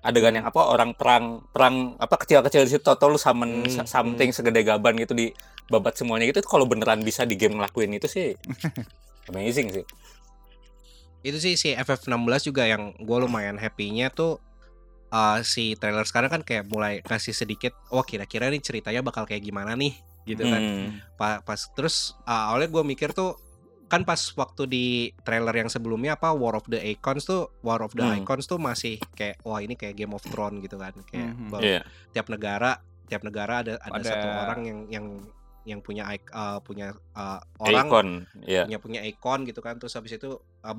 adegan 0.00 0.34
yang 0.34 0.42
apa 0.42 0.66
orang 0.66 0.96
perang 0.96 1.44
perang 1.48 1.94
apa 1.96 2.16
kecil-kecil 2.18 2.64
di 2.64 2.72
situ 2.72 2.88
atau 2.88 3.06
lu 3.06 3.14
summon 3.14 3.62
Hmm, 3.62 3.84
something 3.84 4.32
segede 4.32 4.64
gaban 4.64 4.98
gitu 4.98 5.12
di 5.12 5.30
babat 5.68 5.94
semuanya 5.94 6.26
gitu 6.26 6.40
itu 6.40 6.48
kalau 6.48 6.64
beneran 6.64 7.00
bisa 7.00 7.22
di 7.22 7.36
game 7.36 7.54
ngelakuin 7.54 7.92
itu 7.92 8.08
sih 8.08 8.34
amazing 9.30 9.68
sih. 9.70 9.84
Itu 11.22 11.38
sih 11.38 11.54
si 11.54 11.70
FF16 11.70 12.18
juga 12.42 12.66
yang 12.66 12.96
gue 12.96 13.18
lumayan 13.20 13.54
happy-nya 13.54 14.10
tuh 14.10 14.42
uh, 15.12 15.38
si 15.42 15.76
trailer 15.76 16.02
sekarang 16.02 16.30
kan 16.30 16.42
kayak 16.42 16.66
mulai 16.66 16.98
kasih 17.00 17.30
sedikit 17.32 17.76
wah 17.88 18.02
kira-kira 18.02 18.48
nih 18.48 18.58
ceritanya 18.58 19.00
bakal 19.00 19.22
kayak 19.22 19.40
gimana 19.40 19.76
nih 19.76 19.92
gitu 20.24 20.42
kan. 20.42 20.58
Hmm. 20.58 20.88
Pa- 21.14 21.40
pas 21.40 21.60
terus 21.70 22.16
uh, 22.22 22.48
awalnya 22.48 22.70
gue 22.70 22.82
mikir 22.86 23.10
tuh 23.10 23.36
kan 23.86 24.02
pas 24.02 24.16
waktu 24.32 24.62
di 24.64 24.84
trailer 25.20 25.52
yang 25.52 25.68
sebelumnya 25.68 26.16
apa 26.16 26.32
War 26.32 26.56
of 26.56 26.64
the 26.64 26.80
Icons 26.80 27.22
tuh 27.22 27.52
War 27.60 27.78
of 27.78 27.92
the 27.92 28.00
Hmm. 28.00 28.18
Icons 28.18 28.46
tuh 28.46 28.56
masih 28.56 28.96
kayak 29.12 29.36
wah 29.42 29.58
ini 29.58 29.76
kayak 29.76 29.92
Game 29.94 30.10
of 30.10 30.22
Thrones 30.22 30.58
gitu 30.60 30.76
kan 30.76 30.96
kayak 31.04 31.28
Mhm. 31.30 31.48
bahwa 31.52 31.60
Iya. 31.60 31.80
tiap 32.10 32.26
negara 32.26 32.80
tiap 33.04 33.20
negara 33.20 33.60
ada 33.60 33.76
ada, 33.78 33.92
Ada- 33.92 34.08
satu 34.08 34.26
orang 34.46 34.60
yang 34.62 34.78
yang 34.88 35.06
yang 35.62 35.78
punya 35.78 36.02
uh, 36.32 36.58
punya 36.58 36.90
uh, 37.12 37.38
orang 37.60 37.86
Icon, 37.86 38.08
ya. 38.42 38.64
punya 38.64 38.78
punya 38.80 39.00
icon 39.04 39.44
gitu 39.44 39.60
kan 39.60 39.76
terus 39.76 39.92
habis 39.92 40.10
itu 40.10 40.34
uh, 40.58 40.74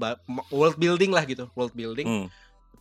world 0.50 0.76
building 0.76 1.08
lah 1.08 1.24
gitu 1.24 1.48
world 1.54 1.72
building 1.72 2.04
Hmm. 2.04 2.28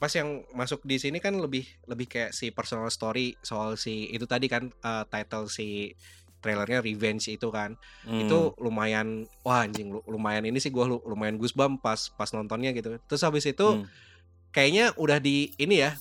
Pas 0.03 0.11
yang 0.11 0.43
masuk 0.51 0.83
di 0.83 0.99
sini 0.99 1.23
kan 1.23 1.31
lebih 1.39 1.63
lebih 1.87 2.11
kayak 2.11 2.35
si 2.35 2.51
personal 2.51 2.91
story 2.91 3.39
soal 3.39 3.79
si 3.79 4.11
itu 4.11 4.27
tadi 4.27 4.51
kan 4.51 4.67
uh, 4.83 5.07
title 5.07 5.47
si 5.47 5.95
trailernya 6.43 6.83
revenge 6.83 7.31
itu 7.31 7.47
kan 7.55 7.79
Hmm. 8.03 8.19
itu 8.19 8.51
lumayan 8.59 9.31
wah 9.47 9.63
anjing 9.63 9.95
lu- 9.95 10.03
lumayan 10.11 10.43
ini 10.43 10.59
sih 10.59 10.75
gua 10.75 10.91
lu- 10.91 11.05
lumayan 11.07 11.39
goosebump 11.39 11.79
pas 11.79 12.11
pas 12.19 12.27
nontonnya 12.35 12.75
gitu 12.75 12.99
terus 13.07 13.23
habis 13.23 13.47
itu 13.47 13.63
Hmm. 13.63 13.87
kayaknya 14.51 14.91
udah 14.99 15.23
di 15.23 15.55
ini 15.55 15.87
ya 15.87 15.95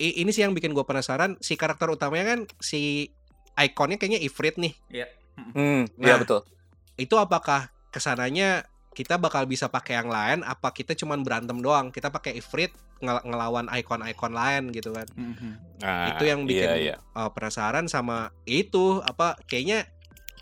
ini 0.00 0.32
sih 0.32 0.40
yang 0.40 0.56
bikin 0.56 0.72
gua 0.72 0.88
penasaran 0.88 1.36
si 1.44 1.60
karakter 1.60 1.92
utamanya 1.92 2.24
kan 2.32 2.40
si 2.56 3.12
ikonnya 3.52 4.00
kayaknya 4.00 4.24
Ifrit 4.24 4.56
nih 4.56 4.72
Hmm, 5.36 5.84
iya 6.00 6.16
Nah, 6.16 6.24
betul. 6.24 6.40
itu 6.96 7.12
apakah 7.20 7.68
ke 7.92 8.00
sananya 8.00 8.64
kita 8.96 9.14
bakal 9.16 9.44
bisa 9.44 9.68
pakai 9.68 10.00
yang 10.00 10.08
lain 10.08 10.40
apa 10.40 10.72
kita 10.72 10.96
cuman 10.96 11.20
berantem 11.20 11.60
doang 11.60 11.92
kita 11.92 12.08
pakai 12.08 12.32
Ifrit 12.34 12.72
ngel- 12.96 13.20
ngelawan 13.22 13.68
ikon-ikon 13.70 14.32
lain 14.32 14.72
gitu 14.72 14.90
kan 14.90 15.04
Mhm. 15.12 15.50
Nah, 15.76 16.08
itu 16.10 16.24
yang 16.24 16.40
bikin 16.42 16.64
iya, 16.66 16.74
iya. 16.74 16.96
uh, 17.12 17.28
penasaran 17.28 17.84
sama 17.86 18.32
itu 18.42 19.04
apa 19.04 19.36
kayaknya 19.44 19.84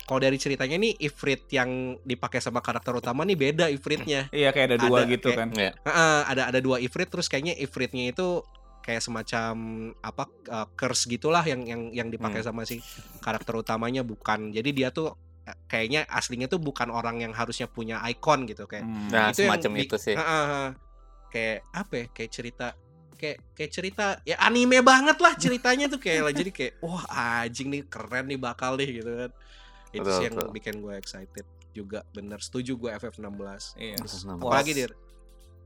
kalau 0.03 0.21
dari 0.21 0.37
ceritanya 0.37 0.77
nih 0.77 0.95
Ifrit 1.01 1.49
yang 1.49 1.69
dipakai 2.01 2.39
sama 2.39 2.59
karakter 2.59 2.93
utama 2.93 3.21
nih 3.21 3.35
beda 3.35 3.67
Ifritnya 3.67 4.31
Iya 4.31 4.49
kayak 4.49 4.67
ada 4.69 4.77
dua 4.79 4.97
Ada, 4.97 5.11
gitu 5.11 5.27
kayak- 5.29 5.39
kan. 5.41 5.49
Heeh, 5.83 6.19
ada 6.25 6.41
ada 6.47 6.59
dua 6.59 6.77
Ifrit 6.79 7.09
terus 7.09 7.27
kayaknya 7.27 7.57
Ifritnya 7.57 8.07
itu 8.07 8.39
kayak 8.79 9.01
semacam 9.01 9.53
apa 9.99 10.23
uh, 10.47 10.67
curse 10.71 11.09
gitulah 11.09 11.41
yang 11.41 11.65
yang 11.65 11.81
yang 11.91 12.07
dipakai 12.07 12.39
Hmm. 12.39 12.53
sama 12.53 12.61
si 12.63 12.79
karakter 13.17 13.57
utamanya 13.57 13.99
bukan 13.99 14.53
jadi 14.53 14.69
dia 14.69 14.89
tuh 14.89 15.09
uh, 15.09 15.24
kayaknya 15.69 16.09
aslinya 16.09 16.49
tuh 16.49 16.57
bukan 16.57 16.89
orang 16.89 17.21
yang 17.21 17.33
harusnya 17.35 17.69
punya 17.69 18.01
icon 18.09 18.49
gitu 18.49 18.65
kayak 18.65 18.81
Hmm. 18.85 19.09
Nah, 19.13 19.29
itu 19.29 19.45
yang 19.45 19.53
semacam 19.53 19.71
bi- 19.77 19.85
itu 19.85 19.97
sih. 20.01 20.15
Heeh, 20.17 20.45
heeh. 20.49 20.69
kayak 21.29 21.57
apa 21.75 21.93
ya 21.99 22.05
kayak 22.15 22.31
cerita 22.31 22.67
kayak 23.15 23.37
kayak 23.53 23.71
cerita 23.71 24.05
ya 24.23 24.35
anime 24.39 24.79
banget 24.79 25.17
lah 25.19 25.33
ceritanya 25.35 25.85
tuh 25.91 25.99
kayak 25.99 26.31
jadi 26.31 26.51
kayak 26.51 26.73
wah 26.79 27.03
anjing 27.43 27.67
nih 27.71 27.83
keren 27.91 28.25
nih 28.31 28.39
bakal 28.39 28.79
nih 28.79 29.03
gitu 29.03 29.11
kan 29.11 29.31
itu 29.91 29.99
Betul, 30.03 30.15
sih 30.15 30.23
yang 30.27 30.35
betul. 30.35 30.51
bikin 30.51 30.75
gue 30.83 30.93
excited 30.95 31.45
juga 31.75 31.99
bener 32.15 32.39
setuju 32.39 32.79
gue 32.79 32.89
FF16 32.95 33.75
Iya. 33.75 33.99
Nah, 33.99 34.35
apalagi 34.39 34.71
dir 34.75 34.91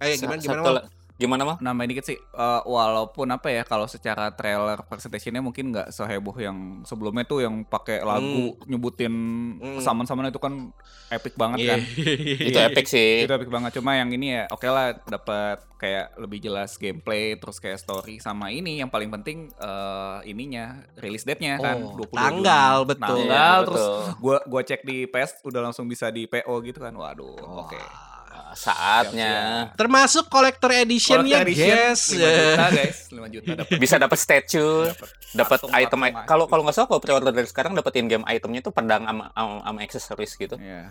eh 0.01 0.15
gimana 0.17 0.41
gimana 0.41 0.61
satu 0.61 0.73
Gimana 1.19 1.43
mal? 1.43 1.57
nambahin 1.59 1.91
dikit 1.91 2.05
sih 2.05 2.15
eh, 2.15 2.61
walaupun 2.63 3.27
apa 3.27 3.51
ya 3.51 3.61
kalau 3.61 3.85
secara 3.85 4.31
trailer 4.31 4.79
presentationnya 4.81 5.39
mungkin 5.39 5.69
nggak 5.69 5.91
seheboh 5.91 6.31
yang 6.33 6.57
sebelumnya 6.81 7.23
tuh 7.23 7.43
yang 7.43 7.61
pakai 7.61 7.99
lagu 8.01 8.55
nyebutin 8.63 9.11
Hmm. 9.51 9.79
saman-saman 9.79 10.27
itu 10.27 10.39
kan 10.39 10.71
epic 11.09 11.35
banget 11.35 11.57
Iya. 11.59 11.69
kan 11.69 11.79
Itu 12.47 12.55
Iya. 12.55 12.67
epic 12.67 12.85
sih. 12.85 13.11
itu 13.21 13.31
epic 13.31 13.49
banget 13.49 13.75
cuma 13.75 13.93
yang 13.93 14.07
ini 14.09 14.33
ya 14.33 14.43
oke 14.47 14.63
lah 14.63 14.95
dapat 15.03 15.59
kayak 15.75 16.15
lebih 16.15 16.39
jelas 16.41 16.75
gameplay 16.75 17.35
terus 17.35 17.57
kayak 17.57 17.77
story 17.77 18.17
sama 18.17 18.47
ini 18.49 18.79
yang 18.79 18.87
paling 18.87 19.11
penting 19.11 19.51
eh, 19.51 20.17
ininya 20.25 20.71
release 20.95 21.23
date-nya 21.23 21.55
kan 21.57 21.77
Oh, 21.81 21.99
22 21.99 22.15
tanggal, 22.15 22.75
Juni. 22.77 22.89
betul. 22.89 23.03
tanggal 23.19 23.27
Iya, 23.53 23.65
terus 23.65 23.83
betul. 23.83 23.99
gua 24.17 24.37
gua 24.45 24.61
cek 24.61 24.81
di 24.81 24.97
PS 25.05 25.31
udah 25.43 25.61
langsung 25.61 25.85
bisa 25.85 26.07
di 26.07 26.23
PO 26.25 26.53
gitu 26.61 26.79
kan 26.79 26.93
waduh 26.93 27.35
oke 27.59 27.75
Nah, 27.75 28.08
Saatnya 28.51 29.33
termasuk 29.73 30.27
collector 30.27 30.71
edition 30.71 31.21
ya 31.23 31.41
Collector 31.41 31.47
edition, 31.47 31.75
guys 31.75 32.01
5 32.09 32.17
juta 32.17 32.65
guys 32.71 32.97
5 33.09 33.33
juta 33.33 33.49
dapat 33.55 33.71
bisa 33.77 33.95
dapat 33.95 34.17
statue, 34.17 34.89
dapat 35.31 35.59
item 35.73 35.99
kalau 36.25 36.45
kalau 36.45 36.61
nggak 36.63 36.75
salah 36.75 36.87
kalau 36.87 37.01
pre-order 37.01 37.29
dari 37.29 37.45
sekarang 37.45 37.73
dapetin 37.73 38.05
game 38.05 38.25
itemnya 38.25 38.61
itu 38.61 38.71
pedang 38.71 39.05
sama 39.05 39.29
aksesoris 39.77 40.33
gitu. 40.35 40.57
Iya. 40.57 40.89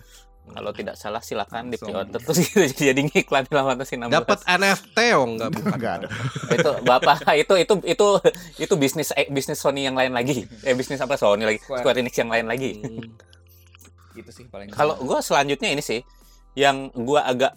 Kalau 0.49 0.73
tidak 0.73 0.97
salah 0.97 1.21
silakan 1.21 1.69
di 1.69 1.77
pre-order 1.77 2.17
terus 2.17 2.41
gitu, 2.41 2.65
jadi 2.89 2.97
ngiklan 2.97 3.45
di 3.45 3.53
16. 3.53 4.09
dapat 4.09 4.39
NFT 4.49 4.97
oh 5.13 5.25
enggak 5.29 5.49
bukan 5.53 5.77
Nggak 5.77 5.93
ada. 6.01 6.07
itu 6.49 6.69
bapak 6.81 7.17
itu 7.45 7.53
itu 7.53 7.73
itu 7.85 8.07
itu 8.57 8.73
bisnis 8.73 9.13
eh, 9.13 9.29
bisnis 9.29 9.61
Sony 9.61 9.85
yang 9.85 9.93
lain 9.93 10.09
lagi 10.09 10.49
eh 10.65 10.73
bisnis 10.73 10.97
apa 10.97 11.21
Sony 11.21 11.45
lagi 11.45 11.61
Square. 11.61 11.85
Square 11.85 11.97
Enix 12.01 12.13
yang 12.17 12.31
lain 12.33 12.45
lagi 12.49 12.81
Hmm. 12.81 13.13
Gitu 14.09 14.31
sih 14.33 14.45
paling. 14.49 14.73
kalau 14.73 14.97
gue 14.97 15.19
selanjutnya 15.21 15.69
ini 15.69 15.79
sih 15.79 16.01
yang 16.53 16.89
gue 16.91 17.19
agak 17.19 17.53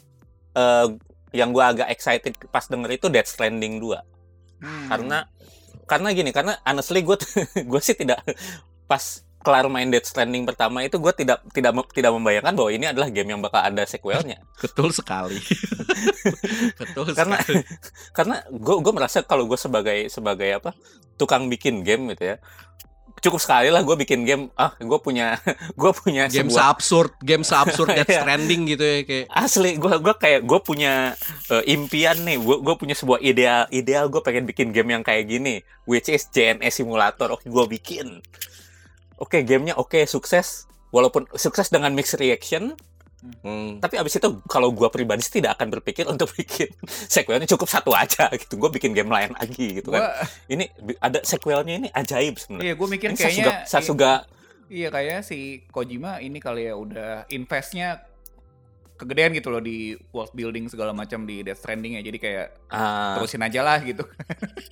eh, 0.52 0.87
yang 1.33 1.48
gue 1.50 1.64
agak 1.64 1.88
excited 1.88 2.37
pas 2.48 2.64
denger 2.64 2.92
itu 2.92 3.07
Death 3.09 3.28
Stranding 3.28 3.78
2 3.78 3.96
Hmm. 4.62 4.87
karena 4.87 5.26
karena 5.85 6.14
gini 6.14 6.31
karena 6.31 6.55
honestly 6.62 7.02
gue 7.02 7.18
gue 7.70 7.81
sih 7.83 7.98
tidak 7.98 8.22
pas 8.87 9.02
kelar 9.42 9.66
main 9.66 9.90
Death 9.90 10.07
Stranding 10.07 10.46
pertama 10.46 10.87
itu 10.87 11.02
gue 11.02 11.11
tidak 11.11 11.42
tidak 11.50 11.74
tidak 11.90 12.14
membayangkan 12.14 12.55
bahwa 12.55 12.70
ini 12.70 12.87
adalah 12.87 13.11
game 13.11 13.35
yang 13.35 13.42
bakal 13.42 13.59
ada 13.59 13.83
sequelnya 13.83 14.38
betul 14.62 14.94
sekali 14.94 15.42
betul 16.80 17.11
Karena- 17.11 17.43
sekali. 17.43 17.66
karena 18.14 18.36
gue 18.49 18.76
gue 18.78 18.93
merasa 18.95 19.18
kalau 19.22 19.51
gue 19.51 19.59
sebagai 19.59 20.07
sebagai 20.07 20.62
apa 20.62 20.70
tukang 21.18 21.51
bikin 21.51 21.82
game 21.82 22.14
gitu 22.14 22.34
ya 22.34 22.36
cukup 23.23 23.39
sekali 23.39 23.70
lah 23.70 23.87
gue 23.87 23.95
bikin 23.95 24.27
game 24.27 24.51
ah 24.59 24.75
gue 24.75 24.99
punya 24.99 25.39
gue 25.81 25.93
punya 25.95 26.27
game 26.27 26.51
sebuah 26.51 26.75
seabsurd 26.75 27.12
game 27.23 27.47
Death 27.95 28.11
Iya. 28.11 28.20
Stranding 28.27 28.62
gitu 28.66 28.83
ya 28.83 28.99
kayak. 29.07 29.27
Asli 29.31 29.70
gue 29.79 29.95
gua 30.03 30.14
kayak 30.18 30.43
gue 30.43 30.59
punya 30.59 31.14
eh, 31.49 31.64
impian 31.70 32.18
nih 32.18 32.37
gue 32.43 32.57
gue 32.59 32.75
punya 32.75 32.99
sebuah 32.99 33.23
ideal 33.23 33.70
ideal 33.70 34.11
gue 34.11 34.18
pengen 34.27 34.45
bikin 34.45 34.75
game 34.75 34.91
yang 34.91 35.07
kayak 35.07 35.31
gini 35.31 35.62
which 35.87 36.11
is 36.11 36.27
JNS 36.35 36.83
simulator. 36.83 37.31
Oke 37.31 37.47
gue 37.47 37.64
bikin. 37.70 38.18
Oke 39.23 39.47
gamenya 39.47 39.79
oke 39.79 40.03
sukses. 40.11 40.66
Walaupun 40.93 41.25
sukses 41.39 41.73
dengan 41.73 41.95
mixed 41.97 42.20
reaction 42.20 42.77
Hmm. 43.23 43.79
tapi 43.79 44.03
abis 44.03 44.18
itu 44.18 44.29
kalau 44.51 44.75
gua 44.75 44.91
pribadi 44.91 45.23
sih 45.23 45.39
tidak 45.39 45.55
akan 45.55 45.79
berpikir 45.79 46.11
untuk 46.11 46.35
bikin 46.39 46.75
sequelnya 46.87 47.47
cukup 47.47 47.70
satu 47.70 47.95
aja 47.95 48.27
gitu. 48.35 48.59
Gue 48.59 48.70
bikin 48.75 48.91
game 48.91 49.11
lain 49.14 49.31
lagi 49.39 49.79
gitu 49.79 49.95
kan. 49.95 50.11
Gua, 50.11 50.27
ini 50.51 50.66
bi- 50.83 50.99
ada 50.99 51.23
sequelnya 51.23 51.75
ini 51.79 51.89
ajaib 51.95 52.35
sebenarnya. 52.35 52.66
Iya 52.66 52.75
gue 52.75 52.89
mikir 52.91 53.09
ini 53.14 53.18
kayaknya 53.18 53.45
Sasuga, 53.47 53.55
Sasuga 53.70 54.12
Iya 54.73 54.89
kayak 54.89 55.20
si 55.29 55.68
Kojima 55.68 56.25
ini 56.25 56.41
kali 56.41 56.64
ya 56.64 56.75
udah 56.81 57.29
investnya 57.29 58.01
kegedean 59.03 59.34
gitu 59.34 59.50
loh 59.50 59.59
di 59.59 59.92
world 60.09 60.30
building 60.30 60.70
segala 60.70 60.90
macam 60.90 61.26
di 61.26 61.42
Death 61.42 61.59
Stranding 61.59 61.98
ya. 61.98 62.03
Jadi 62.03 62.18
kayak 62.18 62.46
ah, 62.70 63.18
terusin 63.18 63.42
aja 63.42 63.61
lah 63.61 63.82
gitu. 63.82 64.07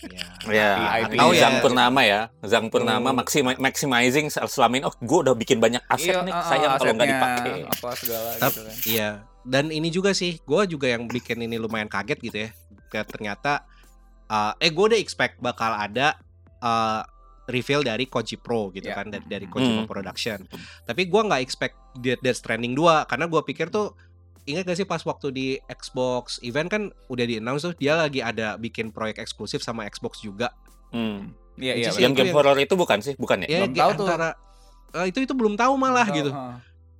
Ya. 0.07 0.25
ya 0.57 0.69
di 0.73 0.85
IP 1.03 1.13
atau 1.19 1.31
ya. 1.31 1.41
Zang 1.41 1.57
Purnama 1.59 2.01
ya 2.01 2.21
Zang 2.41 2.67
Purnama 2.69 3.11
Hmm. 3.11 3.19
maxima- 3.19 3.59
maximizing 3.59 4.27
selama 4.31 4.75
ini 4.77 4.85
oh 4.85 4.95
gue 4.95 5.19
udah 5.21 5.35
bikin 5.35 5.59
banyak 5.59 5.83
aset 5.85 6.15
nih 6.21 6.31
ah, 6.31 6.47
sayang 6.47 6.71
ah, 6.71 6.79
kalau 6.79 6.95
nggak 6.95 7.11
dipakai 7.11 7.53
Apa 7.67 7.89
segala 7.93 8.29
gitu 8.33 8.61
kan. 8.63 8.75
Iya. 8.87 9.11
Dan 9.41 9.65
ini 9.69 9.89
juga 9.89 10.13
sih, 10.13 10.37
gue 10.39 10.63
juga 10.69 10.87
yang 10.87 11.05
bikin 11.05 11.41
ini 11.41 11.57
lumayan 11.57 11.89
kaget 11.89 12.19
gitu 12.21 12.39
ya. 12.45 12.51
Kayak 12.87 13.09
ternyata, 13.09 13.65
uh, 14.27 14.53
eh 14.57 14.69
gue 14.69 14.85
udah 14.87 15.01
expect 15.01 15.41
bakal 15.41 15.73
ada 15.73 16.21
uh, 16.59 17.01
reveal 17.47 17.81
dari 17.81 18.05
Koji 18.05 18.37
Pro 18.37 18.69
gitu 18.69 18.87
Iya. 18.87 18.95
kan, 18.95 19.09
dari, 19.09 19.25
dari 19.25 19.47
Kojima 19.49 19.83
Hmm. 19.83 19.89
Production. 19.89 20.45
Tapi 20.85 21.09
gue 21.09 21.23
nggak 21.25 21.41
expect 21.41 21.75
Death, 21.97 22.21
Death 22.21 22.39
Stranding 22.39 22.77
2 22.77 23.09
karena 23.09 23.27
gue 23.27 23.41
pikir 23.43 23.73
tuh 23.73 23.97
Ingat 24.43 24.65
gak 24.65 24.77
sih 24.77 24.85
pas 24.85 25.01
waktu 25.01 25.29
di 25.31 25.47
Xbox 25.67 26.41
event 26.41 26.67
kan 26.67 26.83
udah 27.07 27.25
di 27.25 27.37
announce 27.37 27.63
tuh 27.63 27.75
dia 27.75 27.95
lagi 27.95 28.21
ada 28.21 28.55
bikin 28.55 28.89
proyek 28.89 29.19
eksklusif 29.19 29.61
sama 29.61 29.85
Xbox 29.85 30.19
juga. 30.19 30.51
Hmm. 30.91 31.33
Iya 31.55 31.75
iya. 31.77 31.89
yang 31.99 32.13
game 32.13 32.29
yang- 32.29 32.35
horror 32.35 32.57
itu 32.57 32.73
bukan 32.73 32.99
sih 32.99 33.13
bukan 33.15 33.45
ya 33.45 33.49
Ya 33.51 33.59
Belum 33.63 33.75
tahu 33.75 33.91
tuh. 33.95 34.07
antara 34.07 34.29
eh, 34.93 35.07
itu 35.07 35.19
itu 35.21 35.33
belum 35.33 35.55
tahu 35.55 35.77
malah 35.77 36.05
Tahu, 36.05 36.17
gitu. 36.17 36.31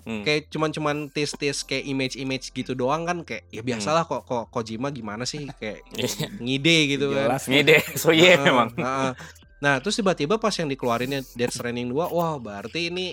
Hmm. 0.01 0.23
kayak 0.23 0.49
cuman-cuman 0.49 1.09
tes-tes 1.09 1.61
kayak 1.63 1.85
image-image 1.87 2.53
gitu 2.53 2.73
doang 2.73 3.05
kan 3.05 3.21
kayak 3.21 3.45
ya 3.49 3.61
biasalah 3.61 4.05
kok 4.05 4.25
kok 4.25 4.49
Kojima 4.49 4.89
gimana 4.89 5.25
sih 5.25 5.45
kayak 5.55 5.81
Iya. 5.93 6.29
ngide 6.37 6.77
gitu 6.89 7.07
kan. 7.11 7.27
Jelas 7.31 7.45
ini 7.47 7.61
deh 7.63 7.83
so 7.95 8.09
iya 8.11 8.35
Heeh, 8.35 8.41
memang 8.43 8.69
heeh. 8.75 9.13
Nah, 9.61 9.77
terus 9.77 9.93
tiba-tiba 9.95 10.37
pas 10.37 10.53
yang 10.53 10.67
dikeluarinnya 10.67 11.21
Death 11.31 11.53
Stranding 11.53 11.89
2, 11.89 12.09
wah 12.09 12.37
berarti 12.37 12.89
ini 12.89 13.13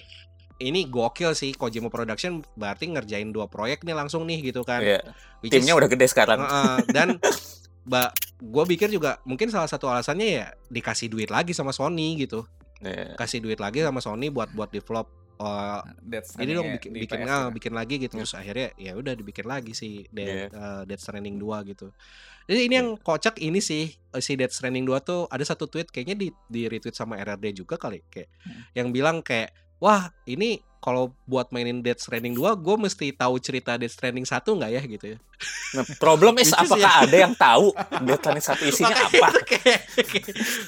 ini 0.60 0.86
gokil 0.86 1.32
sih 1.32 1.52
Kojima 1.52 1.88
Production 1.88 2.42
berarti 2.54 2.90
ngerjain 2.90 3.30
dua 3.30 3.46
proyek 3.46 3.82
nih 3.82 3.94
langsung 3.94 4.24
nih 4.24 4.42
gitu 4.44 4.62
kan. 4.62 4.82
Iya. 4.82 5.02
Which 5.40 5.52
timnya 5.52 5.74
is- 5.74 5.80
udah 5.80 5.90
gede 5.90 6.06
sekarang 6.08 6.40
Heeh, 6.40 6.78
dan 6.90 7.08
Mbak, 7.88 8.10
gue 8.44 8.64
pikir 8.76 8.90
juga 8.92 9.16
mungkin 9.24 9.48
salah 9.48 9.66
satu 9.66 9.88
alasannya 9.88 10.28
ya 10.28 10.46
dikasih 10.68 11.08
duit 11.08 11.32
lagi 11.32 11.56
sama 11.56 11.72
Sony 11.72 12.20
gitu, 12.20 12.44
Iya. 12.78 13.16
kasih 13.16 13.40
duit 13.40 13.58
lagi 13.58 13.80
sama 13.80 13.98
Sony 13.98 14.28
buat 14.28 14.52
buat 14.52 14.68
develop 14.68 15.08
uh, 15.40 15.80
Stranding 16.04 16.58
dong 16.58 16.70
bikin 16.76 16.92
bikin 16.92 17.20
PS 17.22 17.32
ah, 17.32 17.40
ya. 17.40 17.48
bikin 17.48 17.72
lagi 17.72 17.96
gitu 17.98 18.20
terus 18.20 18.34
akhirnya 18.34 18.76
ya 18.76 18.92
udah 18.92 19.14
dibikin 19.14 19.46
lagi 19.46 19.72
sih 19.72 20.04
Dead, 20.10 20.28
Iya. 20.28 20.46
eh, 20.50 20.82
Death 20.84 21.00
Stranding 21.02 21.38
2 21.38 21.64
gitu. 21.66 21.88
Jadi 22.44 22.60
ini 22.64 22.76
yang 22.76 22.90
kocak 22.98 23.40
ini 23.40 23.60
sih 23.60 23.88
eh, 23.88 24.20
si 24.20 24.36
Death 24.36 24.52
Stranding 24.52 24.84
2 24.84 25.00
tuh 25.00 25.24
ada 25.26 25.44
satu 25.44 25.66
tweet 25.66 25.88
kayaknya 25.88 26.16
di 26.18 26.28
di 26.44 26.68
retweet 26.68 26.92
sama 26.92 27.16
RRD 27.16 27.56
juga 27.56 27.80
kali 27.80 28.04
kayak 28.04 28.28
Hmm. 28.44 28.62
yang 28.76 28.88
bilang 28.92 29.24
kayak 29.24 29.56
wah 29.78 30.10
ini 30.26 30.62
kalau 30.88 31.04
buat 31.26 31.52
mainin 31.52 31.84
Death 31.84 32.00
Stranding 32.00 32.32
2 32.32 32.48
gue 32.56 32.76
mesti 32.80 33.12
tahu 33.12 33.36
cerita 33.38 33.76
Death 33.76 33.92
Stranding 33.92 34.24
1 34.24 34.40
nggak 34.40 34.72
ya 34.72 34.82
gitu 34.88 35.06
ya. 35.12 35.18
Nah, 35.70 35.84
problem 36.00 36.40
is 36.40 36.50
apakah 36.50 36.80
ya. 36.80 37.04
ada 37.04 37.18
yang 37.20 37.36
tahu 37.36 37.76
Death 38.02 38.24
Stranding 38.24 38.42
satu 38.42 38.64
isinya 38.66 38.90
Makanya 38.90 39.20
apa? 39.20 39.30
kayak, 39.46 39.80
kayak, 40.00 40.26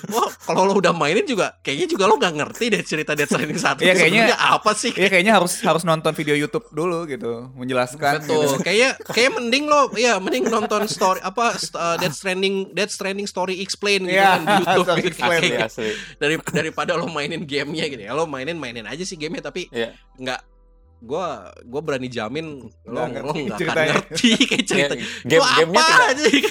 wah 0.07 0.27
kalau 0.37 0.61
lo 0.63 0.75
udah 0.75 0.91
mainin 0.91 1.23
juga 1.23 1.55
kayaknya 1.59 1.87
juga 1.87 2.03
lo 2.03 2.15
nggak 2.15 2.35
ngerti 2.35 2.65
deh 2.69 2.83
cerita 2.83 3.15
Death 3.15 3.31
Stranding 3.31 3.55
1 3.55 3.79
Iya, 3.79 3.93
tuh 3.95 3.99
kayaknya- 4.03 4.35
apa 4.35 4.71
sih 4.73 4.91
Iya 4.91 5.07
kayaknya 5.07 5.33
harus 5.33 5.53
harus 5.63 5.81
nonton 5.81 6.11
video 6.13 6.35
YouTube 6.35 6.67
dulu 6.69 7.07
gitu, 7.07 7.47
menjelaskan. 7.55 8.19
Betul. 8.21 8.43
gitu. 8.43 8.55
Kayak 8.61 8.91
kayak 9.07 9.31
mending 9.33 9.65
lo 9.65 9.87
ya 9.95 10.19
mending 10.19 10.45
nonton 10.45 10.83
story 10.85 11.23
apa 11.23 11.55
uh, 11.55 11.95
Death 11.95 12.13
Stranding 12.13 12.69
Death 12.69 12.91
Stranding 12.91 13.25
story 13.25 13.63
explain 13.63 14.03
gitu 14.03 14.13
Iya, 14.13 14.35
kan 14.35 14.41
di 14.43 14.53
YouTube 14.67 14.97
gitu. 14.99 15.09
explain, 15.09 15.41
asli. 15.63 15.89
dari 16.17 16.35
daripada 16.45 16.91
lo 16.93 17.07
mainin 17.07 17.41
gamenya 17.41 17.87
gitu 17.87 18.03
ya. 18.03 18.11
Lo 18.11 18.27
mainin 18.27 18.59
mainin 18.59 18.83
aja 18.83 19.01
sih 19.01 19.15
gamenya 19.15 19.47
tapi 19.47 19.71
Iya. 19.71 19.95
Nggak 20.19 20.41
gua 20.99 21.27
gua 21.63 21.79
berani 21.79 22.07
jamin 22.07 22.59
lo 22.83 22.99
Nggak 23.07 23.23
lo 23.23 23.31
ngerti 23.31 23.39
nggak 23.39 23.55
akan 23.55 23.61
ceritanya. 23.61 23.93
ngerti 23.93 24.29
kayak 24.49 24.63
cerita 24.65 24.93
game 25.23 25.39
gamenya 25.55 25.79
apa 25.79 25.95
tidak 26.11 26.43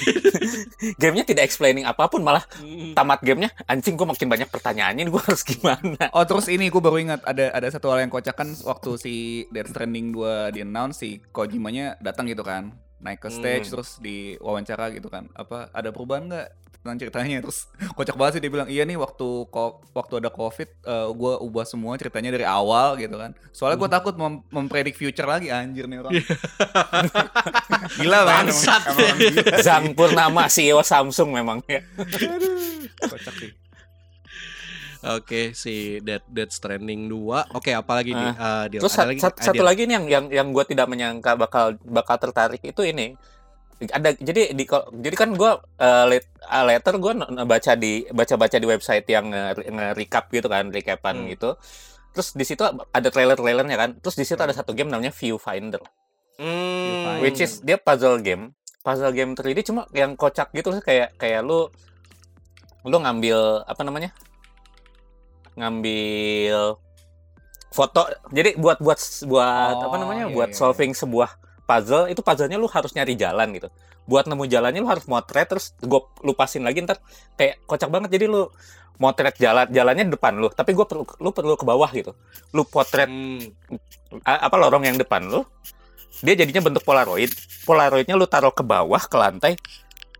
gamenya 1.01 1.23
tidak 1.23 1.43
explaining 1.43 1.85
apa 1.85 2.03
pun 2.05 2.21
malah 2.21 2.41
Hmm. 2.57 2.91
tamat 2.91 3.21
gamenya 3.21 3.53
anjing 3.65 3.93
gue 3.93 4.03
makin 4.03 4.25
banyak 4.25 4.49
pertanyaannya 4.49 5.01
ini 5.01 5.11
gue 5.11 5.21
harus 5.21 5.43
gimana 5.43 6.01
Oh 6.11 6.25
terus 6.25 6.47
ini 6.47 6.65
gue 6.65 6.81
baru 6.81 6.97
ingat 6.97 7.21
ada 7.23 7.51
ada 7.51 7.67
satu 7.69 7.87
hal 7.87 8.01
yang 8.01 8.09
kocak 8.09 8.33
kan 8.33 8.49
waktu 8.59 8.89
si 8.95 9.13
Death 9.47 9.69
Stranding 9.69 10.09
2 10.11 10.49
di 10.49 10.59
announce 10.59 10.97
si 10.99 11.21
Kojimanya 11.23 11.95
datang 11.99 12.25
gitu 12.25 12.41
kan 12.41 12.73
naik 12.99 13.21
ke 13.21 13.29
stage 13.29 13.63
Hmm. 13.63 13.73
terus 13.75 13.89
di 13.97 14.17
wawancara 14.35 14.89
gitu 14.89 15.07
kan 15.07 15.29
apa 15.31 15.69
ada 15.69 15.89
perubahan 15.89 16.25
nggak 16.25 16.47
tentang 16.79 16.95
ceritanya 16.97 17.37
terus 17.43 17.67
kocak 17.91 18.15
banget 18.15 18.31
sih 18.33 18.41
dia 18.41 18.49
bilang 18.49 18.65
iya 18.65 18.81
nih 18.81 18.95
waktu 18.95 19.27
ko- 19.45 19.83
waktu 19.91 20.13
ada 20.17 20.29
covid 20.29 20.69
gue 21.11 21.33
ubah 21.41 21.63
semua 21.63 21.95
ceritanya 21.95 22.31
dari 22.31 22.43
awal 22.43 22.95
gitu 22.95 23.13
kan 23.13 23.35
soalnya 23.49 23.75
Hmm. 23.75 23.83
gue 23.83 23.91
takut 23.91 24.13
mem 24.15 24.33
mempredik 24.49 24.93
future 24.93 25.25
lagi 25.25 25.49
anjir 25.49 25.85
nih 25.85 25.99
orang 25.99 26.15
gila 27.95 28.19
banget 28.21 28.45
emang- 28.45 28.55
Bangsat. 28.55 28.81
emang 28.87 29.17
gila. 29.17 29.57
Zang 29.65 29.85
Purnama 29.91 30.43
CEO 30.47 30.79
Samsung 30.81 31.29
memang 31.31 31.59
ya 31.65 31.83
kocak 33.01 33.35
sih 33.35 33.51
Oke 35.01 35.51
si 35.53 35.73
Death 36.01 36.27
Death 36.27 36.51
Stranding 36.53 37.07
2 37.07 37.55
Oke 37.55 37.71
apalagi 37.71 38.11
nih 38.11 38.31
uh, 38.33 38.67
Dil? 38.67 38.79
terus 38.79 38.91
Ada 38.91 38.97
sat- 38.97 39.07
lagi? 39.07 39.19
sat- 39.21 39.39
satu 39.41 39.63
lagi 39.63 39.81
nih 39.83 39.95
yang 39.95 40.05
yang 40.07 40.25
yang 40.29 40.47
gue 40.49 40.65
tidak 40.65 40.87
menyangka 40.87 41.35
bakal 41.35 41.79
bakal 41.81 42.19
tertarik 42.19 42.59
itu 42.61 42.83
ini 42.83 43.15
ada 43.81 44.11
jadi 44.11 44.51
di 44.51 44.67
jadi 44.93 45.15
kan 45.15 45.31
gue 45.31 45.51
later 46.61 46.93
gue 46.95 47.11
baca 47.41 47.71
di 47.73 48.03
baca 48.09 48.35
baca 48.35 48.57
di 48.57 48.67
website 48.67 49.07
yang 49.07 49.27
nge- 49.27 49.65
nge-recap 49.65 50.27
gitu 50.29 50.45
kan 50.45 50.67
recapan 50.67 51.15
Hmm. 51.17 51.29
gitu. 51.29 51.49
Terus 52.09 52.33
di 52.33 52.43
situ 52.43 52.59
ada 52.65 53.07
trailer 53.07 53.33
trailernya 53.33 53.75
kan 53.75 53.89
terus 53.95 54.13
di 54.13 54.23
situ 54.23 54.37
ada 54.37 54.51
satu 54.51 54.73
game 54.73 54.87
namanya 54.87 55.11
Viewfinder. 55.11 55.79
Hmm. 56.35 57.19
which 57.19 57.37
is 57.37 57.59
dia 57.59 57.75
puzzle 57.75 58.15
game 58.17 58.55
puzzle 58.79 59.11
game 59.11 59.31
3D 59.33 59.59
cuma 59.61 59.83
yang 59.91 60.15
kocak 60.15 60.47
gitu 60.51 60.71
sih 60.71 60.79
kayak 60.79 61.11
kayak 61.15 61.39
lu 61.39 61.67
lu 62.81 62.95
ngambil 62.95 63.63
apa 63.63 63.81
namanya? 63.81 64.15
Ngambil 65.55 66.79
foto 67.69 68.01
jadi 68.29 68.55
buat 68.55 68.79
buat 68.79 68.97
buat 69.27 69.75
apa 69.77 69.93
Oh, 69.93 69.99
namanya? 69.99 70.25
iya, 70.25 70.33
buat 70.33 70.49
iya, 70.49 70.57
solving 70.57 70.91
sebuah 70.91 71.29
puzzle 71.69 72.09
itu 72.09 72.25
puzzlenya 72.25 72.57
lu 72.57 72.65
harus 72.65 72.89
nyari 72.97 73.13
jalan 73.13 73.53
gitu. 73.53 73.69
Buat 74.09 74.25
nemu 74.25 74.49
jalannya 74.49 74.81
lu 74.81 74.89
harus 74.89 75.05
motret 75.05 75.45
terus 75.45 75.77
gue 75.77 76.01
lupasin 76.25 76.65
lagi 76.65 76.81
ntar 76.81 76.97
kayak 77.37 77.61
kocak 77.69 77.93
banget. 77.93 78.09
Jadi 78.17 78.25
lu 78.25 78.49
motret 78.97 79.37
jalan 79.37 79.69
jalannya 79.69 80.09
depan 80.09 80.33
lu 80.41 80.49
tapi 80.49 80.73
gue 80.73 80.83
perlu 80.83 81.05
lu 81.21 81.29
perlu 81.29 81.53
ke 81.53 81.65
bawah 81.69 81.89
gitu. 81.93 82.17
Lu 82.57 82.65
potret 82.65 83.05
Hmm. 83.05 84.17
apa 84.25 84.57
lorong 84.57 84.89
yang 84.89 84.97
depan 84.97 85.29
lu 85.29 85.45
dia 86.25 86.33
jadinya 86.33 86.65
bentuk 86.65 86.81
polaroid. 86.81 87.29
Polaroidnya 87.69 88.17
lu 88.17 88.25
taruh 88.25 88.49
ke 88.49 88.65
bawah 88.65 88.99
ke 89.05 89.13
lantai 89.13 89.53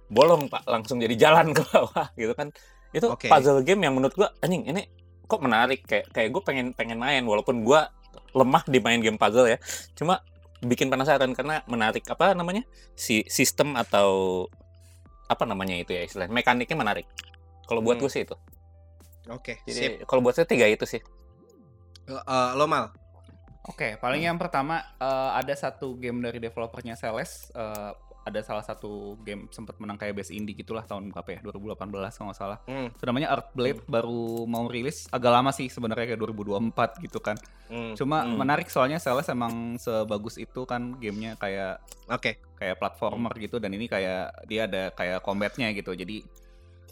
bolong 0.06 0.45
pak. 0.54 0.70
Langsung 0.70 1.02
jadi 1.02 1.18
jalan 1.18 1.58
ke 1.58 1.66
bawah 1.66 2.14
gitu 2.22 2.38
kan. 2.38 2.54
Itu 2.93 3.10
Oke. 3.10 3.26
puzzle 3.26 3.66
game 3.66 3.89
yang 3.89 3.97
menurut 3.97 4.14
gua 4.14 4.30
anjing 4.45 4.70
ini 4.70 4.86
kok 5.26 5.41
menarik? 5.41 5.82
Kayak 5.89 6.14
kayak 6.14 6.30
gue 6.30 6.41
pengen 6.45 6.68
pengen 6.78 7.02
main 7.02 7.26
walaupun 7.26 7.66
gua 7.66 7.89
lemah 8.34 8.62
di 8.70 8.78
main 8.78 9.02
game 9.02 9.18
puzzle 9.18 9.50
ya. 9.50 9.58
Cuma 9.97 10.22
bikin 10.60 10.91
penasaran 10.91 11.32
karena 11.32 11.64
menarik 11.66 12.03
apa 12.07 12.36
namanya 12.36 12.68
si 12.91 13.24
sistem 13.28 13.80
atau 13.80 14.45
apa 15.30 15.45
namanya 15.45 15.78
itu 15.78 15.93
ya 15.93 16.03
istilahnya 16.03 16.34
mekaniknya 16.34 16.76
menarik. 16.76 17.05
Kalau 17.64 17.80
buat 17.80 17.95
Hmm. 17.95 18.03
gue 18.03 18.12
sih 18.12 18.24
itu. 18.26 18.36
Oke 19.30 19.62
sip. 19.62 19.70
jadi 19.70 19.86
kalau 20.03 20.26
buat 20.26 20.34
saya 20.34 20.49
tiga 20.49 20.66
itu 20.66 20.84
sih. 20.84 20.99
Eh, 22.10 22.51
Lo 22.57 22.66
mal? 22.66 22.89
Oke, 23.70 24.01
paling 24.01 24.26
yang 24.26 24.41
pertama 24.41 24.82
eh, 24.97 25.30
ada 25.38 25.53
satu 25.53 25.93
game 25.95 26.20
dari 26.20 26.41
developernya 26.41 26.97
Celeste. 26.97 27.53
eh, 27.53 27.91
ada 28.22 28.39
salah 28.41 28.61
satu 28.61 29.17
game 29.22 29.47
sempat 29.49 29.80
menang 29.80 29.95
kayak 29.95 30.15
best 30.15 30.30
indie 30.30 30.53
gitulah 30.53 30.84
tahun 30.84 31.09
berapa 31.09 31.30
ya 31.34 31.39
2018 31.41 31.80
kalau 31.89 32.28
nggak 32.30 32.38
salah. 32.38 32.59
Itu 32.65 33.03
namanya 33.03 33.34
Earthblade 33.34 33.82
baru 33.86 34.45
mau 34.45 34.67
rilis 34.67 35.09
agak 35.09 35.32
lama 35.32 35.49
sih 35.49 35.67
sebenarnya 35.67 36.13
kayak 36.13 36.22
2024 36.22 37.01
gitu 37.01 37.20
kan. 37.20 37.39
Hmm. 37.67 37.93
Cuma 37.93 38.22
Hmm. 38.22 38.38
menarik 38.38 38.67
soalnya 38.67 38.97
Celeste 38.97 39.32
emang 39.32 39.76
sebagus 39.76 40.36
itu 40.36 40.63
kan 40.63 40.97
gamenya 40.97 41.36
kayak 41.36 41.82
Oke 42.09 42.38
kayak 42.55 42.78
platformer 42.78 43.32
gitu 43.38 43.57
dan 43.57 43.72
ini 43.72 43.86
kayak 43.86 44.45
dia 44.45 44.65
ada 44.65 44.89
kayak 44.91 45.22
combatnya 45.22 45.70
gitu. 45.72 45.93
Jadi 45.93 46.26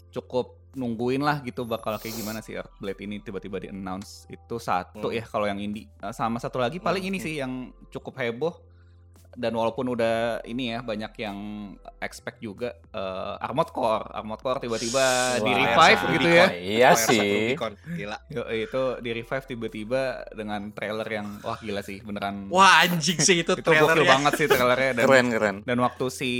cukup 0.08 0.56
nungguin 0.72 1.20
lah 1.20 1.40
gitu 1.42 1.64
bakal 1.64 1.96
kayak 1.96 2.14
gimana 2.14 2.38
sih 2.38 2.54
Earthblade 2.54 3.00
ini 3.02 3.18
tiba-tiba 3.18 3.58
di 3.58 3.68
announce 3.68 4.24
itu 4.28 4.56
satu 4.56 5.10
Hmm. 5.10 5.16
ya 5.16 5.24
kalau 5.24 5.44
yang 5.44 5.58
indie. 5.58 5.88
Sama 6.10 6.38
satu 6.38 6.56
lagi 6.58 6.78
paling 6.78 7.02
Hmm, 7.02 7.10
ini 7.10 7.18
sih 7.18 7.34
yang 7.36 7.52
cukup 7.88 8.16
heboh 8.16 8.54
dan 9.30 9.52
walaupun 9.52 9.86
udah 9.88 10.16
ini 10.42 10.70
ya 10.70 10.80
banyak 10.80 11.12
yang 11.18 11.38
expect 11.98 12.38
juga 12.38 12.72
eh, 12.88 13.34
Armored 13.40 13.68
Core, 13.68 14.08
Armored 14.10 14.38
Core 14.38 14.60
tiba-tiba 14.60 15.04
di 15.38 15.52
revive 15.52 16.02
gitu 16.10 16.28
ya. 16.28 16.46
Iya 16.50 16.90
sih. 16.94 17.54
Gila. 17.88 18.18
Yo, 18.28 18.42
itu 18.48 18.82
di 18.98 19.10
revive 19.12 19.44
tiba-tiba 19.46 20.02
dengan 20.30 20.70
trailer 20.70 21.06
yang 21.06 21.40
wah 21.40 21.56
gila 21.56 21.80
sih 21.80 22.00
beneran. 22.00 22.48
Wah 22.48 22.82
anjing 22.82 23.18
sih 23.18 23.40
itu, 23.40 23.52
itu 23.54 23.62
gokil 23.62 23.74
trailernya. 23.84 24.08
banget 24.08 24.32
sih 24.34 24.46
trailernya 24.46 24.90
dan 24.94 25.04
Keren 25.04 25.26
keren. 25.28 25.56
dan 25.62 25.78
waktu 25.78 26.04
si 26.08 26.30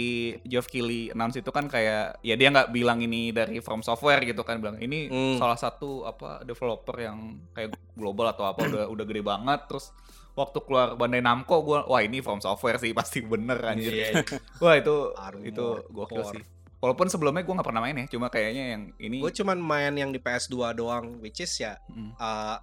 Geoff 0.42 0.66
Keighley 0.66 1.10
announce 1.10 1.36
itu 1.36 1.50
kan 1.50 1.66
kayak 1.66 2.20
ya 2.20 2.34
dia 2.34 2.48
nggak 2.48 2.70
bilang 2.70 2.98
ini 2.98 3.30
dari 3.30 3.58
From 3.58 3.80
Software 3.80 4.22
gitu 4.22 4.40
kan 4.40 4.58
bilang 4.58 4.76
ini 4.76 5.00
Hmm. 5.08 5.36
salah 5.36 5.56
satu 5.56 6.04
apa 6.04 6.42
developer 6.42 6.94
yang 6.94 7.18
kayak 7.50 7.72
global 7.92 8.28
atau 8.28 8.44
apa 8.44 8.60
udah 8.62 8.84
udah 8.88 9.04
gede 9.04 9.20
banget 9.20 9.60
terus 9.64 9.90
waktu 10.38 10.58
keluar 10.62 10.94
Bandai 10.94 11.18
Namco 11.18 11.58
gua 11.60 11.82
wah 11.84 11.98
ini 11.98 12.22
From 12.22 12.38
Software 12.38 12.78
sih 12.78 12.94
pasti 12.98 13.18
bener 13.20 13.58
anjir. 13.60 13.90
Iya. 13.90 14.22
Wah 14.56 14.74
itu 14.74 14.94
Armored 15.12 15.42
itu 15.44 15.66
gokil 15.90 16.22
sih. 16.30 16.42
Walaupun 16.78 17.10
sebelumnya 17.10 17.42
gua 17.42 17.58
nggak 17.58 17.66
pernah 17.66 17.82
main 17.82 17.96
ya, 17.96 18.06
cuma 18.06 18.30
kayaknya 18.30 18.64
yang 18.72 18.82
ini 18.96 19.18
Gue 19.18 19.34
cuman 19.34 19.58
main 19.58 19.90
yang 19.92 20.14
di 20.14 20.16
PS2 20.16 20.54
doang, 20.72 21.18
which 21.18 21.42
is 21.42 21.50
ya, 21.58 21.74
Mm. 21.90 22.14
eh, 22.14 22.56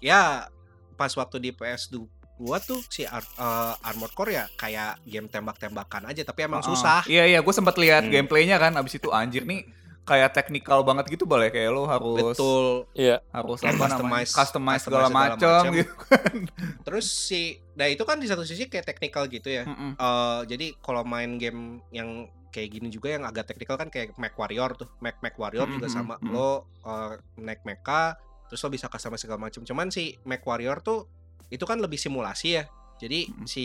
ya 0.00 0.46
pas 0.94 1.10
waktu 1.10 1.36
di 1.40 1.50
PS2 1.50 2.06
gua 2.36 2.56
tuh 2.58 2.78
si 2.86 3.02
Ar- 3.02 3.26
eh, 3.26 3.74
Armored 3.82 4.12
Core 4.12 4.32
ya 4.32 4.44
kayak 4.54 5.02
game 5.02 5.26
tembak-tembakan 5.26 6.06
aja, 6.06 6.22
tapi 6.22 6.44
emang 6.44 6.62
Ah, 6.62 6.68
susah. 6.68 7.00
Iya 7.04 7.26
iya, 7.26 7.38
gue 7.40 7.50
sempat 7.50 7.74
lihat 7.74 8.04
Hmm. 8.04 8.12
gameplaynya 8.12 8.54
kan, 8.56 8.76
abis 8.76 8.96
itu 8.96 9.10
anjir 9.10 9.42
nih 9.42 9.66
kayak 10.06 10.30
teknikal 10.32 10.80
banget 10.80 11.10
gitu 11.10 11.26
boleh 11.26 11.50
kayak 11.50 11.68
lo 11.68 11.84
harus 11.84 12.32
Betul. 12.32 12.86
Iya. 12.94 13.18
harus 13.28 13.58
apa 13.60 13.74
namanya 13.90 14.22
Customize- 14.22 14.30
customize 14.30 14.32
customize 14.32 14.80
segala 14.80 15.06
segala 15.10 15.26
macam 15.34 15.62
gitu. 15.74 15.92
Terus 16.86 17.06
si, 17.06 17.42
nah 17.74 17.84
itu 17.84 18.02
kan 18.02 18.16
di 18.16 18.24
satu 18.24 18.40
sisi 18.40 18.66
kayak 18.66 18.86
teknikal 18.86 19.26
gitu 19.26 19.50
ya. 19.50 19.66
Mm-mm. 19.66 19.98
Eh, 19.98 20.40
jadi 20.46 20.78
kalau 20.78 21.02
main 21.02 21.34
game 21.36 21.82
yang 21.90 22.24
kayak 22.48 22.72
gini 22.72 22.88
juga 22.88 23.12
yang 23.12 23.26
agak 23.26 23.44
teknikal 23.46 23.74
kan 23.74 23.90
kayak 23.90 24.14
Mac 24.14 24.32
Warrior 24.32 24.78
tuh, 24.78 24.88
Mac 24.98 25.18
Mac 25.20 25.34
Warrior 25.34 25.68
juga 25.68 25.86
Mhm, 25.86 25.92
sama 25.92 26.14
mhm. 26.16 26.30
lo 26.30 26.50
eh, 26.80 27.12
naik 27.36 27.60
mecha, 27.62 28.14
terus 28.46 28.62
lo 28.62 28.70
bisa 28.70 28.86
customize 28.86 29.20
segala 29.20 29.42
macam. 29.42 29.60
Cuman 29.60 29.90
si 29.90 30.14
Mac 30.22 30.40
Warrior 30.40 30.80
tuh 30.80 31.10
itu 31.48 31.62
kan 31.62 31.76
lebih 31.76 31.96
simulasi 31.96 32.56
ya. 32.56 32.64
Jadi 32.96 33.28
Mhm. 33.28 33.44
si 33.44 33.64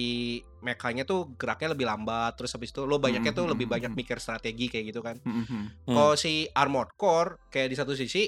mekanya 0.59 1.03
tuh 1.03 1.31
geraknya 1.39 1.71
lebih 1.71 1.87
lambat, 1.87 2.35
terus 2.35 2.51
habis 2.51 2.69
itu 2.69 2.83
lo 2.83 2.99
banyaknya 2.99 3.31
tuh 3.31 3.47
Mhm, 3.47 3.51
lebih 3.55 3.65
mhm, 3.67 3.73
banyak 3.73 3.91
mhm. 3.91 3.97
mikir 3.97 4.17
strategi 4.19 4.67
kayak 4.67 4.85
gitu 4.91 4.99
kan. 4.99 5.17
Hmm. 5.23 5.71
Kalau 5.87 6.13
si 6.15 6.51
Armored 6.51 6.91
Core 6.93 7.39
kayak 7.47 7.71
di 7.71 7.75
satu 7.75 7.95
sisi 7.95 8.27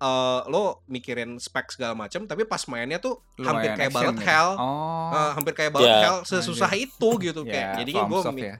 eh 0.00 0.40
lo 0.48 0.80
mikirin 0.88 1.36
spek 1.36 1.76
segala 1.76 1.92
macam, 1.92 2.24
tapi 2.24 2.48
pas 2.48 2.64
mainnya 2.72 2.96
tuh 2.96 3.20
hampir 3.36 3.68
Lumayan 3.68 3.76
kayak 3.76 3.90
action 3.92 4.00
Bullet 4.00 4.16
gitu. 4.16 4.28
Hell. 4.32 4.50
Oh. 4.56 5.10
Eh, 5.12 5.30
hampir 5.36 5.52
kayak 5.52 5.70
Bullet 5.76 5.92
Ya. 5.92 6.00
Hell 6.00 6.18
sesusah 6.24 6.72
itu 6.72 7.08
gitu 7.20 7.40
kayak. 7.44 7.66
ya, 7.68 7.78
Jadinya 7.84 8.02
gue 8.08 8.20
ya. 8.40 8.56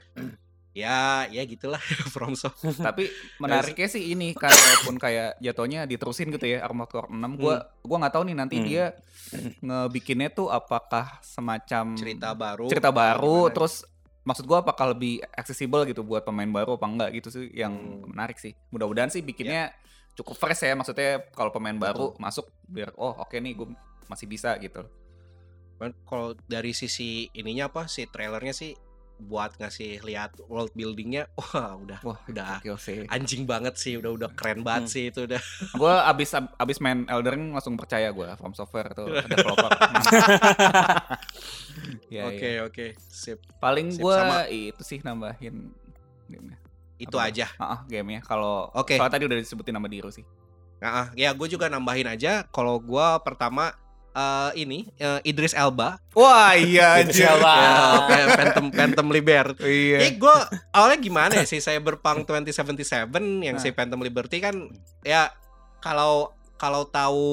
Ya 0.71 1.27
ya 1.27 1.43
gitulah 1.43 1.79
FromSoft. 2.13 2.63
Tapi 2.79 3.11
menariknya 3.37 3.87
sih 3.87 4.11
ini 4.11 4.31
walaupun 4.31 4.95
kayak 4.95 5.35
jatuhnya 5.37 5.83
diterusin 5.83 6.31
gitu 6.31 6.47
ya 6.47 6.63
Armored 6.63 6.87
Core 6.87 7.09
6 7.09 7.19
gua 7.35 7.55
gua 7.79 7.97
nggak 7.99 8.13
tahu 8.15 8.23
nih 8.23 8.35
nanti 8.35 8.55
Hmm. 8.55 8.65
dia 8.65 8.85
ngebikinnya 9.59 10.29
tuh 10.29 10.47
apakah 10.47 11.19
semacam 11.21 11.95
cerita 11.95 12.31
baru 12.31 12.67
cerita 12.67 12.89
baru 12.89 13.47
gimana? 13.47 13.53
terus 13.53 13.73
maksud 14.21 14.45
gua 14.45 14.61
apakah 14.61 14.93
lebih 14.93 15.19
accessible 15.29 15.83
gitu 15.83 16.01
buat 16.01 16.21
pemain 16.21 16.47
baru 16.47 16.75
apa 16.75 16.85
enggak 16.85 17.09
gitu 17.15 17.27
sih 17.29 17.47
yang 17.51 17.73
Hmm. 17.73 18.07
menarik 18.07 18.37
sih 18.37 18.55
mudah-mudahan 18.69 19.09
sih 19.09 19.19
bikinnya 19.19 19.71
cukup 20.13 20.35
fresh 20.35 20.61
ya 20.61 20.75
maksudnya 20.75 21.23
kalau 21.31 21.49
pemain 21.49 21.73
baru 21.73 22.11
Betul. 22.11 22.19
masuk 22.19 22.45
biar 22.63 22.91
oh 22.95 23.15
oke 23.17 23.33
nih 23.33 23.55
gue 23.55 23.67
masih 24.05 24.27
bisa 24.27 24.55
gitu 24.55 24.83
kalau 26.05 26.37
dari 26.45 26.71
sisi 26.71 27.25
ininya 27.33 27.71
apa 27.71 27.87
sih 27.87 28.05
trailernya 28.05 28.53
sih 28.53 28.75
buat 29.21 29.53
ngasih 29.55 30.01
lihat 30.01 30.33
world 30.49 30.73
buildingnya 30.73 31.29
wah 31.37 31.77
udah 31.77 31.99
wah 32.01 32.17
udah 32.25 32.57
sih. 32.75 33.05
anjing 33.05 33.45
banget 33.45 33.77
sih 33.77 33.93
udah 33.95 34.09
udah 34.09 34.29
keren 34.33 34.65
banget 34.65 34.89
Hmm. 34.89 34.93
sih 34.93 35.03
itu 35.07 35.29
udah. 35.29 35.37
Gue 35.81 35.93
abis 35.93 36.33
abis 36.33 36.77
main 36.79 37.05
Elden 37.05 37.29
Ring 37.31 37.45
langsung 37.53 37.77
percaya 37.77 38.09
gue 38.09 38.25
From 38.35 38.51
Software 38.51 38.91
tuh 38.91 39.05
developer. 39.29 39.69
Ya, 42.11 42.27
oke 42.27 42.43
ya. 42.43 42.61
oke 42.67 42.85
sip. 42.99 43.39
Paling 43.57 43.95
gue 43.95 44.17
itu 44.49 44.81
sih 44.81 44.99
nambahin 44.99 45.71
gamenya. 46.27 46.57
Itu 46.97 47.15
Apa? 47.15 47.31
aja. 47.31 47.45
Ah, 47.55 47.63
ah, 47.63 47.79
gamenya. 47.85 48.21
Kalau 48.21 48.69
Oke. 48.73 48.93
soalnya 48.93 49.13
tadi 49.15 49.25
udah 49.25 49.37
disebutin 49.37 49.73
nama 49.73 49.87
Diru 49.87 50.11
sih. 50.11 50.25
Nah 50.81 50.91
ah, 50.91 51.07
ya 51.13 51.31
gue 51.31 51.47
juga 51.47 51.65
nambahin 51.65 52.05
aja. 52.05 52.43
Kalau 52.49 52.77
gua 52.77 53.21
pertama 53.21 53.73
eh, 54.11 54.51
ini 54.57 54.89
eh, 54.95 55.19
Idris 55.23 55.51
Elba 55.51 55.95
wah 56.11 56.51
iya 56.53 56.95
Idris 57.01 57.19
anjir. 57.19 57.31
Elba. 57.31 57.55
ya, 58.07 58.25
Phantom 58.33 58.65
Phantom 58.69 59.07
Liberty 59.07 59.63
iya 59.93 59.97
Eh 60.03 60.11
gue 60.13 60.35
awalnya 60.69 60.99
gimana 60.99 61.33
ya 61.33 61.45
sih 61.45 61.57
Cyberpunk 61.57 62.25
2077 62.25 62.83
yang 63.41 63.55
Nah. 63.55 63.57
si 63.57 63.71
Phantom 63.71 63.99
Liberty 63.99 64.37
kan 64.37 64.55
ya 65.01 65.31
kalau 65.79 66.29
kalau 66.55 66.85
tahu 66.85 67.25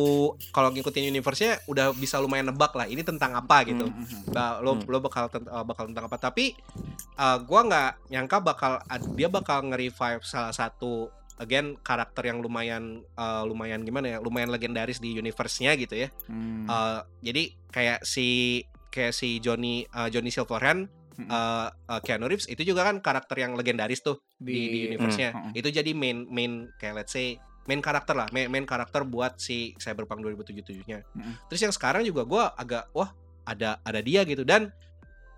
kalau 0.49 0.73
ngikutin 0.73 1.05
universe-nya 1.07 1.61
udah 1.67 1.93
bisa 1.93 2.17
lumayan 2.17 2.49
nebak 2.49 2.73
lah 2.73 2.87
ini 2.87 3.05
tentang 3.05 3.37
apa 3.37 3.61
gitu. 3.63 3.85
Mm, 3.85 3.93
mm, 3.93 4.09
mm. 4.25 4.33
Nah, 4.33 4.57
lo 4.59 4.73
Hmm. 4.73 4.89
lo 4.89 4.99
bakal 4.99 5.29
tent- 5.29 5.45
uh, 5.47 5.61
bakal 5.61 5.85
tentang 5.85 6.09
apa 6.09 6.17
tapi 6.17 6.57
uh, 7.15 7.37
gua 7.39 7.61
nggak 7.63 8.09
nyangka 8.09 8.41
bakal 8.41 8.73
dia 9.13 9.29
bakal 9.29 9.61
nge-revive 9.63 10.25
salah 10.25 10.49
satu 10.51 11.13
again 11.39 11.79
karakter 11.81 12.27
yang 12.27 12.43
lumayan 12.43 13.03
uh, 13.15 13.43
lumayan 13.47 13.83
gimana 13.87 14.17
ya 14.17 14.19
lumayan 14.19 14.51
legendaris 14.51 14.99
di 14.99 15.15
universe-nya 15.15 15.75
gitu 15.79 15.95
ya. 15.95 16.09
Hmm. 16.27 16.67
Uh, 16.67 17.01
jadi 17.23 17.55
kayak 17.71 18.07
si 18.07 18.63
kayak 18.91 19.15
si 19.15 19.39
Johnny 19.39 19.87
uh, 19.95 20.11
Johnny 20.11 20.31
Silverhand 20.35 20.91
uh, 21.27 21.71
uh, 21.71 22.01
Keanu 22.03 22.31
Reeves 22.31 22.47
itu 22.47 22.63
juga 22.63 22.87
kan 22.87 23.03
karakter 23.03 23.39
yang 23.43 23.59
legendaris 23.59 24.03
tuh 24.03 24.23
di, 24.39 24.55
di 24.71 24.79
universe-nya. 24.93 25.31
Hmm. 25.35 25.53
Itu 25.55 25.71
jadi 25.71 25.91
main 25.95 26.27
main 26.31 26.71
kayak 26.79 27.05
let's 27.05 27.15
say 27.15 27.39
main 27.69 27.85
karakter 27.85 28.17
lah, 28.17 28.27
main, 28.33 28.49
main 28.49 28.65
karakter 28.65 29.05
buat 29.05 29.37
si 29.37 29.77
Cyberpunk 29.77 30.25
2077-nya. 30.25 31.05
Mm. 31.13 31.37
Terus 31.53 31.61
yang 31.69 31.75
sekarang 31.77 32.01
juga 32.01 32.25
gua 32.25 32.57
agak 32.57 32.89
wah 32.97 33.13
ada 33.45 33.77
ada 33.85 34.01
dia 34.01 34.25
gitu 34.25 34.41
dan 34.41 34.73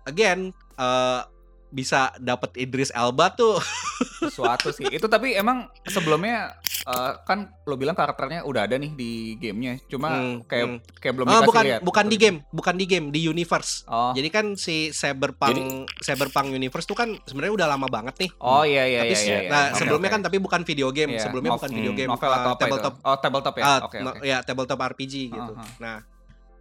again 0.07 0.55
uh, 0.79 1.27
bisa 1.71 1.99
dapat 2.17 2.51
Idris 2.55 2.91
Elba 2.91 3.31
tuh 3.31 3.55
sesuatu 4.21 4.69
sih 4.69 4.85
itu 4.85 5.05
tapi 5.05 5.31
emang 5.31 5.57
sebelumnya 5.83 6.51
eh, 6.83 7.11
kan 7.21 7.47
lo 7.63 7.73
bilang 7.73 7.93
karakternya 7.93 8.43
udah 8.43 8.63
ada 8.63 8.75
nih 8.75 8.91
di 8.91 9.11
gamenya 9.35 9.79
cuma 9.87 10.09
Hmm, 10.11 10.43
kayak 10.43 10.67
hmm. 10.67 10.79
kayak 10.93 11.13
belum 11.13 11.25
dikasih 11.25 11.47
bukan 11.47 11.63
lihat 11.63 11.81
bukan 11.81 12.05
di 12.05 12.17
game, 12.17 12.37
bukan 12.51 12.75
di 12.75 12.85
game, 12.85 13.05
di 13.09 13.19
universe. 13.23 13.87
oh 13.87 14.11
Jadi 14.11 14.27
kan 14.27 14.45
si 14.53 14.91
Cyberpunk 14.91 15.55
Cyberpunk 15.97 16.51
universe 16.51 16.83
tuh 16.83 16.93
kan 16.93 17.15
sebenarnya 17.23 17.53
udah 17.55 17.67
lama 17.69 17.87
banget 17.87 18.15
nih. 18.19 18.31
oh 18.37 18.61
iya 18.61 18.83
iya 18.85 18.99
tapi 19.01 19.13
iya, 19.13 19.21
iya, 19.21 19.39
iya. 19.39 19.49
nah 19.49 19.63
Oke, 19.69 19.79
sebelumnya 19.79 20.07
oke. 20.07 20.15
kan 20.15 20.21
tapi 20.21 20.37
bukan 20.37 20.61
video 20.61 20.87
game, 20.89 21.11
Iya, 21.11 21.23
sebelumnya 21.23 21.49
nov- 21.49 21.57
bukan 21.57 21.71
video 21.71 21.87
hmm, 21.87 21.97
game, 21.97 22.09
novel 22.09 22.27
uh, 22.27 22.35
atau 22.35 22.51
apa 22.51 22.59
tabletop 22.59 22.93
itu 22.93 23.01
oh 23.01 23.17
tabletop 23.17 23.55
ya 23.55 23.63
Ah, 23.63 23.79
oke 23.81 23.97
no- 23.97 24.11
oke 24.11 24.19
ya 24.21 24.37
tabletop 24.41 24.79
RPG 24.81 25.13
gitu. 25.29 25.53
Aha. 25.53 25.65
Nah, 25.79 25.97
Iya. 25.97 26.10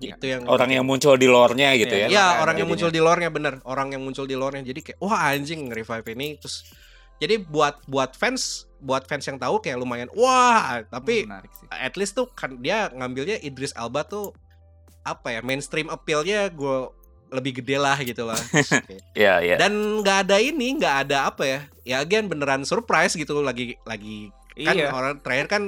Itu 0.01 0.27
yang 0.27 0.43
Orang 0.49 0.71
yang 0.73 0.85
muncul 0.89 1.15
di 1.21 1.29
lore-nya 1.29 1.77
gitu 1.77 1.93
Iya, 1.93 2.07
ya. 2.07 2.09
ya 2.09 2.25
Ada 2.25 2.41
orang 2.43 2.55
yang 2.59 2.69
muncul 2.69 2.91
di 2.91 3.01
lore-nya 3.01 3.31
bener, 3.31 3.55
orang 3.69 3.89
yang 3.93 4.03
muncul 4.03 4.25
di 4.25 4.37
lore-nya. 4.37 4.65
Jadi 4.65 4.81
kayak 4.81 4.99
wah 5.05 5.31
anjing 5.31 5.69
revive 5.69 6.07
ini 6.17 6.41
terus 6.41 6.65
jadi 7.21 7.37
buat 7.37 7.85
buat 7.85 8.17
fans, 8.17 8.65
buat 8.81 9.05
fans 9.05 9.29
yang 9.29 9.37
tahu 9.37 9.61
kayak 9.61 9.77
lumayan 9.77 10.09
wah, 10.17 10.81
tapi 10.89 11.29
at 11.69 11.93
least 12.01 12.17
tuh 12.17 12.25
kan 12.33 12.57
dia 12.65 12.89
ngambilnya 12.97 13.37
Idris 13.45 13.77
Elba 13.77 14.09
tuh 14.09 14.33
apa 15.05 15.37
ya 15.37 15.41
mainstream 15.45 15.93
appeal-nya 15.93 16.49
gue 16.49 16.89
lebih 17.29 17.61
gede 17.61 17.77
lah 17.77 18.01
gitu 18.01 18.25
lah. 18.25 18.41
Oke. 18.81 19.05
Iya, 19.13 19.45
iya. 19.45 19.57
Dan 19.61 20.01
nggak 20.01 20.27
ada 20.27 20.41
ini, 20.41 20.81
nggak 20.81 20.97
ada 21.07 21.29
apa 21.29 21.45
ya? 21.45 21.61
Ya 21.85 21.97
again 22.01 22.27
beneran 22.27 22.65
surprise 22.65 23.13
gitu 23.13 23.45
lagi 23.45 23.77
lagi 23.85 24.33
kan 24.61 24.77
iya 24.77 24.89
orang 24.93 25.21
terakhir 25.23 25.47
kan 25.49 25.63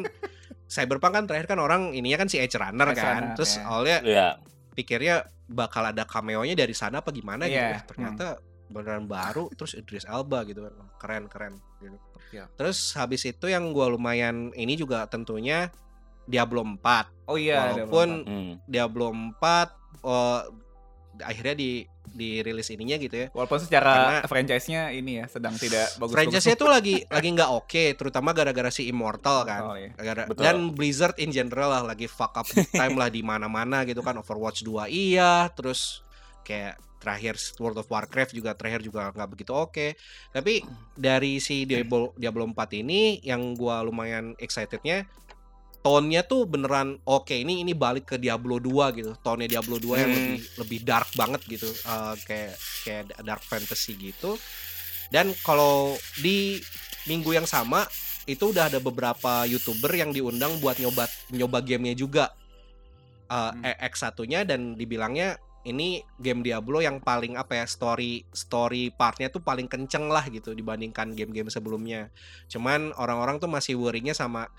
Cyberpunk 0.72 1.12
kan 1.12 1.24
terakhir 1.24 1.44
kan 1.46 1.60
orang 1.60 1.92
ininya 1.92 2.16
kan 2.16 2.28
si 2.28 2.40
Edge 2.40 2.56
Runner 2.56 2.88
Edge 2.88 2.96
kan. 2.96 3.12
Runner, 3.12 3.36
Terus 3.36 3.52
ya. 3.52 3.62
awalnya 3.62 3.98
Iya. 4.02 4.28
pikirnya 4.72 5.16
bakal 5.46 5.84
ada 5.84 6.08
cameo-nya 6.08 6.56
dari 6.56 6.72
sana 6.72 6.98
apa 6.98 7.12
gimana 7.12 7.44
gitu. 7.44 7.60
Iya, 7.60 7.76
Eh, 7.76 7.84
ternyata 7.84 8.26
beneran 8.66 9.04
baru 9.04 9.52
terus 9.52 9.76
Idris 9.76 10.08
Elba 10.08 10.48
gitu 10.48 10.64
kan. 10.64 10.72
Keren 10.96 11.24
keren 11.28 11.54
gitu. 11.78 12.00
Iya. 12.32 12.48
Terus 12.56 12.96
habis 12.96 13.20
itu 13.22 13.44
yang 13.46 13.68
gua 13.70 13.86
lumayan 13.86 14.48
ini 14.54 14.72
juga 14.72 15.04
tentunya 15.04 15.68
Diablo 16.22 16.64
4. 16.64 17.28
oh 17.28 17.36
iya 17.36 17.76
Walaupun 17.76 18.08
beberapa. 18.22 18.32
Hmm. 18.32 18.52
Diablo 18.64 19.06
4 19.12 19.68
oh, 20.00 20.40
akhirnya 21.22 21.54
di 21.54 21.70
dirilis 22.12 22.68
ininya 22.68 23.00
gitu 23.00 23.16
ya. 23.16 23.26
walaupun 23.32 23.56
secara 23.56 24.20
Karena- 24.20 24.28
franchise-nya 24.28 24.92
ini 24.92 25.22
ya 25.22 25.26
sedang 25.26 25.56
tidak 25.56 25.96
bagus 25.96 26.12
Franchise-nya 26.12 26.56
tuh 26.58 26.68
lagi 26.68 27.00
lagi 27.08 27.28
nggak 27.32 27.50
oke, 27.50 27.84
terutama 27.96 28.36
gara-gara 28.36 28.68
si 28.68 28.84
Immortal 28.84 29.48
kan. 29.48 29.60
Oh, 29.64 29.76
iya. 29.78 29.90
Gara- 29.96 30.28
Betul. 30.28 30.42
dan 30.44 30.56
Blizzard 30.76 31.16
in 31.16 31.32
general 31.32 31.72
lah 31.72 31.82
lagi 31.86 32.04
fuck 32.04 32.36
up 32.36 32.44
time 32.50 33.00
lah 33.00 33.08
di 33.08 33.24
mana-mana 33.24 33.86
gitu 33.86 34.02
kan 34.02 34.18
Overwatch 34.18 34.60
2 34.60 34.92
iya 34.92 35.48
terus 35.54 36.04
kayak 36.42 36.76
terakhir 36.98 37.34
World 37.58 37.80
of 37.80 37.90
Warcraft 37.90 38.30
juga 38.30 38.54
terakhir 38.54 38.82
juga 38.82 39.10
nggak 39.10 39.28
begitu 39.28 39.50
oke 39.50 39.98
tapi 40.30 40.62
dari 40.94 41.42
si 41.42 41.66
Diablo 41.66 42.14
Diablo 42.14 42.46
4 42.46 42.54
ini 42.78 43.18
yang 43.22 43.54
gua 43.54 43.82
lumayan 43.82 44.38
excitednya 44.38 45.02
tone-nya 45.82 46.22
tuh 46.22 46.46
beneran 46.46 47.02
oke 47.02 47.34
ini 47.34 47.60
ini 47.60 47.74
balik 47.74 48.14
ke 48.14 48.16
Diablo 48.16 48.62
2 48.62 48.94
gitu. 48.94 49.12
Tone-nya 49.18 49.58
Diablo 49.58 49.82
2 49.82 49.98
yang 49.98 50.10
Hmm. 50.10 50.18
lebih 50.18 50.38
lebih 50.62 50.78
dark 50.86 51.10
banget 51.12 51.42
gitu. 51.50 51.66
Eh, 51.66 52.14
kayak 52.22 52.54
kayak 52.86 53.02
dark 53.20 53.42
fantasy 53.42 53.98
gitu. 53.98 54.38
Dan 55.10 55.34
kalau 55.42 55.98
di 56.22 56.62
minggu 57.04 57.34
yang 57.34 57.44
sama 57.44 57.84
itu 58.24 58.54
udah 58.54 58.70
ada 58.70 58.78
beberapa 58.78 59.42
YouTuber 59.44 59.90
yang 59.90 60.14
diundang 60.14 60.62
buat 60.62 60.78
nyoba 60.78 61.10
nyoba 61.34 61.58
gamenya 61.60 61.98
juga. 61.98 62.30
Eh, 63.26 63.52
Hmm. 63.52 63.62
X1-nya 63.90 64.46
dan 64.46 64.78
dibilangnya 64.78 65.36
ini 65.62 66.02
game 66.18 66.42
Diablo 66.42 66.82
yang 66.82 66.98
paling 66.98 67.38
apa 67.38 67.62
ya 67.62 67.66
story 67.66 68.26
story 68.30 68.90
partnya 68.90 69.30
tuh 69.30 69.38
paling 69.38 69.70
kenceng 69.70 70.10
lah 70.10 70.26
gitu 70.26 70.54
dibandingkan 70.54 71.14
game-game 71.14 71.50
sebelumnya. 71.50 72.10
Cuman 72.46 72.90
orang-orang 72.98 73.38
tuh 73.38 73.46
masih 73.46 73.78
worry-nya 73.78 74.10
sama 74.10 74.50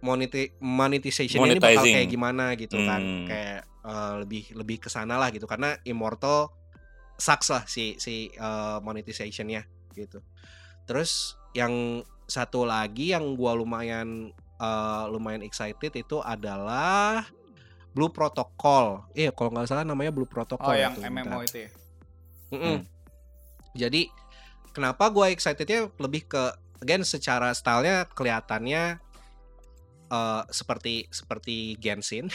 moneti 0.00 0.52
monetization 0.60 1.44
ini 1.44 1.60
bakal 1.60 1.84
kayak 1.84 2.08
gimana 2.08 2.56
gitu 2.56 2.76
kan. 2.80 3.00
Hmm. 3.00 3.26
Kayak 3.28 3.60
eh, 3.84 4.14
lebih 4.24 4.44
lebih 4.56 4.76
ke 4.80 4.88
sana 4.92 5.20
lah 5.20 5.28
gitu 5.32 5.44
karena 5.44 5.76
Immortal 5.84 6.52
sucks 7.20 7.52
lah 7.52 7.64
si 7.68 8.00
si 8.00 8.32
eh, 8.32 8.78
monetization-nya 8.80 9.64
gitu. 9.92 10.24
Terus 10.88 11.36
yang 11.52 12.04
satu 12.30 12.62
lagi 12.64 13.12
yang 13.12 13.36
gua 13.36 13.52
lumayan 13.52 14.32
eh, 14.60 15.04
lumayan 15.12 15.44
excited 15.44 15.92
itu 15.92 16.18
adalah 16.24 17.28
Blue 17.90 18.10
Protocol. 18.10 19.10
Iya, 19.18 19.34
kalau 19.34 19.50
nggak 19.50 19.66
salah 19.66 19.82
namanya 19.82 20.14
Blue 20.14 20.28
Protocol. 20.28 20.70
Oh 20.70 20.74
ya 20.74 20.90
yang 20.90 20.94
tuh, 20.94 21.02
MMO 21.10 21.24
bentar. 21.26 21.46
itu 21.46 21.58
ya. 21.66 21.70
Mm-mm. 22.50 22.76
Jadi 23.74 24.02
kenapa 24.70 25.10
gue 25.10 25.30
excitednya 25.30 25.90
lebih 25.98 26.26
ke 26.30 26.54
again 26.82 27.02
secara 27.04 27.52
stylenya 27.54 28.08
kelihatannya 28.14 28.98
eh, 30.10 30.42
seperti 30.50 31.06
seperti 31.08 31.78
Genshin, 31.78 32.26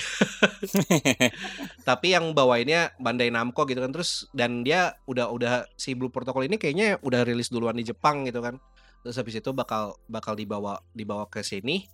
tapi 1.90 2.16
yang 2.16 2.32
bawainnya 2.32 2.96
Bandai 2.98 3.30
Namco 3.30 3.68
gitu 3.68 3.84
kan 3.84 3.92
terus 3.92 4.26
dan 4.32 4.64
dia 4.64 4.96
udah 5.06 5.30
udah 5.30 5.54
si 5.76 5.94
Blue 5.94 6.10
Protocol 6.10 6.48
ini 6.48 6.56
kayaknya 6.56 6.98
udah 7.04 7.28
rilis 7.28 7.52
duluan 7.52 7.76
di 7.76 7.84
Jepang 7.86 8.24
gitu 8.26 8.40
kan. 8.40 8.58
Terus 9.06 9.22
habis 9.22 9.38
itu 9.38 9.52
bakal 9.54 10.00
bakal 10.10 10.34
dibawa 10.34 10.82
dibawa 10.96 11.30
ke 11.30 11.44
sini 11.46 11.86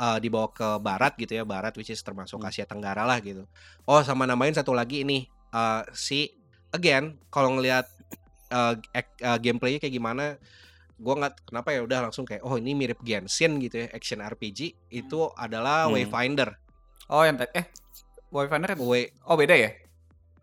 eh, 0.00 0.18
dibawa 0.22 0.48
ke 0.54 0.78
barat 0.78 1.18
gitu 1.18 1.36
ya, 1.36 1.44
barat 1.44 1.74
which 1.76 1.92
is 1.92 2.00
termasuk 2.00 2.40
Hmm. 2.40 2.48
Asia 2.48 2.64
Tenggara 2.64 3.02
lah 3.04 3.18
gitu. 3.20 3.44
Oh, 3.84 4.00
sama 4.06 4.24
namain 4.24 4.54
satu 4.54 4.72
lagi 4.72 5.04
ini 5.04 5.28
eh, 5.52 5.82
si 5.92 6.32
again 6.74 7.18
kalau 7.30 7.54
ngelihat 7.54 7.86
uh, 8.50 8.74
uh, 9.22 9.38
gameplaynya 9.38 9.78
kayak 9.82 9.94
gimana 9.94 10.24
gua 11.04 11.14
nggak 11.18 11.34
kenapa 11.44 11.68
ya 11.70 11.80
udah 11.80 11.98
langsung 12.02 12.24
kayak 12.24 12.40
oh 12.40 12.56
ini 12.56 12.72
mirip 12.72 12.96
Genshin 12.98 13.60
gitu 13.60 13.76
ya 13.78 13.92
action 13.92 14.18
RPG 14.18 14.60
itu 14.90 15.20
adalah 15.34 15.84
Hmm. 15.84 15.94
Wayfinder 15.94 16.56
Oh 17.06 17.20
yang 17.20 17.36
tadi 17.36 17.52
eh 17.54 17.66
Wayfinder 18.30 18.72
kan- 18.72 18.80
Way 18.80 19.12
Oh 19.22 19.36
beda 19.36 19.52
ya? 19.52 19.70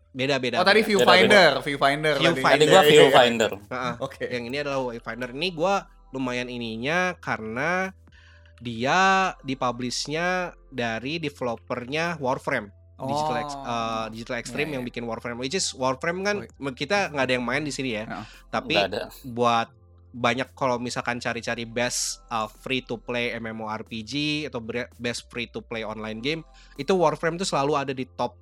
beda 0.08 0.36
beda 0.38 0.56
oh 0.56 0.62
tadi 0.62 0.80
beda. 0.80 0.88
Viewfinder, 0.88 1.50
Viewfinder. 1.58 2.14
tadi. 2.14 2.22
Viewfinder. 2.22 2.52
Tadi 2.52 2.64
gua 2.64 2.72
Iya, 2.72 2.80
iya, 2.80 2.86
iya. 2.86 3.00
viewfinder. 3.02 3.50
Heeh. 3.66 3.94
Oke. 4.06 4.24
yang 4.28 4.44
ini 4.44 4.56
adalah 4.58 4.78
Wayfinder 4.84 5.30
ini 5.30 5.48
gua 5.50 5.74
lumayan 6.10 6.46
ininya 6.46 6.98
karena 7.18 7.90
dia 8.58 9.00
dipublishnya 9.42 10.28
dari 10.68 11.18
developernya 11.18 12.14
Warframe 12.16 12.70
Digital 12.94 13.36
Ex- 13.40 13.56
Oh. 13.56 13.66
uh, 13.66 14.06
Digital 14.06 14.36
Extreme 14.36 14.68
Iya, 14.68 14.74
yang 14.78 14.84
bikin 14.84 15.02
Warframe 15.02 15.34
which 15.36 15.52
is 15.52 15.72
Warframe 15.72 16.20
kan 16.20 16.36
kita 16.72 17.10
nggak 17.10 17.24
ada 17.24 17.34
yang 17.34 17.42
main 17.42 17.60
di 17.60 17.72
sini 17.72 17.96
ya 17.96 18.04
Heeh. 18.04 18.24
tapi 18.48 18.78
buat 19.26 19.66
banyak 20.12 20.52
kalau 20.52 20.76
misalkan 20.76 21.16
cari-cari 21.16 21.64
best 21.64 22.20
uh, 22.28 22.44
free 22.44 22.84
to 22.84 23.00
play 23.00 23.32
MMORPG 23.32 24.44
atau 24.52 24.60
best 25.00 25.32
free 25.32 25.48
to 25.48 25.64
play 25.64 25.82
online 25.82 26.20
game 26.20 26.44
itu 26.76 26.92
Warframe 26.92 27.40
tuh 27.40 27.48
selalu 27.48 27.72
ada 27.80 27.92
di 27.96 28.04
top 28.04 28.36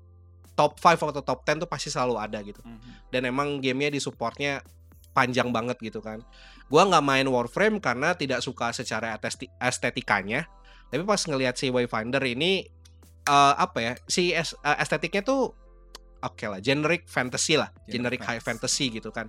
top 0.59 0.77
5 0.77 1.15
atau 1.15 1.23
top 1.23 1.41
10 1.47 1.63
tuh 1.63 1.71
pasti 1.71 1.89
selalu 1.89 2.19
ada 2.19 2.43
gitu. 2.43 2.59
Mhm. 2.61 3.15
dan 3.15 3.23
emang 3.25 3.63
gamenya 3.63 3.95
di 3.95 4.03
supportnya 4.03 4.61
panjang 5.15 5.51
banget 5.51 5.79
gitu 5.79 5.99
kan. 5.99 6.23
Gua 6.71 6.87
nggak 6.87 7.03
main 7.07 7.27
Warframe 7.27 7.79
karena 7.79 8.15
tidak 8.15 8.43
suka 8.43 8.71
secara 8.71 9.15
esteti- 9.19 9.51
estetikanya. 9.59 10.47
Tapi 10.91 11.03
pas 11.07 11.23
ngelihat 11.23 11.55
si 11.55 11.71
Wayfinder 11.71 12.23
ini 12.27 12.67
eh, 13.21 13.55
apa 13.57 13.79
ya 13.79 13.93
si 14.11 14.35
es- 14.35 14.59
eh, 14.61 14.77
estetiknya 14.83 15.23
tuh 15.23 15.55
oke 16.21 16.45
lah 16.51 16.59
generic 16.59 17.07
fantasy 17.07 17.55
lah 17.57 17.69
Generic 17.87 18.21
generic 18.21 18.21
high 18.27 18.43
fantasy 18.43 18.91
gitu 18.91 19.09
kan 19.11 19.29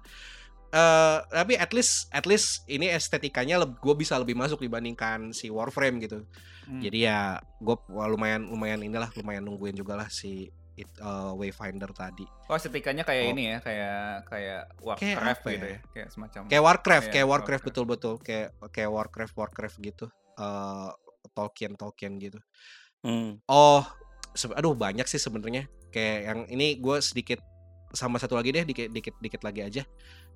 eh 0.71 1.17
tapi 1.27 1.53
at 1.53 1.71
least 1.71 2.07
at 2.09 2.23
least 2.23 2.63
ini 2.65 2.87
estetikanya 2.87 3.59
gue 3.61 3.91
bisa 3.93 4.15
lebih 4.15 4.33
masuk 4.33 4.59
dibandingkan 4.59 5.31
si 5.31 5.47
Warframe 5.47 5.99
gitu 5.99 6.23
Hmm. 6.61 6.79
jadi 6.79 6.99
ya 7.03 7.19
gue 7.57 7.75
lumayan 7.89 8.45
lumayan 8.45 8.79
inilah 8.79 9.11
lumayan 9.13 9.41
nungguin 9.41 9.73
juga 9.73 9.97
lah 9.97 10.07
si 10.07 10.47
it- 10.73 10.95
eh, 10.95 11.31
Wayfinder 11.33 11.91
tadi 11.91 12.23
Oh 12.47 12.55
estetikanya 12.55 13.01
kayak 13.01 13.23
Oh. 13.25 13.31
ini 13.33 13.43
ya, 13.45 13.57
kayak 13.59 13.99
kayak 14.25 14.61
Warcraft 14.79 15.41
apa 15.41 15.49
gitu 15.49 15.65
ya? 15.65 15.73
ya, 15.73 15.79
kayak 15.91 16.07
semacam. 16.09 16.41
kayak 16.47 16.63
Warcraft 16.63 17.03
Iya, 17.03 17.11
kayak 17.11 17.27
Warcraft 17.27 17.41
Warcraft. 17.41 17.65
betul 17.67 17.85
betul 17.85 18.13
kayak 18.17 18.47
kayak 18.71 18.89
Warcraft 18.89 19.33
Warcraft 19.35 19.77
gitu 19.81 20.05
eh 20.37 20.89
Tolkien 21.29 21.73
Tolkien 21.75 22.13
gitu 22.15 22.39
Hmm. 23.01 23.41
oh 23.43 23.83
aduh 24.53 24.71
banyak 24.71 25.03
sih 25.03 25.17
sebenarnya 25.17 25.67
kayak 25.89 26.19
yang 26.23 26.39
ini 26.47 26.77
gue 26.77 26.97
sedikit 27.01 27.41
sama 27.91 28.15
satu 28.15 28.33
lagi 28.33 28.53
deh 28.53 28.63
dikit 28.63 28.87
dikit 28.87 29.15
dikit 29.17 29.41
lagi 29.41 29.59
aja 29.61 29.83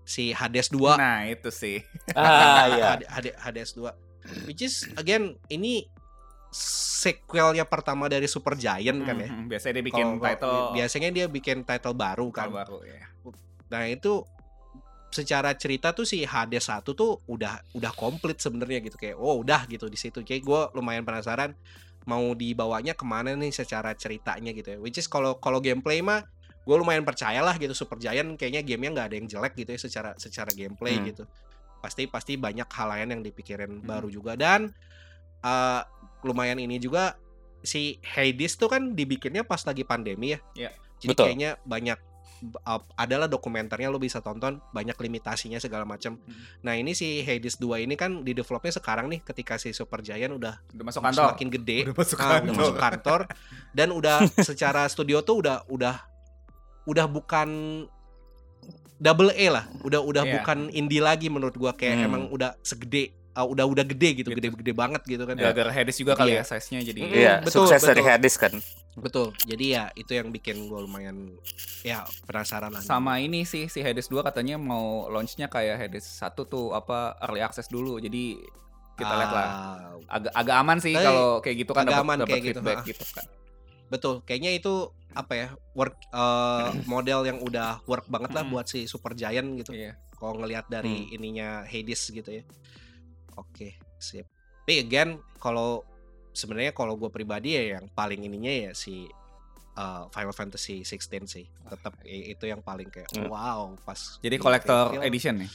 si 0.05 0.31
Hades 0.31 0.69
2 0.69 0.95
Nah 0.95 1.25
itu 1.25 1.49
sih. 1.49 1.81
Ah 2.13 2.65
iya. 2.69 2.85
Hade- 2.93 3.09
Hade- 3.09 3.37
Hades 3.37 3.73
2 3.73 3.89
which 4.45 4.61
is 4.61 4.89
again 4.95 5.33
ini 5.47 5.85
sequelnya 6.55 7.61
pertama 7.63 8.07
dari 8.07 8.25
Super 8.25 8.55
Giant 8.55 9.03
kan 9.03 9.17
ya. 9.17 9.27
Mhm, 9.27 9.45
Biasanya 9.47 9.73
dia 9.75 9.83
bikin 9.83 10.07
kalau 10.07 10.23
title 10.23 10.57
biasanya 10.71 11.09
dia 11.11 11.25
bikin 11.27 11.57
title 11.61 11.93
baru 11.93 12.27
kan. 12.29 12.47
Title 12.47 12.55
baru 12.55 12.77
ya. 12.81 13.03
Nah 13.67 13.83
itu 13.85 14.23
secara 15.09 15.53
cerita 15.53 15.91
tuh 15.91 16.03
si 16.03 16.23
Hades 16.23 16.65
1 16.65 16.81
tuh 16.91 17.19
udah 17.25 17.59
udah 17.73 17.91
komplit 17.91 18.37
sebenarnya 18.37 18.79
gitu. 18.81 18.95
Kayak 18.95 19.17
oh 19.17 19.35
udah 19.37 19.67
gitu 19.67 19.85
di 19.85 19.95
situ. 19.95 20.21
Kayak 20.21 20.41
gue 20.41 20.61
lumayan 20.73 21.03
penasaran 21.03 21.51
mau 22.05 22.21
dibawanya 22.31 22.93
ke 22.93 23.03
mana 23.03 23.33
nih 23.33 23.49
secara 23.49 23.91
ceritanya 23.93 24.49
gitu 24.49 24.69
ya. 24.71 24.79
Which 24.79 24.95
is 24.95 25.05
kalau 25.05 25.37
kalau 25.37 25.59
gameplay 25.59 25.99
mah 25.99 26.23
gue 26.65 26.75
lumayan 26.75 27.01
percaya 27.01 27.39
lah 27.39 27.55
gitu 27.55 27.71
Super 27.71 27.95
Giant 27.95 28.35
kayaknya 28.35 28.61
gamenya 28.61 28.91
nggak 28.91 29.07
ada 29.07 29.15
yang 29.15 29.27
jelek 29.27 29.53
gitu 29.55 29.69
ya 29.69 29.79
secara 29.79 30.09
secara 30.15 30.49
gameplay 30.49 30.97
Hmm. 30.97 31.05
gitu 31.07 31.23
pasti 31.77 32.05
pasti 32.05 32.33
banyak 32.35 32.65
hal 32.65 32.87
lain 32.89 33.07
yang 33.11 33.21
dipikirin 33.21 33.79
Hmm. 33.79 33.85
baru 33.85 34.09
juga 34.09 34.33
dan 34.33 34.73
eh, 35.39 35.81
lumayan 36.21 36.57
ini 36.57 36.75
juga 36.77 37.13
si 37.61 38.01
Hades 38.03 38.55
tuh 38.55 38.65
kan 38.65 38.91
dibikinnya 38.91 39.41
pas 39.41 39.61
lagi 39.61 39.81
pandemi 39.81 40.33
ya 40.33 40.39
Iya. 40.55 40.71
jadi 40.97 41.09
Betul. 41.11 41.25
kayaknya 41.27 41.51
banyak 41.61 41.99
uh, 42.63 42.81
adalah 42.95 43.25
dokumenternya 43.25 43.87
lo 43.87 43.97
bisa 43.97 44.19
tonton 44.19 44.57
banyak 44.69 44.93
limitasinya 44.95 45.57
segala 45.57 45.81
macam. 45.83 46.17
Hmm. 46.19 46.33
Nah 46.61 46.73
ini 46.73 46.91
si 46.91 47.21
Hades 47.21 47.57
2 47.57 47.77
ini 47.79 47.93
kan 47.93 48.21
di 48.21 48.33
developnya 48.33 48.69
sekarang 48.71 49.05
nih 49.07 49.21
ketika 49.23 49.55
si 49.55 49.69
Super 49.69 50.01
Giant 50.01 50.33
udah 50.33 50.61
Udah 50.71 50.83
masuk 50.83 51.01
kantor. 51.03 51.21
semakin 51.27 51.47
gede, 51.51 51.77
Udah 51.85 51.95
masuk 51.95 52.17
ah, 52.17 52.23
kantor. 52.23 52.41
udah 52.43 52.53
masuk 52.55 52.77
kantor 52.77 53.19
dan 53.71 53.87
udah 53.91 54.17
secara 54.49 54.81
studio 54.85 55.21
tuh 55.21 55.41
udah 55.41 55.61
udah 55.67 55.95
udah 56.85 57.05
bukan 57.05 57.49
double 58.95 59.29
A 59.29 59.45
lah, 59.51 59.65
udah 59.83 59.99
udah 59.99 60.23
Iya. 60.23 60.33
bukan 60.39 60.57
indie 60.71 61.03
lagi 61.03 61.27
menurut 61.27 61.53
gua 61.53 61.75
kayak 61.75 61.99
Hmm. 61.99 62.07
emang 62.07 62.23
udah 62.29 62.55
segede 62.61 63.11
uh, 63.35 63.43
udah 63.43 63.67
udah 63.67 63.83
gede 63.83 64.23
gitu, 64.23 64.31
Gitu. 64.31 64.39
gede-gede 64.39 64.71
banget 64.71 65.03
gitu 65.03 65.27
kan. 65.27 65.35
Gara-gara 65.35 65.67
Hades 65.67 65.99
juga 65.99 66.15
kali 66.15 66.31
Iya. 66.31 66.47
ya 66.47 66.55
size-nya 66.55 66.79
jadi. 66.87 66.99
Mm, 67.03 67.11
Iya, 67.11 67.33
betul, 67.43 67.67
sukses 67.67 67.83
dari 67.83 67.99
betul. 67.99 68.07
Hades 68.07 68.35
kan. 68.39 68.53
Betul. 68.95 69.27
Jadi 69.43 69.65
ya 69.75 69.83
itu 69.91 70.11
yang 70.15 70.31
bikin 70.31 70.71
gua 70.71 70.79
lumayan 70.79 71.35
ya 71.83 72.07
penasaran 72.23 72.71
lah. 72.71 72.79
Sama 72.79 73.19
ini 73.19 73.43
sih 73.43 73.67
si 73.67 73.83
Hades 73.83 74.07
2 74.07 74.23
katanya 74.23 74.55
mau 74.55 75.11
launch-nya 75.11 75.51
kayak 75.51 75.75
Hades 75.75 76.07
1 76.07 76.47
tuh 76.47 76.71
apa 76.71 77.19
early 77.27 77.43
access 77.43 77.67
dulu. 77.67 77.99
Jadi 77.99 78.39
kita 78.95 79.11
lihat 79.11 79.31
lah. 79.35 79.47
Ah, 79.51 80.15
Agak 80.15 80.31
agak 80.31 80.55
aman 80.55 80.77
sih 80.79 80.95
Tapi 80.95 81.03
kalau 81.03 81.27
kayak 81.43 81.55
gitu 81.59 81.71
kan 81.75 81.83
dapat 81.83 82.39
gitu, 82.39 82.55
feedback 82.55 82.77
ha. 82.79 82.87
gitu 82.87 83.03
kan. 83.11 83.25
Betul, 83.87 84.21
kayaknya 84.21 84.53
itu 84.53 84.89
apa 85.15 85.33
ya 85.33 85.47
work 85.73 85.95
eh, 86.09 86.69
model 86.91 87.23
yang 87.23 87.39
udah 87.39 87.79
work 87.85 88.05
banget 88.07 88.31
lah 88.31 88.43
buat 88.43 88.65
si 88.65 88.85
Super 88.85 89.13
Giant 89.13 89.55
gitu. 89.57 89.71
Iya. 89.71 89.95
Kalau 90.15 90.39
ngelihat 90.39 90.65
dari 90.67 91.11
ininya 91.11 91.63
Hades 91.63 92.07
gitu 92.07 92.29
ya. 92.31 92.43
Oke, 93.35 93.75
sip. 93.97 94.25
Tapi 94.63 94.81
again, 94.81 95.19
kalau 95.37 95.83
sebenarnya 96.31 96.71
kalau 96.71 96.95
gue 96.95 97.07
pribadi 97.07 97.53
ya 97.53 97.77
yang 97.77 97.85
paling 97.91 98.23
ininya 98.23 98.49
ya 98.49 98.71
si 98.71 99.05
eh, 99.75 100.03
Final 100.09 100.31
Fantasy 100.31 100.81
16 100.81 101.27
sih. 101.27 101.45
Tetap 101.67 101.99
itu 102.03 102.45
yang 102.47 102.63
paling 102.63 102.87
kayak 102.87 103.11
Hmm. 103.11 103.27
wow 103.27 103.75
pas. 103.83 104.17
Jadi 104.19 104.39
reveal. 104.39 105.03
edition 105.03 105.35
nih. 105.43 105.51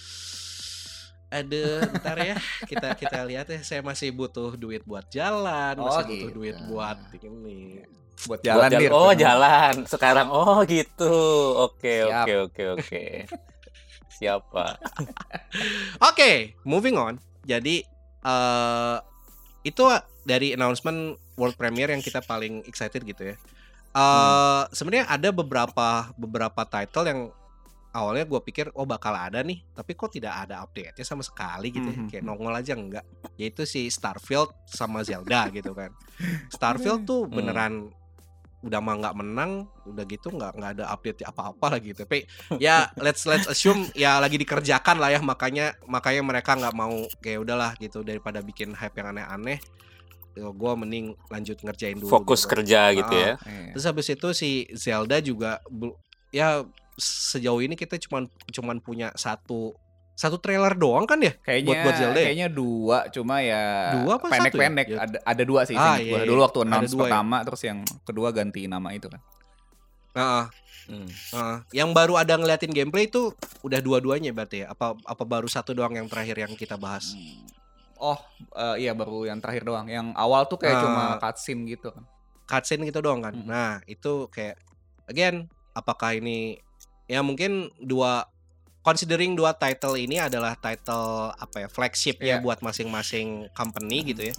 Aduh, 1.31 1.78
bentar 1.87 2.18
ya. 2.18 2.35
Kita 2.66 2.99
kita 2.99 3.22
lihat 3.22 3.47
ya. 3.49 3.62
Saya 3.62 3.81
masih 3.81 4.11
butuh 4.11 4.59
duit 4.59 4.83
buat 4.83 5.07
jalan, 5.09 5.78
Oh, 5.78 5.87
masih 5.87 6.05
butuh 6.05 6.18
gitu. 6.26 6.37
duit 6.37 6.57
buat 6.66 6.99
ini. 7.16 7.87
Buat 8.23 8.29
Buat 8.29 8.41
jalan 8.43 8.68
jalan- 8.68 8.83
Dir. 8.83 8.93
oh 8.93 9.12
jalan 9.14 9.75
sekarang 9.87 10.29
oh 10.29 10.61
gitu 10.62 11.14
oke 11.59 11.95
oke 12.05 12.33
oke 12.45 12.62
oke 12.75 13.03
siapa 14.18 14.77
Oke, 16.03 16.31
moving 16.62 16.95
on. 16.95 17.16
Jadi 17.43 17.83
eh 18.21 18.97
itu 19.62 19.83
dari 20.23 20.53
announcement 20.53 21.01
world 21.35 21.57
premiere 21.57 21.91
yang 21.91 22.01
kita 22.01 22.21
paling 22.21 22.61
excited 22.64 23.01
gitu 23.03 23.33
ya. 23.33 23.37
Eh 23.91 24.62
sebenarnya 24.71 25.09
ada 25.09 25.29
beberapa 25.31 25.89
beberapa 26.14 26.62
title 26.64 27.07
yang 27.07 27.21
awalnya 27.91 28.23
gue 28.23 28.41
pikir 28.41 28.71
oh 28.73 28.87
bakal 28.87 29.11
ada 29.11 29.41
nih, 29.41 29.64
tapi 29.73 29.93
kok 29.95 30.12
tidak 30.12 30.37
ada 30.39 30.62
update-nya 30.62 31.03
sama 31.03 31.21
sekali 31.21 31.68
gitu 31.71 31.89
ya. 31.89 31.97
Mhm. 31.99 32.09
Kayak 32.09 32.25
nongol 32.25 32.55
aja 32.55 32.73
enggak. 32.73 33.05
Yaitu 33.35 33.64
si 33.64 33.89
Starfield 33.89 34.53
sama 34.64 35.01
Zelda 35.01 35.49
gitu 35.51 35.73
kan. 35.73 35.91
Starfield 36.55 37.03
tuh 37.03 37.25
Hmm. 37.25 37.35
beneran 37.35 37.73
udah 38.61 38.80
mah 38.84 38.94
nggak 39.00 39.16
menang, 39.16 39.52
udah 39.88 40.04
gitu 40.04 40.28
nggak 40.28 40.52
nggak 40.52 40.70
ada 40.76 40.84
update 40.92 41.24
apa-apa 41.24 41.80
lagi 41.80 41.96
gitu. 41.96 42.04
Tapi 42.04 42.28
ya 42.61 42.92
let's 43.00 43.24
let's 43.24 43.48
assume 43.48 43.88
ya 43.96 44.20
lagi 44.20 44.36
dikerjakan 44.36 45.00
lah 45.00 45.08
ya 45.16 45.20
makanya 45.24 45.72
makanya 45.88 46.20
mereka 46.20 46.52
nggak 46.56 46.76
mau 46.76 46.92
kayak 47.24 47.40
udahlah 47.40 47.72
gitu 47.80 48.04
daripada 48.04 48.44
bikin 48.44 48.76
hype 48.76 48.92
yang 49.00 49.16
aneh-aneh. 49.16 49.58
Gue 50.36 50.72
mending 50.76 51.16
lanjut 51.32 51.56
ngerjain 51.64 51.96
dulu. 51.96 52.12
Fokus 52.12 52.44
gitu. 52.44 52.52
kerja 52.52 52.92
gitu 52.92 53.14
Ah. 53.16 53.34
ya. 53.34 53.34
Terus 53.72 53.84
habis 53.88 54.06
itu 54.12 54.28
si 54.36 54.50
Zelda 54.76 55.18
juga 55.24 55.58
ya 56.28 56.62
sejauh 57.00 57.64
ini 57.64 57.80
kita 57.80 57.96
cuman 57.96 58.28
cuman 58.52 58.76
punya 58.84 59.08
satu 59.16 59.72
satu 60.21 60.37
trailer 60.37 60.77
doang 60.77 61.09
kan 61.09 61.16
ya? 61.16 61.33
Kayaknya 61.41 61.64
Buat- 61.66 61.81
buat 61.83 61.95
Zelda 61.97 62.18
ya? 62.18 62.25
kayaknya 62.29 62.49
dua 62.53 62.99
cuma 63.09 63.41
ya 63.41 63.62
Dua 63.97 64.12
apa 64.14 64.21
satu 64.21 64.29
ya? 64.29 64.33
pendek-pendek 64.37 64.87
Ya. 64.87 64.99
ada 65.01 65.18
ada 65.25 65.43
dua 65.43 65.61
sih 65.64 65.73
Ah, 65.73 65.97
iya, 65.97 66.21
iya. 66.21 66.29
Dulu 66.29 66.41
waktu 66.43 66.59
Ada 66.59 66.66
announce 66.68 66.93
dua 66.93 66.99
ya? 66.99 67.03
pertama 67.09 67.37
terus 67.41 67.62
yang 67.62 67.79
kedua 68.05 68.29
ganti 68.31 68.61
nama 68.66 68.89
itu 68.91 69.09
kan. 69.09 69.21
Heeh, 70.11 70.45
Hmm. 70.87 71.07
heeh. 71.07 71.57
Yang 71.73 71.91
baru 71.95 72.14
ada 72.16 72.35
ngeliatin 72.35 72.68
gameplay 72.68 73.07
itu 73.07 73.33
udah 73.62 73.79
dua-duanya 73.79 74.31
berarti 74.31 74.61
ya? 74.61 74.66
Apa 74.68 74.93
apa 74.99 75.23
baru 75.25 75.47
satu 75.47 75.71
doang 75.71 75.95
yang 75.95 76.05
terakhir 76.05 76.37
yang 76.37 76.53
kita 76.53 76.77
bahas? 76.77 77.16
Oh, 77.97 78.16
eh, 78.53 78.77
iya 78.81 78.93
baru 78.93 79.25
yang 79.25 79.39
terakhir 79.39 79.62
doang. 79.62 79.87
Yang 79.87 80.12
awal 80.14 80.45
tuh 80.45 80.59
kayak 80.59 80.77
Ah. 80.77 80.83
cuma 80.83 81.03
cutscene 81.18 81.64
gitu 81.64 81.89
kan. 81.91 82.05
Cutscene 82.45 82.83
gitu 82.83 82.99
doang 82.99 83.21
kan? 83.21 83.33
Mm-mm. 83.33 83.47
Nah 83.47 83.81
itu 83.87 84.29
kayak 84.29 84.59
again 85.07 85.47
apakah 85.71 86.12
ini 86.12 86.59
ya 87.07 87.21
mungkin 87.21 87.71
dua 87.79 88.27
considering 88.81 89.33
dua 89.33 89.53
title 89.53 89.95
ini 89.95 90.16
adalah 90.16 90.55
title 90.55 91.31
apa 91.31 91.57
ya 91.59 91.68
flagship 91.68 92.16
ya 92.18 92.37
Iya. 92.37 92.37
buat 92.39 92.61
masing-masing 92.61 93.53
company 93.53 94.03
gitu 94.07 94.22
ya 94.26 94.35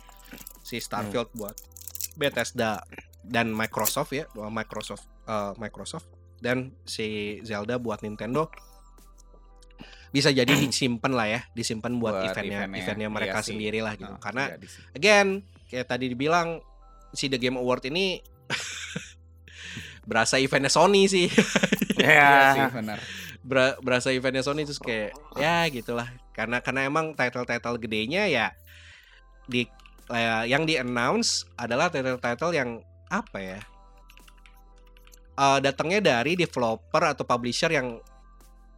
si 0.62 0.78
Starfield 0.78 1.30
buat 1.32 1.54
Bethesda 2.14 2.82
dan 3.22 3.50
Microsoft 3.50 4.12
ya 4.12 4.26
Microsoft 4.34 5.06
eh, 5.24 5.54
Microsoft 5.56 6.10
dan 6.38 6.74
si 6.84 7.06
Zelda 7.42 7.78
buat 7.78 8.02
Nintendo 8.02 8.50
bisa 10.10 10.28
jadi 10.28 10.50
disimpan 10.60 11.12
lah 11.12 11.28
ya 11.30 11.42
disimpan 11.52 11.96
buat, 11.96 12.14
Buat 12.14 12.26
eventnya 12.34 12.66
eventnya, 12.66 12.80
eventnya 12.82 13.08
iya 13.08 13.14
mereka 13.14 13.38
sih. 13.40 13.54
sendiri 13.54 13.80
lah 13.80 13.94
gitu 13.94 14.10
Nah, 14.10 14.20
karena 14.20 14.44
sih. 14.60 14.82
again 14.92 15.28
kayak 15.66 15.88
tadi 15.88 16.06
dibilang 16.08 16.60
si 17.12 17.28
The 17.28 17.38
Game 17.38 17.56
Award 17.56 17.88
ini 17.88 18.20
berasa 20.04 20.36
eventnya 20.36 20.68
Sony 20.68 21.06
sih 21.06 21.30
Iya 21.96 22.30
sih 22.56 22.62
Ya. 22.62 22.68
benar. 22.68 22.98
Ber- 23.42 23.78
berasa 23.82 24.10
eventnya 24.10 24.42
Sony 24.42 24.64
terus 24.64 24.78
kayak 24.78 25.18
ya 25.36 25.66
gitulah 25.68 26.06
karena 26.32 26.62
karena 26.62 26.86
emang 26.86 27.12
title-title 27.12 27.82
gedenya 27.82 28.30
ya 28.30 28.54
di 29.46 29.66
eh, 30.08 30.44
yang 30.46 30.64
di 30.64 30.78
announce 30.78 31.50
adalah 31.56 31.90
title-title 31.90 32.54
yang 32.54 32.70
apa 33.10 33.38
ya 33.42 33.60
eh, 35.36 35.60
datangnya 35.60 36.00
dari 36.00 36.38
developer 36.38 37.02
atau 37.02 37.26
publisher 37.26 37.74
yang 37.74 37.98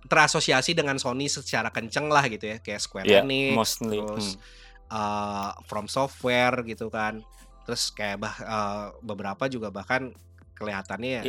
terasosiasi 0.03 0.75
dengan 0.75 0.99
Sony 0.99 1.27
secara 1.27 1.71
kenceng 1.71 2.11
lah 2.11 2.27
gitu 2.27 2.51
ya 2.51 2.57
kayak 2.59 2.81
Square 2.81 3.07
Ya, 3.07 3.23
Enix 3.23 3.55
mostly. 3.55 3.99
terus 3.99 4.35
Hmm. 4.35 4.99
uh, 4.99 5.51
From 5.65 5.87
Software 5.87 6.59
gitu 6.67 6.91
kan. 6.91 7.23
Terus 7.63 7.89
kayak 7.89 8.19
bah 8.19 8.35
uh, 8.43 8.85
beberapa 8.99 9.47
juga 9.47 9.71
bahkan 9.71 10.11
kelihatannya 10.53 11.09
ya 11.09 11.23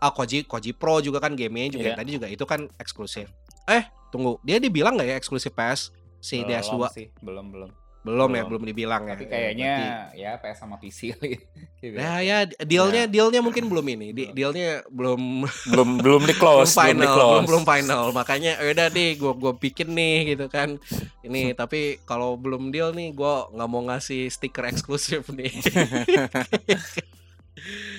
ah 0.00 0.10
Koji 0.10 0.42
Koji 0.42 0.72
Pro 0.72 0.98
juga 0.98 1.20
kan 1.20 1.32
gamenya 1.32 1.70
juga 1.70 1.84
yang 1.86 1.98
tadi 1.98 2.10
juga 2.12 2.26
itu 2.26 2.42
kan 2.42 2.66
eksklusif. 2.74 3.28
Eh, 3.64 3.84
tunggu. 4.08 4.40
Dia 4.40 4.56
dibilang 4.56 4.96
nggak 4.96 5.06
ya 5.06 5.14
eksklusif 5.14 5.52
PS 5.52 5.92
si 6.18 6.40
Belum 6.40 6.50
DS2? 6.50 6.74
sih, 6.90 7.06
belum 7.20 7.46
belum. 7.48 7.70
Belum, 8.00 8.32
ya, 8.32 8.40
Belum. 8.40 8.48
belum 8.48 8.62
dibilang 8.64 9.02
ya. 9.04 9.12
Tapi 9.12 9.24
Ya, 9.24 9.28
kayaknya 9.28 9.72
berarti- 9.76 10.16
ya 10.16 10.30
PS 10.40 10.56
sama 10.58 10.76
PC 10.76 10.98
kali. 11.12 11.36
Ya 11.78 11.88
biasa. 11.92 12.16
ya 12.18 12.36
dealnya 12.64 13.02
Ya. 13.04 13.12
dealnya 13.12 13.40
mungkin 13.40 13.68
belum 13.68 13.86
ini. 13.86 14.06
Di, 14.10 14.24
Belum. 14.24 14.32
dealnya 14.32 14.68
belum 14.88 15.22
belum 15.70 15.88
belum 16.00 16.22
di 16.22 16.32
belum 16.32 16.40
close, 16.40 16.72
belum 16.72 16.80
di 16.80 16.96
final, 16.96 17.12
close. 17.12 17.28
belum 17.28 17.44
belum 17.44 17.64
final. 17.68 18.04
Makanya 18.10 18.52
"Ya 18.56 18.72
udah 18.72 18.86
deh 18.88 19.10
gua 19.14 19.32
gua 19.34 19.52
bikin 19.52 19.92
nih 19.92 20.32
gitu 20.32 20.48
kan. 20.48 20.80
Ini 21.20 21.52
tapi 21.60 22.00
kalau 22.02 22.40
belum 22.40 22.72
deal 22.72 22.88
nih 22.90 23.12
gua 23.12 23.52
nggak 23.52 23.68
mau 23.68 23.84
ngasih 23.84 24.32
stiker 24.32 24.64
eksklusif 24.66 25.28
nih. 25.28 25.52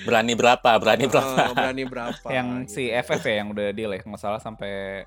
Berani 0.02 0.32
berapa? 0.34 0.70
Berani 0.80 1.04
berapa? 1.06 1.34
Oh, 1.50 1.54
berani 1.54 1.84
berapa? 1.86 2.26
yang 2.32 2.66
gitu. 2.66 2.80
si 2.80 2.82
FF 2.90 3.22
ya 3.22 3.34
yang 3.44 3.48
udah 3.54 3.66
deal 3.70 3.90
ya, 3.92 4.00
nggak 4.02 4.20
salah 4.20 4.40
sampai 4.42 5.04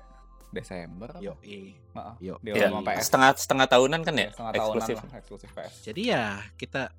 Desember. 0.54 1.10
Yo, 1.20 1.36
iya. 1.44 1.74
Maaf, 1.92 2.16
Yo. 2.22 2.40
Ya, 2.40 2.70
PS. 2.70 3.10
setengah 3.10 3.30
setengah 3.36 3.66
tahunan 3.68 4.00
kan 4.06 4.14
ya? 4.16 4.28
Setengah 4.32 4.52
tahunan 4.56 4.78
Eksklusif. 4.80 4.96
lah 4.96 5.18
eksklusif 5.20 5.50
PS. 5.52 5.72
Jadi 5.84 6.02
ya 6.08 6.40
kita 6.56 6.92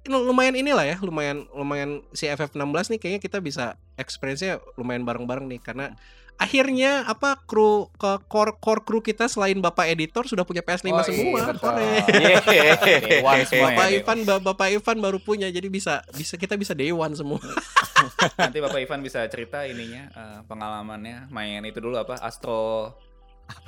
ini 0.00 0.16
lumayan 0.16 0.56
inilah 0.56 0.86
ya, 0.86 0.96
lumayan 1.02 1.44
lumayan 1.52 2.00
si 2.16 2.24
FF16 2.30 2.96
nih 2.96 2.98
kayaknya 3.00 3.20
kita 3.20 3.38
bisa 3.42 3.76
experience-nya 4.00 4.56
lumayan 4.80 5.04
bareng-bareng 5.04 5.44
nih 5.50 5.60
karena 5.60 5.92
akhirnya 6.40 7.04
apa 7.04 7.36
kru 7.38 7.92
ke 7.94 8.16
core 8.24 8.56
core 8.56 8.80
kru 8.80 8.98
kita 8.98 9.28
selain 9.28 9.60
Bapak 9.60 9.84
editor 9.86 10.24
sudah 10.24 10.42
punya 10.42 10.60
PS5 10.60 10.88
Oh, 10.88 10.96
iya, 10.96 11.04
semua. 11.04 11.40
betul. 11.44 11.60
Kore. 11.60 11.84
Dewan 13.04 13.38
semua 13.44 13.68
Bapak 13.68 13.86
ya, 13.86 13.94
Ivan 13.94 14.18
Ba- 14.24 14.40
Bapak 14.42 14.68
Ivan 14.70 14.96
baru 14.98 15.18
punya 15.18 15.46
jadi 15.46 15.68
bisa 15.68 16.00
bisa 16.10 16.34
kita 16.34 16.56
bisa 16.56 16.72
day 16.72 16.88
one 16.88 17.12
semua. 17.12 17.36
Nanti 18.34 18.58
Bapak 18.58 18.80
Ivan 18.80 19.00
bisa 19.00 19.20
cerita 19.28 19.62
ininya 19.62 20.08
eh, 20.08 20.38
pengalamannya 20.44 21.28
main 21.28 21.60
itu 21.62 21.76
dulu 21.78 21.94
apa 21.94 22.16
Astro 22.16 22.96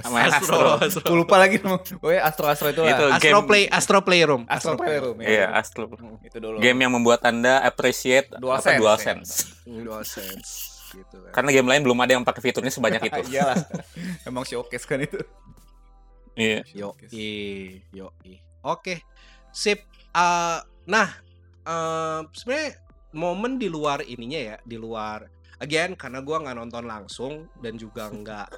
Main 0.04 0.30
Astro, 0.30 0.78
Astro. 0.78 1.02
Astro. 1.02 1.04
Gue 1.04 1.18
lupa 1.18 1.36
lagi 1.36 1.58
nama. 1.58 1.74
Oh 1.76 2.08
ya 2.08 2.22
Astro 2.22 2.46
Astro 2.46 2.70
itu 2.70 2.80
Itu 2.80 3.04
lah. 3.04 3.18
Astro 3.18 3.28
game- 3.36 3.44
Play 3.44 3.62
Astro 3.66 3.98
Playroom. 4.00 4.42
Astro 4.46 4.74
Playroom 4.76 5.16
ya. 5.18 5.26
Iya, 5.28 5.46
Astro. 5.52 5.84
Itu 6.22 6.38
dulu. 6.38 6.56
Game 6.56 6.78
yang 6.78 6.94
membuat 6.94 7.20
Anda 7.22 7.58
appreciate 7.60 8.30
Dual 8.32 8.56
apa 8.56 8.64
sense, 8.64 8.78
dual 8.78 8.96
sense. 8.96 9.30
Dual 9.66 10.02
sense 10.06 10.71
gitu 10.92 11.16
kan. 11.28 11.32
Karena 11.32 11.50
game 11.50 11.68
lain 11.68 11.82
belum 11.82 11.98
ada 12.04 12.12
yang 12.14 12.24
pakai 12.24 12.42
fiturnya 12.44 12.72
sebanyak 12.72 13.02
itu. 13.08 13.20
Iyalah. 13.34 13.58
Emang 14.28 14.44
showcase 14.44 14.84
kan 14.84 15.00
itu. 15.00 15.18
Iya. 16.36 16.64
Yo, 16.72 16.88
yo, 17.92 18.08
Oke, 18.62 19.04
sip. 19.52 19.84
Eh, 20.12 20.58
nah, 20.86 21.08
eh, 21.64 22.20
sebenarnya 22.32 22.80
momen 23.12 23.60
di 23.60 23.68
luar 23.68 24.04
ininya 24.04 24.40
ya, 24.40 24.56
di 24.64 24.76
luar 24.80 25.28
again 25.60 25.94
karena 25.94 26.24
gua 26.24 26.42
nggak 26.42 26.56
nonton 26.56 26.84
langsung 26.88 27.32
dan 27.60 27.76
juga 27.76 28.08
nggak 28.08 28.48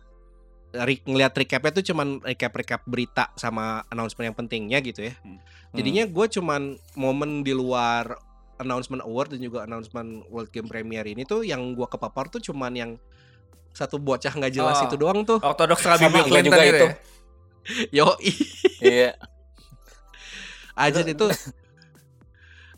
re- 0.83 1.05
ngeliat 1.07 1.33
recapnya 1.35 1.71
tuh 1.71 1.85
cuman 1.95 2.19
recap-recap 2.23 2.83
berita 2.85 3.31
sama 3.39 3.87
announcement 3.89 4.35
yang 4.35 4.37
pentingnya 4.37 4.79
gitu 4.83 5.07
ya. 5.11 5.15
Hmm. 5.23 5.39
Jadinya 5.75 6.05
gue 6.07 6.27
cuman 6.39 6.79
momen 6.99 7.43
di 7.47 7.55
luar 7.55 8.19
announcement 8.57 9.03
award 9.03 9.35
dan 9.35 9.41
juga 9.41 9.65
announcement 9.65 10.23
World 10.29 10.51
Game 10.51 10.67
Premiere 10.67 11.07
ini 11.07 11.23
tuh 11.23 11.43
yang 11.43 11.75
gua 11.75 11.87
kepapar 11.87 12.29
tuh 12.29 12.39
cuman 12.41 12.73
yang 12.73 12.91
satu 13.71 13.99
bocah 13.99 14.31
nggak 14.31 14.53
jelas 14.53 14.79
Oh. 14.79 14.87
itu 14.87 14.97
doang 14.97 15.23
tuh. 15.23 15.39
Ortodoks 15.39 15.83
Rabi 15.83 16.07
Bill 16.07 16.25
Clinton 16.25 16.47
juga 16.49 16.63
itu. 16.63 16.87
ya? 16.87 16.95
Yo, 17.97 18.07
Iya. 18.81 19.11
aja 20.77 21.01
itu 21.01 21.27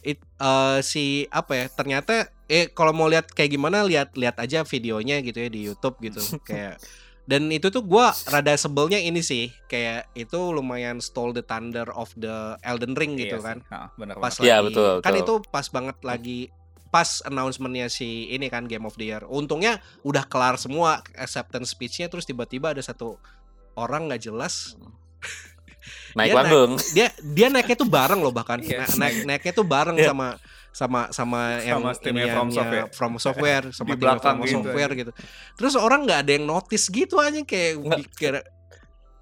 it, 0.02 0.20
eh, 0.20 0.78
si 0.80 1.04
apa 1.32 1.52
ya 1.54 1.66
ternyata 1.66 2.28
eh 2.46 2.68
kalau 2.68 2.92
mau 2.92 3.08
lihat 3.08 3.26
kayak 3.26 3.50
gimana 3.50 3.82
lihat 3.82 4.14
lihat 4.14 4.36
aja 4.38 4.62
videonya 4.62 5.18
gitu 5.20 5.40
ya 5.40 5.48
di 5.48 5.60
YouTube 5.64 5.96
gitu 6.00 6.20
kayak 6.48 6.76
dan 7.26 7.50
itu 7.50 7.68
tuh 7.68 7.82
gua 7.82 8.10
rada 8.24 8.54
sebelnya 8.54 8.96
ini 8.96 9.18
sih 9.18 9.50
kayak 9.64 10.06
itu 10.14 10.38
lumayan 10.48 10.98
stole 10.98 11.30
the 11.30 11.42
thunder 11.42 11.90
of 11.90 12.10
the 12.14 12.32
Elden 12.60 12.94
Ring 12.94 13.14
gitu 13.14 13.36
Iya 13.36 13.38
sih. 13.38 13.44
kan 13.44 13.58
Nah, 13.66 13.86
benar 13.92 14.14
pas 14.16 14.30
banget. 14.32 14.42
Iya, 14.42 14.56
lagi 14.56 14.66
betul, 14.68 14.92
kan 14.96 15.12
betul. 15.12 15.22
itu 15.22 15.34
pas 15.48 15.66
banget 15.68 15.96
lagi 16.00 16.40
pas 16.86 17.08
announcementnya 17.20 17.86
si 17.88 18.08
ini 18.28 18.46
kan 18.46 18.64
Game 18.64 18.82
of 18.82 18.94
the 18.94 19.06
Year 19.06 19.22
untungnya 19.22 19.76
udah 20.00 20.22
kelar 20.24 20.54
semua 20.54 21.02
acceptance 21.14 21.70
speechnya 21.70 22.06
terus 22.06 22.22
tiba-tiba 22.22 22.70
ada 22.70 22.80
satu 22.80 23.18
orang 23.74 24.06
nggak 24.06 24.22
jelas 24.24 24.78
Naik 26.14 26.30
Dia 26.30 26.36
panggung. 26.36 26.72
dia 26.90 27.06
dia 27.22 27.46
naiknya 27.46 27.76
tuh 27.76 27.86
bareng 27.86 28.18
loh 28.18 28.32
bahkan 28.32 28.58
Iya. 28.58 28.88
Na- 28.88 29.04
naik 29.04 29.16
naiknya 29.24 29.52
tuh 29.52 29.62
bareng 29.64 29.94
Iya. 29.94 30.10
sama 30.10 30.40
sama 30.76 31.08
sama 31.08 31.56
yang 31.64 31.80
Sama 31.80 31.96
timnya 31.96 32.28
iniannya 32.28 32.36
From 32.36 32.48
Software. 32.52 32.86
From 32.92 33.12
Software 33.16 33.64
sama 33.76 33.88
Di 33.88 33.92
timnya 33.92 34.02
belakang 34.04 34.36
From 34.36 34.44
gitu 34.44 34.56
Software 34.60 34.92
gitu. 34.92 35.10
Terus 35.56 35.74
orang 35.74 36.00
nggak 36.04 36.18
ada 36.20 36.32
yang 36.36 36.44
notice 36.44 36.84
gitu 36.90 37.16
aja 37.16 37.40
kayak 37.40 37.80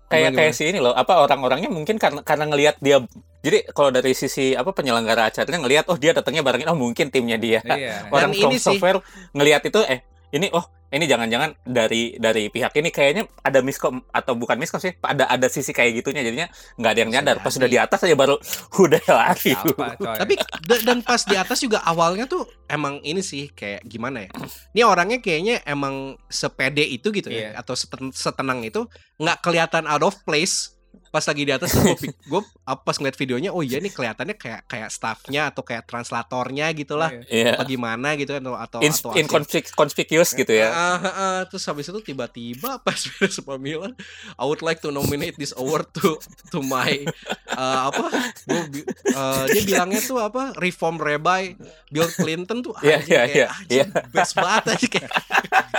kayak 0.04 0.30
Gimana, 0.30 0.36
kayak 0.36 0.52
si 0.52 0.62
ini 0.66 0.78
loh 0.78 0.92
apa 0.92 1.16
orang-orangnya 1.16 1.70
mungkin 1.70 1.96
karena 1.96 2.20
karena 2.20 2.44
ngelihat 2.44 2.76
dia 2.78 3.00
jadi 3.40 3.64
kalau 3.72 3.88
dari 3.88 4.12
sisi 4.12 4.52
apa 4.52 4.70
penyelenggara 4.70 5.26
acaranya 5.26 5.64
ngelihat 5.64 5.84
oh 5.88 5.96
dia 5.96 6.12
datangnya 6.12 6.44
barengin 6.44 6.68
oh 6.68 6.76
mungkin 6.76 7.08
timnya 7.08 7.40
dia 7.40 7.64
Iya. 7.64 8.12
orang 8.12 8.30
Dan 8.30 8.38
from 8.38 8.50
ini 8.50 8.56
sih- 8.56 8.66
software 8.68 9.00
ngelihat 9.32 9.62
itu 9.64 9.80
eh 9.84 10.04
ini 10.30 10.52
oh 10.52 10.64
ini 10.94 11.04
jangan-jangan 11.04 11.50
dari 11.60 12.14
dari 12.14 12.46
pihak 12.46 12.70
ini 12.72 12.88
kayaknya 12.88 13.26
ada 13.40 13.58
miskom 13.58 14.00
atau 14.08 14.32
bukan 14.32 14.54
miskom 14.54 14.78
sih 14.78 14.94
ada 15.00 15.26
ada 15.26 15.46
sisi 15.46 15.70
kayak 15.70 15.98
gitunya 15.98 16.22
jadinya 16.22 16.46
nggak 16.74 16.90
ada 16.90 17.00
yang 17.00 17.10
nyadar 17.10 17.36
pas 17.38 17.50
sudah 17.50 17.66
di 17.66 17.74
atas 17.74 17.98
aja 18.00 18.14
baru 18.14 18.38
udah 18.84 19.02
lari? 19.04 19.52
Tapi 19.98 20.34
da- 20.62 20.82
dan 20.82 20.98
pas 21.00 21.20
di 21.20 21.34
atas 21.34 21.58
juga 21.58 21.82
awalnya 21.82 22.24
tuh 22.24 22.42
emang 22.66 23.02
ini 23.02 23.20
sih 23.20 23.50
kayak 23.50 23.82
gimana 23.82 24.24
ya? 24.24 24.30
Ini 24.70 24.82
orangnya 24.84 25.18
kayaknya 25.18 25.60
emang 25.64 26.14
sepede 26.26 26.82
itu 26.82 27.10
gitu 27.10 27.28
ya 27.28 27.50
Iya. 27.50 27.50
atau 27.58 27.74
seten- 27.74 28.10
setenang 28.10 28.62
itu 28.62 28.86
nggak 29.16 29.38
kelihatan 29.40 29.84
out 29.84 30.02
of 30.02 30.14
place 30.22 30.73
pas 31.14 31.22
lagi 31.30 31.46
di 31.46 31.54
atas 31.54 31.70
gue, 31.78 32.10
gue 32.10 32.40
pas 32.66 32.96
ngeliat 32.98 33.14
videonya 33.14 33.54
oh 33.54 33.62
iya 33.62 33.78
nih 33.78 33.94
kelihatannya 33.94 34.34
kayak 34.34 34.66
kayak 34.66 34.90
staffnya 34.90 35.54
atau 35.54 35.62
kayak 35.62 35.86
translatornya 35.86 36.74
gitulah. 36.74 37.14
Iya. 37.30 37.54
apa 37.54 37.62
gimana 37.70 38.18
gitu 38.18 38.34
atau 38.34 38.58
atau 38.58 38.78
Ins- 38.82 38.98
atau 38.98 39.14
inconspic- 39.14 39.70
conspicuous 39.78 40.34
gitu 40.34 40.50
ya. 40.50 40.74
Ah, 40.74 40.98
ah, 40.98 41.06
ah. 41.06 41.38
terus 41.46 41.62
habis 41.70 41.86
itu 41.86 42.02
tiba-tiba 42.02 42.78
pas 42.86 42.98
beres 42.98 43.38
pemilihan 43.38 43.94
I 44.34 44.42
would 44.42 44.58
like 44.66 44.82
to 44.82 44.90
nominate 44.90 45.38
this 45.38 45.54
award 45.54 45.86
to 46.02 46.18
to 46.50 46.58
my 46.66 47.06
uh, 47.54 47.94
apa 47.94 48.10
gua 48.50 48.62
uh, 49.14 49.44
dia 49.54 49.62
bilangnya 49.62 50.02
tuh 50.02 50.18
apa 50.18 50.58
reform 50.58 50.98
rabbi 50.98 51.54
Bill 51.94 52.10
Clinton 52.10 52.58
tuh 52.58 52.74
Iya, 52.82 52.98
anjing 52.98 53.14
iya, 53.14 53.22
kayak, 53.22 53.30
iya, 53.30 53.46
anjing, 53.54 53.88
best 54.10 54.34
banget 54.34 54.64
aja 54.74 54.86
kayak. 54.90 55.10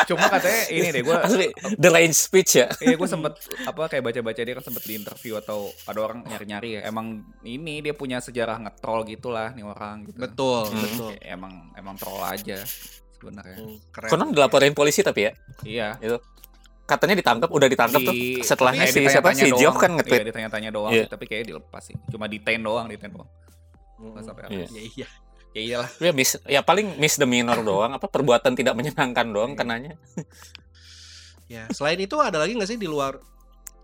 Cuma 0.07 0.25
katanya 0.31 0.61
ini 0.71 0.87
deh 0.95 1.01
gue 1.03 1.15
Asli, 1.17 1.47
the 1.75 1.89
line 1.91 2.15
speech 2.15 2.55
ya. 2.61 2.71
Iya 2.79 2.95
gue 2.95 3.09
sempet 3.09 3.35
apa 3.67 3.81
kayak 3.91 4.03
baca-baca 4.05 4.41
dia 4.41 4.53
kan 4.55 4.63
sempet 4.63 4.83
di 4.87 4.93
interview 4.95 5.24
atau 5.33 5.59
ada 5.83 5.99
orang 5.99 6.21
nyari-nyari 6.23 6.69
ya 6.75 6.81
emang 6.85 7.07
ini 7.41 7.79
dia 7.79 7.91
punya 7.91 8.17
sejarah 8.17 8.59
nge-troll 8.59 9.01
gitulah 9.05 9.49
nih 9.51 9.63
orang 9.63 10.05
gitu. 10.05 10.19
betul 10.19 10.67
Hmm. 10.67 10.81
betul 10.81 11.09
Kayak 11.11 11.25
emang 11.31 11.53
emang 11.73 11.95
troll 11.95 12.21
aja 12.21 12.57
sebenarnya. 13.15 13.57
Hmm, 13.57 13.77
keren. 13.89 14.09
konon 14.09 14.29
dilaporin 14.29 14.71
polisi 14.71 14.99
tapi 14.99 15.21
ya 15.23 15.31
Iya. 15.63 15.87
katanya 16.83 17.15
ditangkap 17.15 17.49
udah 17.49 17.65
ditangkap 17.65 17.97
tuh 17.99 18.13
Di- 18.13 18.41
setelah 18.41 18.71
kayak 18.71 18.91
si 18.91 19.01
siapa 19.03 19.33
si. 19.33 19.49
Geoff 19.51 19.75
kan 19.75 19.95
nge-tweet 19.95 20.19
Iya 20.19 20.27
ditanya-tanya 20.27 20.69
doang 20.69 20.91
sih, 20.91 21.07
tapi 21.07 21.25
kayaknya 21.25 21.47
dilepas 21.51 21.81
sih. 21.81 21.97
Cuma 22.07 22.25
detain 22.25 22.59
doang, 22.59 22.85
detain 22.85 23.09
doang. 23.09 23.25
Hmm, 23.95 24.11
Nggak 24.11 24.23
sampai 24.23 24.41
Iya. 24.47 24.67
iya 24.69 24.81
iya 24.85 25.07
Ya 25.55 25.61
iyalah. 25.63 25.89
ya 25.97 26.11
miss 26.11 26.35
ya 26.43 26.61
paling 26.61 26.99
misdemeanor 26.99 27.63
doang 27.63 27.89
apa 27.89 28.05
perbuatan 28.05 28.53
tidak 28.53 28.75
menyenangkan 28.75 29.23
doang 29.25 29.51
Iya. 29.51 29.57
kenanya 29.57 29.93
ya 31.47 31.63
selain 31.71 31.95
itu 31.97 32.17
ada 32.17 32.35
lagi 32.35 32.53
nggak 32.53 32.67
sih 32.67 32.75
di 32.75 32.85
luar 32.85 33.15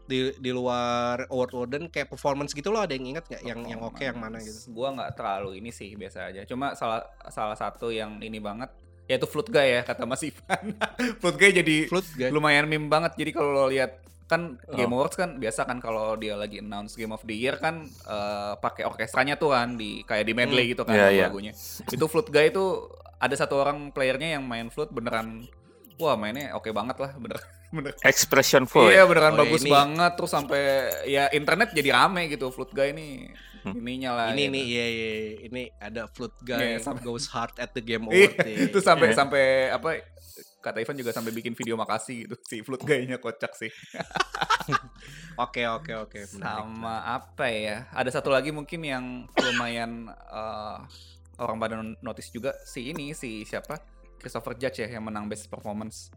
di 0.06 0.34
di 0.38 0.52
luar 0.52 1.26
award 1.28 1.52
warden 1.54 1.84
kayak 1.88 2.08
performance 2.08 2.52
gitu 2.52 2.70
loh 2.70 2.82
ada 2.82 2.92
yang 2.92 3.06
ingat 3.10 3.26
nggak 3.26 3.44
yang 3.44 3.60
yang 3.66 3.82
oke 3.82 4.00
yang 4.00 4.18
mana 4.18 4.38
gitu 4.38 4.70
Gua 4.70 4.92
nggak 4.92 5.12
terlalu 5.16 5.58
ini 5.58 5.70
sih 5.70 5.94
biasa 5.94 6.30
aja. 6.30 6.42
Cuma 6.46 6.74
salah 6.74 7.06
salah 7.28 7.56
satu 7.56 7.90
yang 7.90 8.20
ini 8.20 8.38
banget 8.38 8.70
yaitu 9.06 9.28
Flood 9.28 9.50
Guy 9.50 9.78
ya 9.78 9.82
kata 9.84 10.04
Mas 10.04 10.24
Ivan. 10.24 10.76
Flood 11.22 11.38
Guy 11.38 11.52
jadi 11.52 11.76
Flood 11.92 12.08
guys 12.16 12.32
lumayan 12.32 12.66
meme 12.66 12.88
banget. 12.88 13.18
Jadi 13.18 13.32
kalau 13.32 13.52
lo 13.52 13.66
lihat 13.68 14.00
kan 14.26 14.56
Game 14.72 14.96
Oh. 14.96 15.04
Awards 15.04 15.20
kan 15.20 15.36
biasa 15.36 15.68
kan 15.68 15.84
kalau 15.84 16.16
dia 16.16 16.40
lagi 16.40 16.64
announce 16.64 16.96
Game 16.96 17.12
of 17.12 17.20
the 17.22 17.36
Year 17.36 17.60
kan 17.60 17.84
eh, 17.88 18.54
pakai 18.56 18.88
orkestranya 18.88 19.36
tuh 19.36 19.52
kan 19.52 19.76
di 19.76 20.02
kayak 20.02 20.24
di 20.24 20.32
medley 20.32 20.72
gitu 20.72 20.88
kan 20.88 20.96
Iya, 20.96 21.08
iya. 21.12 21.26
lagunya. 21.28 21.52
Itu 21.86 22.08
Flute 22.08 22.32
Guy 22.32 22.50
itu 22.50 22.88
ada 23.20 23.36
satu 23.36 23.60
orang 23.60 23.92
playernya 23.92 24.40
yang 24.40 24.44
main 24.44 24.74
flute 24.74 24.90
beneran 24.90 25.46
wah 26.02 26.18
mainnya 26.18 26.58
oke 26.58 26.74
banget 26.74 26.98
lah 26.98 27.14
bener 27.14 27.38
bener 27.72 27.96
expression 28.02 28.64
full 28.64 28.86
iya 28.86 29.02
ya? 29.02 29.04
beneran 29.06 29.34
Oh, 29.34 29.40
bagus 29.42 29.64
ini- 29.64 29.72
banget 29.72 30.12
terus 30.14 30.30
sampai 30.30 30.62
ya 31.06 31.32
internet 31.32 31.72
jadi 31.72 31.90
rame 31.94 32.28
gitu 32.28 32.48
Flute 32.50 32.72
Guy 32.72 32.92
ini 32.92 33.08
Hmm. 33.62 33.78
ininya 33.78 34.12
lah 34.12 34.26
ini 34.32 34.42
gitu. 34.42 34.54
nih 34.54 34.64
iya 34.66 34.86
iya 34.88 35.10
iya. 35.14 35.34
ini 35.46 35.64
ada 35.78 36.10
flute 36.10 36.34
guy 36.42 36.58
Iya, 36.58 36.82
sampai- 36.82 37.06
goes 37.06 37.30
hard 37.30 37.54
at 37.56 37.70
the 37.70 37.80
game 37.80 38.06
Iya, 38.10 38.26
award 38.26 38.36
nih. 38.42 38.56
itu 38.66 38.78
sampai 38.82 39.08
Iya. 39.08 39.16
sampai 39.16 39.44
apa 39.70 39.90
kata 40.58 40.78
Ivan 40.78 40.98
juga 40.98 41.12
sampai 41.12 41.30
bikin 41.32 41.54
video 41.54 41.74
makasih 41.76 42.26
gitu 42.26 42.36
si 42.42 42.62
Flute 42.62 42.82
Guy-nya 42.82 43.18
kocak 43.18 43.54
sih 43.54 43.70
Oke 45.38 45.64
oke 45.64 45.94
oke. 45.96 46.20
menarik. 46.28 46.42
sama 46.58 46.96
apa 47.08 47.46
ya 47.48 47.86
ada 47.92 48.10
satu 48.10 48.30
lagi 48.30 48.50
mungkin 48.50 48.82
yang 48.82 49.06
lumayan 49.32 50.10
eh, 50.10 50.78
orang 51.38 51.58
pada 51.58 51.76
notice 52.00 52.30
juga 52.30 52.58
si 52.64 52.90
ini 52.90 53.14
si 53.14 53.42
siapa 53.44 53.78
Christopher 54.18 54.54
Judge 54.56 54.82
ya 54.82 54.90
yang 54.92 55.02
menang 55.04 55.26
best 55.26 55.46
performance 55.48 56.10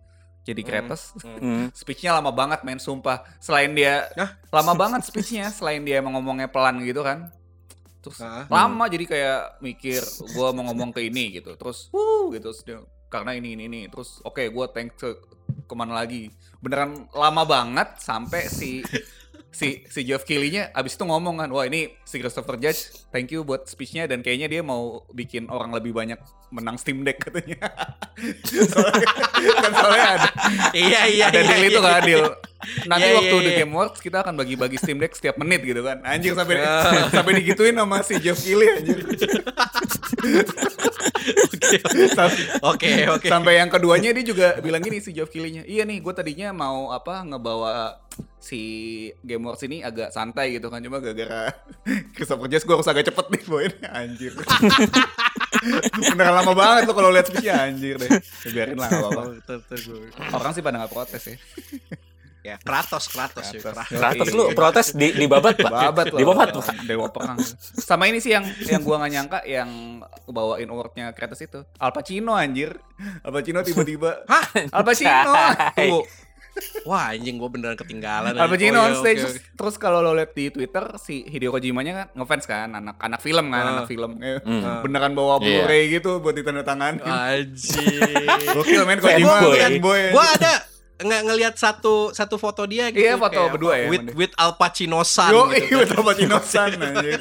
jadi 0.45 0.61
Hmm. 0.61 0.69
Kratos 0.71 1.03
Hmm. 1.21 1.67
speechnya 1.77 2.13
lama 2.13 2.31
banget 2.31 2.61
men 2.63 2.77
sumpah 2.77 3.25
selain 3.39 3.73
dia 3.73 4.07
Hah? 4.15 4.37
lama 4.51 4.73
banget 4.73 5.03
speechnya 5.03 5.49
selain 5.49 5.81
dia 5.81 5.99
emang 5.99 6.15
ngomongnya 6.15 6.47
pelan 6.47 6.79
gitu 6.81 7.01
kan 7.01 7.33
terus 7.99 8.21
Ah. 8.21 8.45
lama 8.47 8.85
jadi 8.85 9.05
kayak 9.05 9.41
mikir 9.59 10.05
gua 10.37 10.53
mau 10.53 10.69
ngomong 10.69 10.93
ke 10.93 11.01
ini 11.03 11.35
gitu 11.35 11.57
terus 11.57 11.89
wuh 11.89 12.29
gitu 12.31 12.53
terus 12.53 12.61
dia, 12.61 12.79
karena 13.09 13.33
ini 13.33 13.55
ini 13.55 13.65
ini 13.65 13.81
terus 13.89 14.21
oke 14.21 14.45
gua 14.49 14.69
thanks 14.69 14.95
ke 14.95 15.09
ke 15.65 15.75
mana 15.75 15.97
lagi 15.97 16.29
beneran 16.59 17.09
lama 17.11 17.43
banget 17.43 17.97
sampai 17.97 18.45
si 18.47 18.85
si 19.55 19.87
si 19.87 20.03
Geoff 20.03 20.23
Keighley-nya 20.23 20.69
abis 20.71 20.95
itu 20.95 21.05
ngomong 21.05 21.39
kan 21.39 21.49
wah 21.49 21.63
ini 21.63 21.87
si 22.03 22.19
Christopher 22.19 22.59
Judge 22.59 22.91
thank 23.09 23.31
you 23.31 23.41
buat 23.41 23.65
speech-nya 23.65 24.05
dan 24.05 24.19
kayaknya 24.19 24.51
dia 24.51 24.61
mau 24.61 24.83
bikin 25.09 25.47
orang 25.47 25.71
lebih 25.71 25.95
banyak 25.95 26.19
menang 26.51 26.75
Steam 26.75 27.01
Deck 27.01 27.19
katanya 27.21 27.63
soalnya, 28.69 29.09
kan 29.57 29.73
soalnya 29.73 30.09
ada 30.13 30.29
Iya 30.71 31.01
iya 31.07 31.25
ada 31.29 31.39
iya. 31.39 31.49
deal 31.49 31.63
itu 31.65 31.79
iya. 31.79 31.87
kan 31.89 32.03
deal 32.03 32.25
nanti 32.85 33.05
Iya, 33.05 33.15
waktu 33.15 33.31
iya, 33.33 33.41
di 33.41 33.51
iya. 33.51 33.59
Game 33.61 33.73
Awards 33.73 33.99
kita 33.99 34.19
akan 34.21 34.35
bagi-bagi 34.35 34.77
Steam 34.77 34.99
Deck 34.99 35.13
setiap 35.13 35.37
menit 35.37 35.63
gitu 35.63 35.81
kan 35.81 36.03
anjir 36.03 36.35
sampai 36.35 36.57
Ah. 36.59 37.07
sampai 37.15 37.33
digituin 37.37 37.75
sama 37.75 38.03
si 38.03 38.15
Jeff 38.19 38.37
Keighley 38.37 38.69
anjir 38.73 38.99
Sam- 42.11 42.39
Oke 42.71 42.91
oke. 43.09 43.27
sampai 43.27 43.59
yang 43.59 43.69
keduanya 43.69 44.11
dia 44.11 44.25
juga 44.25 44.59
bilang 44.59 44.81
gini 44.81 44.99
si 44.99 45.11
Jeff 45.11 45.29
Keighley-nya 45.29 45.63
iya 45.65 45.83
nih 45.83 46.01
gue 46.01 46.13
tadinya 46.13 46.51
mau 46.51 46.91
apa 46.91 47.23
ngebawa 47.23 47.99
si 48.45 48.61
Game 49.25 49.41
Awards 49.41 49.65
ini 49.65 49.81
agak 49.81 50.13
santai 50.13 50.53
gitu 50.53 50.69
kan 50.69 50.85
cuma 50.85 51.01
gara-gara 51.01 51.49
Christopher 52.15 52.53
gue 52.53 52.75
harus 52.77 52.91
agak 52.93 53.09
cepet 53.09 53.27
nih 53.33 53.43
poin 53.49 53.73
anjir. 53.89 54.33
Beneran 56.13 56.45
lama 56.45 56.53
banget 56.53 56.85
lo 56.85 56.93
kalau 56.93 57.09
lihat 57.09 57.33
speech 57.33 57.49
anjir 57.49 57.97
deh. 57.97 58.11
Ya, 58.13 58.51
biarin 58.53 58.77
lah 58.77 58.93
gue- 58.93 59.41
orang 60.29 60.53
sih 60.53 60.61
pada 60.61 60.85
nggak 60.85 60.93
protes 60.93 61.25
ya. 61.25 61.37
Ya 62.45 62.61
Kratos 62.61 63.09
Kratos 63.09 63.49
ya. 63.49 63.65
Kratos. 63.65 63.89
Kratos. 63.89 63.97
Kratos 63.97 64.29
lu 64.37 64.45
protes 64.53 64.93
di 64.93 65.17
di 65.17 65.25
babat 65.25 65.57
pak? 65.57 65.73
Babat 65.73 66.07
di 66.13 66.25
babat 66.29 66.49
pak? 66.53 66.77
Dewa 66.85 67.09
perang. 67.09 67.41
Sama 67.57 68.05
ini 68.05 68.21
sih 68.21 68.37
yang 68.37 68.45
yang 68.69 68.85
gua 68.85 69.01
nggak 69.01 69.13
nyangka 69.17 69.39
yang 69.49 70.05
bawain 70.29 70.69
awardnya 70.69 71.17
Kratos 71.17 71.41
itu. 71.41 71.65
Al 71.81 71.97
Pacino 71.97 72.37
anjir. 72.37 72.77
Al 73.25 73.33
Pacino 73.33 73.65
tiba-tiba 73.65 74.29
Hah? 74.29 74.45
Al 74.69 74.85
Pacino. 74.85 75.33
Tunggu. 75.81 76.01
Wah 76.85 77.11
anjing 77.11 77.35
gue 77.35 77.49
beneran 77.49 77.75
ketinggalan. 77.75 78.31
Al 78.31 78.47
Pacino 78.47 78.77
Oh, 78.77 78.85
on 78.85 78.93
iya, 78.93 78.97
stage 78.97 79.19
oke, 79.19 79.25
terus, 79.25 79.35
oke. 79.37 79.57
terus 79.57 79.75
kalau 79.77 79.99
lo 79.99 80.13
lihat 80.13 80.33
di 80.33 80.49
Twitter 80.49 80.85
si 80.97 81.25
Hideo 81.25 81.51
Kojimanya 81.51 81.93
kan 81.97 82.07
ngefans 82.15 82.45
kan 82.45 82.69
anak 82.71 82.97
anak 82.97 83.19
film 83.19 83.49
kan 83.49 83.61
Ah. 83.61 83.73
anak 83.75 83.87
film 83.87 84.11
Eh, 84.19 84.39
Hmm. 84.39 84.81
beneran 84.81 85.13
bawa 85.13 85.37
Iya. 85.37 85.65
Blu-ray 85.65 85.83
gitu 85.91 86.19
buat 86.19 86.33
ditandatangan 86.33 87.01
Anjing. 87.01 88.27
gokil 88.55 88.83
men. 88.85 88.99
Kojima 88.99 89.35
Fanboy. 89.35 89.59
fanboy 89.59 90.03
Gua 90.11 90.27
ada 90.31 90.53
nggak 90.97 91.23
ngelihat 91.25 91.55
satu 91.55 91.95
satu 92.11 92.37
foto 92.37 92.63
dia 92.65 92.87
gitu. 92.89 93.03
Iya, 93.03 93.17
foto 93.17 93.35
kayak 93.35 93.51
berdua 93.51 93.75
ya, 93.77 93.87
With 93.89 94.15
with 94.15 94.33
Al 94.37 94.55
Pacino 94.55 95.03
san 95.03 95.29
Yo, 95.29 95.51
gitu. 95.51 95.65
iya 95.65 95.77
betul 95.81 95.97
Al 95.97 96.07
Pacino 96.07 96.39
san 96.41 96.71
anjir. 96.81 97.21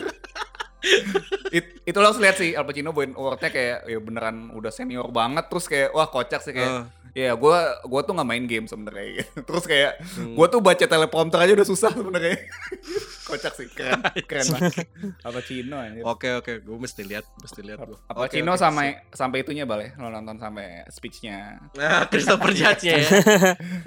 It, 1.50 1.80
itu 1.82 1.96
lo 1.96 2.06
harus 2.06 2.20
lihat 2.20 2.36
sih 2.36 2.52
Al 2.52 2.64
Pacino 2.64 2.92
bawain 2.92 3.14
awardnya 3.14 3.48
kayak 3.48 3.88
ya 3.88 3.98
beneran 3.98 4.52
udah 4.52 4.68
senior 4.68 5.08
banget 5.08 5.48
terus 5.48 5.66
kayak 5.66 5.90
wah 5.90 6.06
kocak 6.06 6.38
sih 6.40 6.52
kayak 6.52 6.92
ya 7.14 7.38
gua 7.38 7.78
gua 7.86 8.02
tuh 8.02 8.18
nggak 8.18 8.26
main 8.26 8.46
game 8.50 8.66
sebenarnya 8.66 9.22
terus 9.48 9.70
kayak 9.70 10.02
gua 10.34 10.50
tuh 10.50 10.66
baca 10.66 10.82
teleprompter 10.82 11.46
aja 11.46 11.54
udah 11.54 11.68
susah 11.70 11.94
sebenarnya 11.94 12.42
kocak 13.30 13.54
sih 13.54 13.70
keren 13.70 14.02
keren 14.26 14.48
banget 14.50 14.90
Al 15.22 15.32
Pacino 15.32 15.78
anjir 15.78 16.04
Oke 16.04 16.30
oke, 16.36 16.60
gue 16.60 16.78
mesti 16.78 17.02
lihat, 17.08 17.26
mesti 17.40 17.62
lihat 17.64 17.80
gue. 17.86 17.98
Al 18.10 18.18
Pacino 18.18 18.54
sampai 18.60 19.00
sampai 19.14 19.46
itunya 19.46 19.64
balik 19.64 19.96
lo 19.96 20.12
nonton 20.12 20.36
sampai 20.42 20.84
speechnya 20.92 21.62
Nah, 21.78 22.06
Christopher 22.12 22.52
Judge-nya 22.60 23.00
ya. 23.00 23.10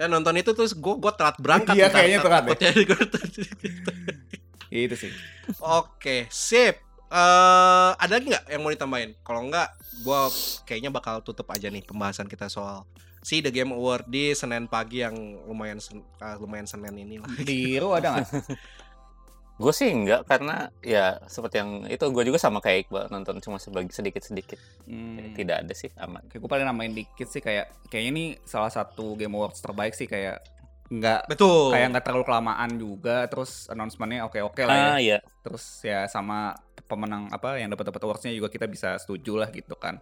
ya. 0.01 0.07
nonton 0.09 0.35
itu 0.39 0.51
terus 0.57 0.73
gue 0.73 0.95
gue 0.97 1.13
telat 1.15 1.37
berangkat. 1.39 1.75
Iya, 1.77 1.87
kayaknya 1.93 2.19
telat 2.25 2.43
deh. 2.49 2.57
Ya, 4.67 4.81
itu 4.83 4.97
sih 4.99 5.13
Oke, 5.63 6.27
sip. 6.33 6.83
Eh, 7.07 7.91
ada 7.95 8.13
lagi 8.19 8.35
nggak 8.35 8.45
yang 8.51 8.61
mau 8.67 8.73
ditambahin? 8.75 9.15
Kalau 9.23 9.47
nggak, 9.47 9.69
gue 10.03 10.21
kayaknya 10.67 10.91
bakal 10.91 11.23
tutup 11.23 11.47
aja 11.55 11.71
nih 11.71 11.87
pembahasan 11.87 12.27
kita 12.27 12.51
soal 12.51 12.83
si 13.27 13.43
The 13.43 13.51
Game 13.51 13.75
Award 13.75 14.07
di 14.07 14.31
Senin 14.33 14.71
pagi 14.71 15.03
yang 15.03 15.19
lumayan 15.43 15.83
sen- 15.83 16.07
ah, 16.19 16.39
lumayan 16.39 16.63
Senin 16.65 16.95
ini 16.95 17.19
lah. 17.19 17.27
di 17.43 17.75
Ru 17.75 17.91
ada 17.91 18.15
nggak 18.15 18.31
gue 19.57 19.73
sih 19.73 19.89
enggak 19.89 20.29
karena 20.29 20.69
ya 20.79 21.17
seperti 21.25 21.57
yang 21.57 21.71
itu 21.89 22.05
gue 22.07 22.23
juga 22.23 22.37
sama 22.37 22.61
kayak 22.61 22.87
Iqbal 22.87 23.09
nonton 23.09 23.41
cuma 23.41 23.57
sebagi 23.57 23.89
sedikit 23.91 24.21
sedikit 24.21 24.61
Hmm. 24.85 25.33
tidak 25.33 25.65
ada 25.65 25.73
sih 25.73 25.89
aman 25.97 26.23
Kayak 26.29 26.39
gue 26.39 26.51
paling 26.53 26.67
namain 26.69 26.93
dikit 26.93 27.27
sih 27.27 27.41
kayak 27.41 27.73
kayaknya 27.89 28.11
ini 28.13 28.25
salah 28.45 28.69
satu 28.69 29.17
Game 29.17 29.33
Awards 29.33 29.59
terbaik 29.59 29.91
sih 29.91 30.05
kayak 30.05 30.45
nggak 30.87 31.27
Betul. 31.27 31.73
kayak 31.73 31.89
nggak 31.89 32.05
terlalu 32.05 32.23
kelamaan 32.23 32.71
juga 32.77 33.27
terus 33.27 33.67
announcementnya 33.67 34.23
oke 34.23 34.39
oke 34.45 34.61
lah 34.61 34.71
ya 34.71 34.87
ah 34.87 34.99
iya 35.01 35.19
terus 35.41 35.65
ya 35.83 36.05
sama 36.07 36.55
pemenang 36.85 37.27
apa 37.27 37.57
yang 37.57 37.67
dapat 37.67 37.91
dapat 37.91 38.05
awardsnya 38.05 38.31
juga 38.31 38.47
kita 38.47 38.69
bisa 38.69 38.95
setuju 38.95 39.35
lah 39.35 39.49
gitu 39.49 39.75
kan 39.75 39.99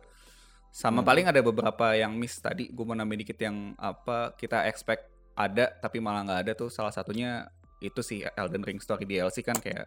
Sama 0.75 1.01
Hmm. 1.01 1.07
paling 1.07 1.27
ada 1.31 1.39
beberapa 1.39 1.95
yang 1.95 2.19
miss 2.19 2.35
tadi. 2.37 2.67
Gue 2.67 2.83
mau 2.83 2.93
nambahin 2.93 3.23
dikit 3.23 3.39
yang 3.39 3.79
apa 3.79 4.35
kita 4.35 4.67
expect 4.67 5.07
ada 5.33 5.71
tapi 5.73 6.03
malah 6.03 6.27
nggak 6.27 6.41
ada 6.43 6.53
tuh. 6.53 6.67
Salah 6.67 6.91
satunya 6.91 7.47
itu 7.79 8.03
sih 8.03 8.27
Elden 8.27 8.61
Ring 8.61 8.83
Story 8.83 9.07
DLC 9.07 9.41
kan 9.41 9.55
kayak 9.55 9.87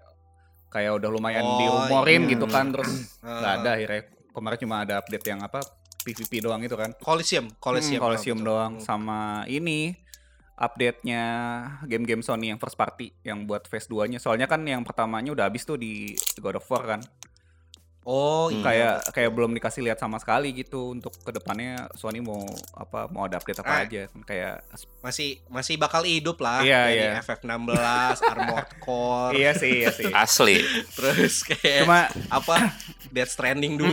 kayak 0.68 0.96
udah 0.96 1.10
lumayan 1.10 1.44
Oh, 1.44 1.60
dirumorin 1.60 2.24
iya. 2.24 2.32
gitu 2.32 2.46
kan 2.46 2.72
terus 2.72 2.88
Eh, 3.20 3.28
nggak 3.28 3.54
ada 3.58 3.70
akhirnya. 3.74 4.02
Kemarin 4.32 4.58
cuma 4.58 4.76
ada 4.80 4.94
update 4.98 5.26
yang 5.26 5.40
apa 5.42 5.60
PVP 6.00 6.40
doang 6.40 6.62
itu 6.62 6.74
kan. 6.74 6.96
Coliseum, 6.98 7.52
Coliseum, 7.58 8.00
Hmm, 8.00 8.06
Coliseum 8.06 8.38
betul. 8.38 8.48
doang 8.48 8.74
Hmm. 8.76 8.84
sama 8.86 9.20
ini 9.46 9.92
update-nya 10.58 11.24
game-game 11.86 12.22
Sony 12.22 12.48
yang 12.48 12.58
first 12.58 12.74
party 12.74 13.14
yang 13.22 13.44
buat 13.44 13.68
phase 13.68 13.86
2-nya. 13.86 14.18
Soalnya 14.18 14.46
kan 14.46 14.64
yang 14.64 14.82
pertamanya 14.82 15.30
udah 15.30 15.46
habis 15.46 15.62
tuh 15.64 15.76
di 15.76 16.12
God 16.38 16.58
of 16.58 16.66
War 16.66 16.84
kan. 16.88 17.02
Oh, 18.08 18.48
Hmm. 18.48 18.54
iya. 18.54 18.64
kayak 18.64 18.96
kayak 19.12 19.32
belum 19.32 19.52
dikasih 19.52 19.84
lihat 19.84 20.00
sama 20.00 20.16
sekali 20.16 20.56
gitu 20.56 20.96
untuk 20.96 21.12
ke 21.14 21.28
depannya 21.30 21.92
Sony 21.92 22.18
mau 22.18 22.40
apa 22.72 23.06
mau 23.08 23.28
ada 23.28 23.36
update 23.36 23.60
apa 23.60 23.68
Ah. 23.70 23.84
aja 23.84 24.08
kan 24.08 24.22
kayak 24.24 24.64
masih 25.02 25.30
masih 25.46 25.76
bakal 25.76 26.02
hidup 26.02 26.40
lah 26.40 26.64
Iya, 26.64 26.82
dari 26.86 26.96
iya. 26.98 27.20
FF16, 27.20 27.76
Armored 28.32 28.72
Core, 28.80 29.36
iya 29.36 29.52
sih 29.52 29.84
iya 29.84 29.92
sih 29.92 30.08
Asli. 30.10 30.64
terus 30.90 31.44
kayak 31.44 31.84
cuma 31.84 32.08
apa 32.30 32.72
Death 33.10 33.32
Stranding 33.34 33.76
dulu. 33.76 33.92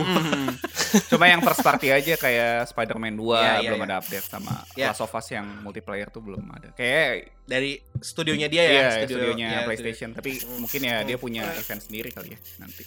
Cuma 1.07 1.25
yang 1.25 1.39
first 1.41 1.59
party 1.59 1.87
aja 1.89 2.15
kayak 2.15 2.67
Spider-Man 2.67 3.13
2 3.13 3.35
Iya, 3.35 3.51
iya, 3.57 3.67
belum 3.67 3.79
iya. 3.79 3.87
ada 3.89 3.95
update 3.99 4.25
sama 4.25 4.53
Iya. 4.73 4.87
Last 4.89 5.01
of 5.01 5.11
Us 5.11 5.27
yang 5.29 5.59
multiplayer 5.59 6.07
tuh 6.07 6.21
belum 6.21 6.43
ada 6.49 6.71
kayak 6.71 7.35
Dari 7.43 7.77
studionya 7.95 8.47
dia 8.47 8.57
ya, 8.57 8.71
iya 8.71 8.87
studio- 8.97 9.21
studionya 9.21 9.47
iya, 9.51 9.59
PlayStation 9.61 10.09
tapi 10.11 10.33
Hmm. 10.35 10.63
mungkin 10.63 10.81
ya 10.81 11.03
dia 11.03 11.13
punya 11.15 11.43
event 11.53 11.77
sendiri 11.79 12.09
kali 12.09 12.31
ya 12.31 12.39
nanti 12.57 12.81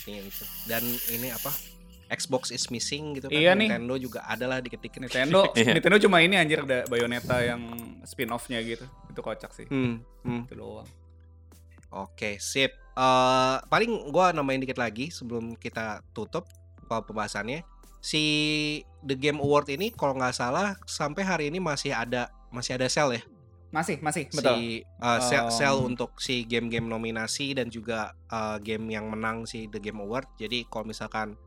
studio 0.00 0.22
itu. 0.22 0.44
Dan 0.64 0.82
ini 1.10 1.28
apa? 1.28 1.52
Xbox 2.10 2.50
is 2.50 2.66
missing 2.68 3.14
gitu 3.14 3.28
kan. 3.28 3.36
Iya 3.36 3.54
nih. 3.54 3.70
Nintendo 3.70 3.94
juga 3.94 4.24
ada 4.24 4.42
lah 4.44 4.58
dikit-dikit. 4.58 4.98
Nintendo 4.98 5.46
Iya. 5.54 5.76
Nintendo 5.76 5.98
cuma 6.00 6.18
ini 6.18 6.34
anjir 6.34 6.60
ada 6.60 6.82
Bayonetta 6.84 7.38
yang 7.38 7.62
spin-off-nya 8.02 8.58
gitu 8.60 8.82
itu 9.06 9.20
kocak 9.20 9.50
sih 9.50 9.66
Hmm, 9.66 10.02
hmm. 10.22 10.46
itu 10.46 10.54
doang 10.54 10.88
Oke, 11.90 12.38
sip. 12.38 12.70
Eh 12.92 13.56
paling 13.66 14.10
gua 14.10 14.30
nambahin 14.30 14.60
dikit 14.60 14.78
lagi 14.78 15.10
sebelum 15.10 15.54
kita 15.54 16.02
tutup 16.10 16.46
pe- 16.84 17.02
pembahasannya. 17.02 17.66
Si 18.00 18.22
The 19.00 19.14
Game 19.14 19.38
Award 19.38 19.68
ini 19.70 19.90
kalau 19.90 20.14
nggak 20.14 20.32
salah 20.32 20.78
sampai 20.84 21.20
hari 21.20 21.44
ini 21.46 21.58
masih 21.58 21.90
ada 21.90 22.30
masih 22.48 22.74
ada 22.74 22.86
sale 22.86 23.18
ya. 23.18 23.22
Masih 23.70 24.02
masih 24.02 24.26
betul 24.28 24.54
Si 24.54 24.82
uh, 24.98 25.18
sale, 25.20 25.46
Um, 25.46 25.54
sale 25.54 25.78
untuk 25.80 26.18
si 26.18 26.42
game-game 26.42 26.84
nominasi 26.84 27.54
dan 27.54 27.70
juga 27.70 28.10
uh, 28.28 28.58
game 28.58 28.90
yang 28.90 29.06
menang 29.06 29.46
si 29.46 29.70
The 29.70 29.78
Game 29.78 29.98
Award. 29.98 30.26
Jadi 30.36 30.66
kalau 30.66 30.86
misalkan 30.86 31.38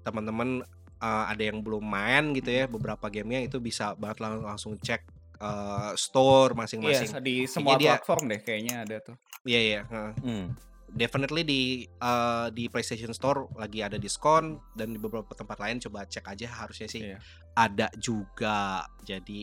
teman-teman 0.00 0.62
uh, 0.98 1.24
ada 1.26 1.42
yang 1.42 1.60
belum 1.60 1.82
main 1.82 2.30
gitu 2.32 2.48
ya 2.48 2.64
beberapa 2.66 3.08
gamenya 3.08 3.42
itu 3.42 3.58
bisa 3.58 3.92
banget 3.94 4.20
lang- 4.20 4.44
langsung 4.44 4.76
cek 4.76 5.02
uh, 5.38 5.92
store 5.94 6.52
Iya, 6.52 6.58
masing-masing. 6.62 7.10
di 7.20 7.44
semua 7.44 7.74
dia- 7.74 7.98
platform 7.98 8.30
deh 8.30 8.40
kayaknya 8.40 8.74
ada 8.84 8.96
tuh. 9.02 9.16
Iya 9.42 9.60
iya. 9.60 9.80
heeh. 9.84 10.12
Hmm. 10.22 10.46
definitely 10.94 11.42
di 11.42 11.62
uh, 11.98 12.54
di 12.54 12.70
PlayStation 12.70 13.10
Store 13.10 13.50
lagi 13.58 13.82
ada 13.82 13.98
diskon 13.98 14.62
dan 14.78 14.94
di 14.94 14.98
beberapa 15.02 15.34
tempat 15.34 15.58
lain 15.58 15.82
coba 15.82 16.06
cek 16.06 16.22
aja 16.22 16.46
harusnya 16.46 16.86
sih 16.86 17.02
Iya. 17.02 17.18
ada 17.52 17.90
juga. 17.98 18.86
Jadi 19.02 19.42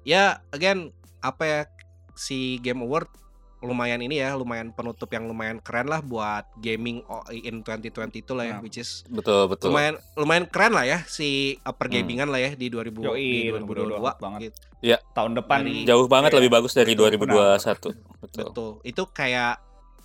ya 0.00 0.40
again 0.48 0.88
apa 1.20 1.42
ya 1.44 1.60
si 2.12 2.58
Game 2.58 2.80
Award 2.80 3.08
lumayan 3.58 3.98
ini 3.98 4.22
ya, 4.22 4.38
lumayan 4.38 4.70
penutup 4.70 5.10
yang 5.10 5.26
lumayan 5.26 5.58
keren 5.58 5.90
lah 5.90 5.98
buat 5.98 6.46
gaming 6.56 7.02
in 7.34 7.58
2020 7.58 7.90
itu 8.16 8.30
lah 8.30 8.46
ya, 8.46 8.54
Nah. 8.54 8.62
which 8.62 8.78
is 8.78 9.02
Betul, 9.04 9.50
betul. 9.50 9.74
lumayan 9.74 9.98
lumayan 10.14 10.46
keren 10.46 10.70
lah 10.70 10.86
ya 10.86 11.02
si 11.04 11.58
pergamingan 11.58 12.30
lah 12.30 12.38
ya 12.38 12.50
di 12.54 12.70
2000 12.70 13.02
Yoi, 13.02 13.18
di 13.18 13.50
2022 13.50 13.98
2022 13.98 14.22
banget. 14.22 14.40
gitu. 14.46 14.56
Tahun 15.10 15.32
depan 15.34 15.58
Dari- 15.60 15.82
Jauh 15.84 16.06
banget 16.06 16.30
Iya. 16.30 16.38
lebih 16.38 16.50
bagus 16.54 16.72
dari 16.72 16.92
Betul, 16.94 17.02
2021. 17.18 17.90
Betul. 18.22 18.44
Betul. 18.46 18.70
Itu 18.84 19.02
kayak 19.10 19.58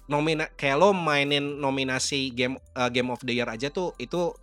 nomina 0.03 0.49
kayak 0.51 0.75
lo 0.75 0.89
mainin 0.91 1.61
nominasi 1.61 2.33
game 2.33 2.57
uh, 2.73 2.89
Game 2.89 3.07
of 3.07 3.21
the 3.21 3.33
Year 3.33 3.47
aja 3.47 3.69
tuh 3.69 3.93
itu 3.95 4.33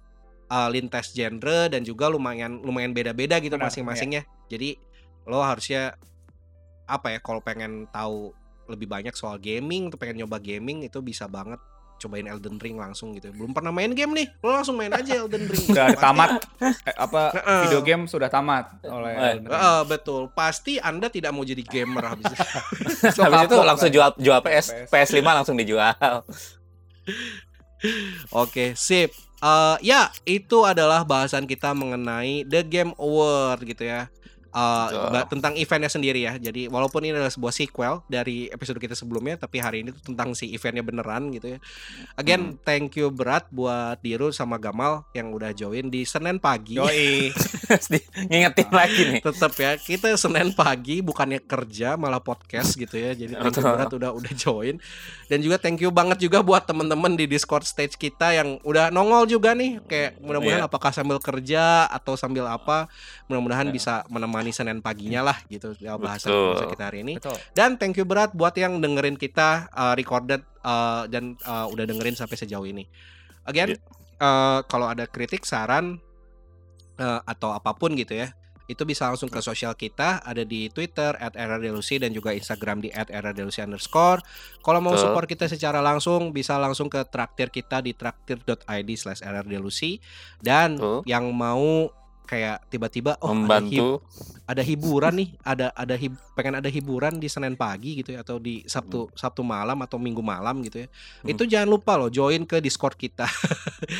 uh, 0.46 0.68
lintas 0.70 1.10
genre 1.10 1.66
dan 1.66 1.82
juga 1.82 2.06
lumayan 2.06 2.62
lumayan 2.62 2.94
beda-beda 2.94 3.42
gitu 3.42 3.58
masing-masingnya. 3.58 4.22
Jadi 4.46 4.78
lo 5.26 5.42
harusnya 5.42 5.98
apa 6.90 7.14
ya 7.14 7.18
kalau 7.18 7.38
pengen 7.38 7.86
tahu 7.88 8.34
lebih 8.66 8.86
banyak 8.86 9.14
soal 9.14 9.34
gaming, 9.36 9.88
tuh 9.88 9.96
pengen 9.96 10.18
nyoba 10.18 10.38
gaming 10.38 10.82
itu 10.82 10.98
bisa 10.98 11.26
banget 11.26 11.58
cobain 11.96 12.24
Elden 12.24 12.56
Ring 12.56 12.74
langsung 12.74 13.12
gitu. 13.12 13.28
Belum 13.30 13.50
pernah 13.50 13.68
main 13.68 13.90
game 13.90 14.08
nih, 14.10 14.26
lo 14.40 14.54
langsung 14.54 14.72
main 14.74 14.88
aja 14.88 15.20
Elden 15.20 15.44
Ring. 15.44 15.64
udah 15.68 15.86
Pasti- 15.90 16.00
tamat 16.00 16.30
eh, 16.60 16.96
apa 16.96 17.22
Heeh. 17.36 17.60
video 17.62 17.80
game 17.82 18.02
sudah 18.06 18.26
tamat 18.26 18.72
oleh 18.82 19.12
Eh, 19.12 19.20
Elden 19.36 19.44
Ring. 19.44 19.52
Heeh, 19.52 19.80
betul. 19.84 20.22
Pasti 20.30 20.78
Anda 20.78 21.06
tidak 21.06 21.30
mau 21.30 21.42
jadi 21.42 21.60
gamer 21.60 22.04
habis 22.08 22.24
itu. 22.26 22.40
So 23.10 23.20
Habis 23.26 23.40
itu 23.46 23.56
langsung 23.60 23.90
jual 23.90 24.10
jual 24.16 24.40
PS, 24.40 24.66
PS. 24.86 25.12
PS5 25.12 25.20
langsung 25.26 25.54
dijual. 25.54 25.92
Oke, 28.30 28.72
sip. 28.74 29.10
Eh, 29.40 29.76
ya, 29.82 30.08
itu 30.22 30.62
adalah 30.62 31.00
bahasan 31.02 31.44
kita 31.44 31.72
mengenai 31.72 32.44
The 32.44 32.60
Game 32.62 32.92
Award 32.94 33.64
gitu 33.66 33.84
ya. 33.84 34.12
Eh, 34.50 34.88
ba- 35.08 35.30
tentang 35.30 35.54
eventnya 35.54 35.86
sendiri 35.86 36.20
ya. 36.20 36.34
Jadi 36.34 36.66
walaupun 36.66 37.02
ini 37.02 37.14
adalah 37.14 37.30
sebuah 37.30 37.50
sequel 37.50 38.02
dari 38.04 38.50
episode 38.50 38.76
kita 38.76 38.92
sebelumnya, 38.92 39.38
tapi 39.38 39.58
hari 39.58 39.82
ini 39.82 39.94
tuh 39.94 40.10
tentang 40.10 40.34
si 40.34 40.50
eventnya 40.50 40.82
beneran 40.82 41.30
gitu 41.30 41.54
ya. 41.54 41.58
Again, 42.16 42.58
thank 42.60 42.96
you 42.96 43.10
berat 43.10 43.46
buat 43.48 44.00
Diru 44.00 44.30
sama 44.30 44.58
Gamal 44.58 45.06
yang 45.12 45.30
udah 45.30 45.52
join 45.52 45.86
di 45.86 46.02
Senin 46.02 46.42
pagi. 46.42 46.82
Yoi. 46.82 47.30
Ngingetin 48.30 48.70
lagi 48.70 49.00
nih. 49.06 49.20
Tetap 49.20 49.52
ya, 49.54 49.76
kita 49.76 50.14
Senin 50.16 50.50
pagi 50.50 50.98
bukannya 50.98 51.38
kerja 51.40 51.94
malah 51.94 52.18
podcast 52.18 52.74
gitu 52.74 52.96
ya. 52.96 53.12
Jadi 53.12 53.36
thank 53.36 53.54
you 53.54 53.62
berat 53.62 53.92
udah 53.92 54.10
udah 54.10 54.32
join. 54.34 54.82
Dan 55.26 55.38
juga 55.40 55.60
thank 55.60 55.78
you 55.78 55.92
banget 55.92 56.18
juga 56.18 56.40
buat 56.40 56.64
temen-temen 56.64 57.14
di 57.14 57.28
Discord 57.28 57.62
stage 57.62 57.94
kita 57.94 58.32
yang 58.32 58.58
udah 58.62 58.88
nongol 58.88 59.26
juga 59.26 59.52
nih. 59.52 59.78
Kayak 59.84 60.18
mudah-mudahan 60.18 60.64
Iya. 60.64 60.66
apakah 60.66 60.90
sambil 60.90 61.20
kerja 61.20 61.84
atau 61.86 62.16
sambil 62.16 62.48
apa, 62.48 62.88
mudah-mudahan 63.26 63.68
Iya. 63.68 63.74
bisa 63.74 63.94
menemani 64.08 64.39
Senin 64.48 64.80
paginya 64.80 65.20
lah 65.20 65.36
gitu 65.52 65.76
ya 65.76 66.00
bahasan 66.00 66.32
Betul. 66.32 66.48
bahasan 66.56 66.68
kita 66.72 66.84
hari 66.88 66.98
ini. 67.04 67.14
Betul. 67.20 67.36
Dan 67.52 67.76
thank 67.76 68.00
you 68.00 68.08
berat 68.08 68.32
buat 68.32 68.56
yang 68.56 68.80
dengerin 68.80 69.20
kita 69.20 69.68
uh, 69.76 69.92
recorded 69.92 70.40
uh, 70.64 71.04
dan 71.12 71.36
uh, 71.44 71.68
udah 71.68 71.84
dengerin 71.84 72.16
sampai 72.16 72.40
sejauh 72.40 72.64
ini. 72.64 72.88
Again, 73.44 73.76
Iya. 73.76 73.78
uh, 74.24 74.60
kalau 74.64 74.88
ada 74.88 75.04
kritik, 75.04 75.44
saran 75.44 76.00
uh, 76.96 77.20
atau 77.28 77.52
apa 77.52 77.76
pun 77.76 77.92
gitu 77.92 78.16
ya, 78.16 78.32
itu 78.70 78.86
bisa 78.86 79.10
langsung 79.10 79.26
ke 79.26 79.42
sosial 79.42 79.74
kita, 79.74 80.22
ada 80.22 80.46
di 80.46 80.70
Twitter 80.70 81.10
@rrdelusi 81.18 81.98
dan 81.98 82.14
juga 82.14 82.30
Instagram 82.30 82.78
di 82.78 82.94
underscore. 82.94 84.22
Kalau 84.62 84.78
mau 84.78 84.94
support 84.94 85.26
kita 85.26 85.50
secara 85.50 85.82
langsung, 85.82 86.30
bisa 86.30 86.54
langsung 86.54 86.86
ke 86.86 87.02
traktir 87.10 87.50
kita 87.50 87.82
di 87.82 87.98
traktir.id 87.98 88.90
slash. 88.94 89.26
Dan 90.38 90.78
Betul. 90.78 91.02
yang 91.10 91.26
mau 91.34 91.90
kayak 92.30 92.62
tiba-tiba 92.70 93.18
oh 93.18 93.34
ada 93.34 93.34
hib- 93.34 93.42
Membantu. 93.42 93.88
ada 94.46 94.62
hiburan 94.62 95.14
nih, 95.18 95.28
ada 95.42 95.66
ada 95.74 95.94
hib, 95.98 96.14
pengen 96.38 96.62
ada 96.62 96.70
hiburan 96.70 97.18
di 97.18 97.26
Senin 97.26 97.58
pagi 97.58 97.98
gitu 97.98 98.14
ya 98.14 98.22
atau 98.22 98.38
di 98.38 98.62
Sabtu 98.70 99.10
Sabtu 99.18 99.42
malam 99.42 99.82
atau 99.82 99.98
Minggu 99.98 100.22
malam 100.22 100.62
gitu 100.62 100.86
ya. 100.86 100.88
Hmm. 100.88 101.34
Itu 101.34 101.42
jangan 101.50 101.66
lupa 101.66 101.98
loh 101.98 102.06
join 102.06 102.46
ke 102.46 102.62
Discord 102.62 102.94
kita. 102.94 103.26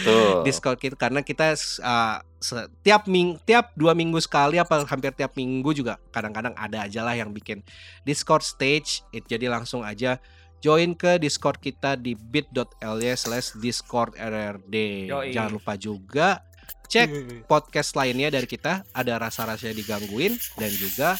Tuh. 0.07 0.43
Discord 0.47 0.79
kita 0.79 0.95
karena 0.95 1.27
kita 1.27 1.59
uh, 1.83 2.23
setiap 2.39 3.11
ming 3.11 3.35
tiap 3.43 3.75
dua 3.75 3.99
minggu 3.99 4.23
sekali 4.23 4.63
apa 4.63 4.87
hampir 4.87 5.11
tiap 5.11 5.35
minggu 5.35 5.75
juga 5.75 5.99
kadang-kadang 6.15 6.55
ada 6.55 6.87
aja 6.87 7.03
lah 7.03 7.19
yang 7.19 7.35
bikin 7.35 7.67
Discord 8.07 8.47
stage. 8.47 9.03
It, 9.11 9.27
jadi 9.27 9.51
langsung 9.51 9.83
aja 9.83 10.23
join 10.61 10.93
ke 10.93 11.17
Discord 11.17 11.59
kita 11.59 11.97
di 11.97 12.15
bit.ly 12.15 13.11
slash 13.17 13.57
discord 13.59 14.15
rrd. 14.15 14.77
Yoi. 15.09 15.33
Jangan 15.33 15.51
lupa 15.57 15.75
juga 15.75 16.45
cek 16.91 17.11
podcast 17.47 17.95
lainnya 17.95 18.35
dari 18.35 18.51
kita 18.51 18.83
ada 18.91 19.15
rasa-rasanya 19.23 19.79
digangguin 19.79 20.35
dan 20.59 20.71
juga 20.75 21.15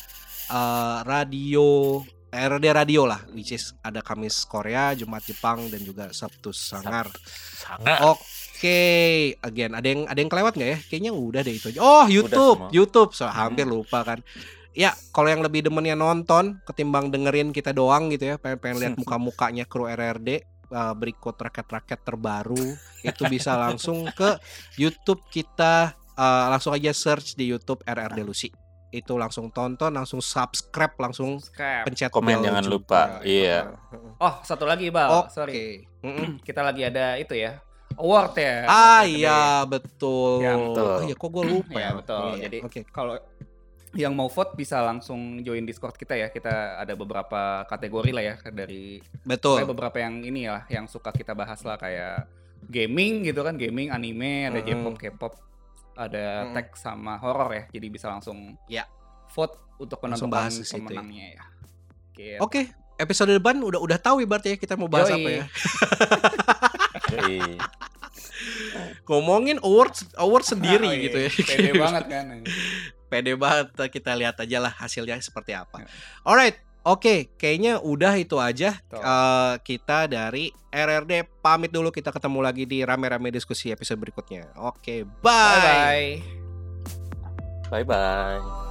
eh, 0.51 0.99
radio 1.07 2.03
RD 2.31 2.67
radio 2.71 3.07
lah 3.07 3.23
which 3.35 3.55
is 3.55 3.75
ada 3.83 4.03
Kamis 4.03 4.47
Korea, 4.47 4.95
Jumat 4.95 5.23
Jepang 5.27 5.67
dan 5.67 5.83
juga 5.83 6.15
Sabtu 6.15 6.55
Sangar. 6.55 7.11
Sangat. 7.59 7.99
Oke, 8.07 9.35
again 9.43 9.75
ada 9.75 9.87
yang 9.87 10.07
ada 10.07 10.19
yang 10.19 10.31
kelewat 10.31 10.55
nggak 10.55 10.71
ya? 10.71 10.79
Kayaknya 10.91 11.13
udah 11.15 11.41
deh 11.43 11.55
itu 11.55 11.67
aja. 11.75 11.81
Oh 11.83 12.07
YouTube. 12.07 12.71
YouTube, 12.71 13.11
so 13.19 13.27
hampir 13.27 13.67
lupa 13.67 14.07
kan. 14.07 14.23
Ya, 14.71 14.95
kalau 15.11 15.27
yang 15.27 15.43
lebih 15.43 15.67
demennya 15.67 15.99
nonton 15.99 16.63
ketimbang 16.63 17.11
dengerin 17.11 17.51
kita 17.51 17.75
doang 17.75 18.07
gitu 18.15 18.31
ya, 18.31 18.37
pengen 18.39 18.59
pengen 18.63 18.77
lihat 18.79 18.95
muka-mukanya 19.03 19.67
kru 19.67 19.91
RRD 19.91 20.47
uh, 20.71 20.95
berikut 20.95 21.35
raket-raket 21.35 22.01
terbaru 22.01 22.75
itu 23.03 23.23
bisa 23.27 23.55
langsung 23.55 24.07
ke 24.11 24.39
YouTube 24.75 25.21
kita 25.29 25.93
uh, 26.15 26.47
langsung 26.49 26.73
aja 26.73 26.91
search 26.91 27.35
di 27.35 27.47
YouTube 27.47 27.83
RRD 27.85 28.21
Lucy. 28.23 28.49
Itu 28.91 29.15
langsung 29.15 29.55
tonton, 29.55 29.95
langsung 29.95 30.19
subscribe, 30.19 30.99
langsung 30.99 31.39
Subscribe. 31.39 31.87
pencet 31.87 32.11
Komen 32.11 32.43
bell 32.43 32.51
jangan 32.51 32.65
juga. 32.67 32.75
lupa. 32.75 33.03
Iya. 33.23 33.59
Oh, 34.19 34.35
satu 34.43 34.67
lagi, 34.67 34.91
Bal. 34.91 35.07
Oke. 35.07 35.31
Sorry. 35.31 35.87
Mm-mm. 36.03 36.43
Kita 36.43 36.67
lagi 36.67 36.83
ada 36.83 37.15
itu 37.15 37.39
ya. 37.39 37.63
award 37.95 38.33
ya. 38.35 38.65
Ah 38.65 39.03
iya 39.05 39.63
betul. 39.63 40.41
Ya, 40.41 40.55
betul. 40.57 40.89
Oh 40.89 41.03
iya 41.05 41.15
kok 41.15 41.29
gue 41.29 41.45
lupa 41.45 41.77
Ya, 41.77 41.91
betul. 41.93 42.27
Iya, 42.35 42.43
Jadi 42.49 42.59
oke. 42.65 42.81
kalau 42.91 43.15
yang 43.91 44.15
mau 44.15 44.31
vote 44.31 44.55
bisa 44.55 44.79
langsung 44.81 45.43
join 45.43 45.67
Discord 45.67 45.95
kita 45.95 46.15
ya. 46.15 46.31
Kita 46.31 46.79
ada 46.79 46.95
beberapa 46.95 47.67
kategori 47.67 48.11
lah 48.15 48.25
ya 48.25 48.35
dari 48.51 49.03
Betul. 49.27 49.67
Beberapa 49.67 49.99
yang 49.99 50.23
ini 50.23 50.47
ya 50.47 50.63
yang 50.71 50.87
suka 50.87 51.11
kita 51.11 51.35
bahas 51.35 51.59
lah 51.67 51.75
kayak 51.75 52.31
gaming 52.71 53.27
gitu 53.27 53.43
kan, 53.43 53.59
gaming, 53.59 53.91
anime, 53.91 54.47
ada 54.47 54.61
Mhm. 54.63 54.67
J-pop, 54.69 54.95
K-pop, 54.95 55.33
ada 55.97 56.47
Mhm. 56.47 56.55
tech 56.55 56.69
sama 56.79 57.19
horror 57.19 57.51
ya. 57.51 57.65
Jadi 57.73 57.87
bisa 57.91 58.07
langsung 58.07 58.55
Ya. 58.71 58.87
vote 59.35 59.59
untuk 59.81 59.99
menentukan 60.03 60.31
bahas 60.31 60.55
ya. 60.55 60.77
pemenangnya 60.77 61.27
ya. 61.35 61.43
Gitu. 62.15 62.39
Oke, 62.39 62.71
episode 62.95 63.33
depan 63.33 63.59
udah 63.59 63.81
udah 63.81 63.99
tahu 63.99 64.23
ibaratnya 64.23 64.55
kita 64.55 64.77
mau 64.77 64.87
bahas 64.87 65.11
Yoi. 65.11 65.19
apa 65.19 65.31
ya. 65.33 65.45
Ngomongin 69.07 69.59
award 69.63 69.95
award 70.17 70.45
sendiri 70.47 70.87
Oh, 70.87 70.95
iya. 70.95 71.03
gitu 71.07 71.19
ya. 71.19 71.31
Pede 71.31 71.71
banget 71.83 72.05
kan. 72.09 72.25
Pede 73.11 73.33
banget 73.35 73.69
kita 73.91 74.15
lihat 74.15 74.39
aja 74.39 74.59
lah 74.63 74.71
hasilnya 74.71 75.19
seperti 75.19 75.51
apa. 75.51 75.83
Ya. 75.83 75.87
Alright, 76.23 76.63
oke, 76.87 77.35
kayaknya 77.35 77.83
udah 77.83 78.15
itu 78.15 78.39
aja 78.39 78.79
eh, 78.79 79.55
kita 79.67 80.07
dari 80.07 80.55
RRD 80.71 81.43
pamit 81.43 81.75
dulu 81.75 81.91
kita 81.91 82.15
ketemu 82.15 82.39
lagi 82.39 82.65
di 82.71 82.87
rame-rame 82.87 83.35
diskusi 83.35 83.75
episode 83.75 83.99
berikutnya. 83.99 84.55
Oke, 84.63 85.03
bye. 85.19 85.27
Bye 85.27 85.59
bye. 85.59 86.11
Bye 87.71 87.87
bye. 87.87 88.70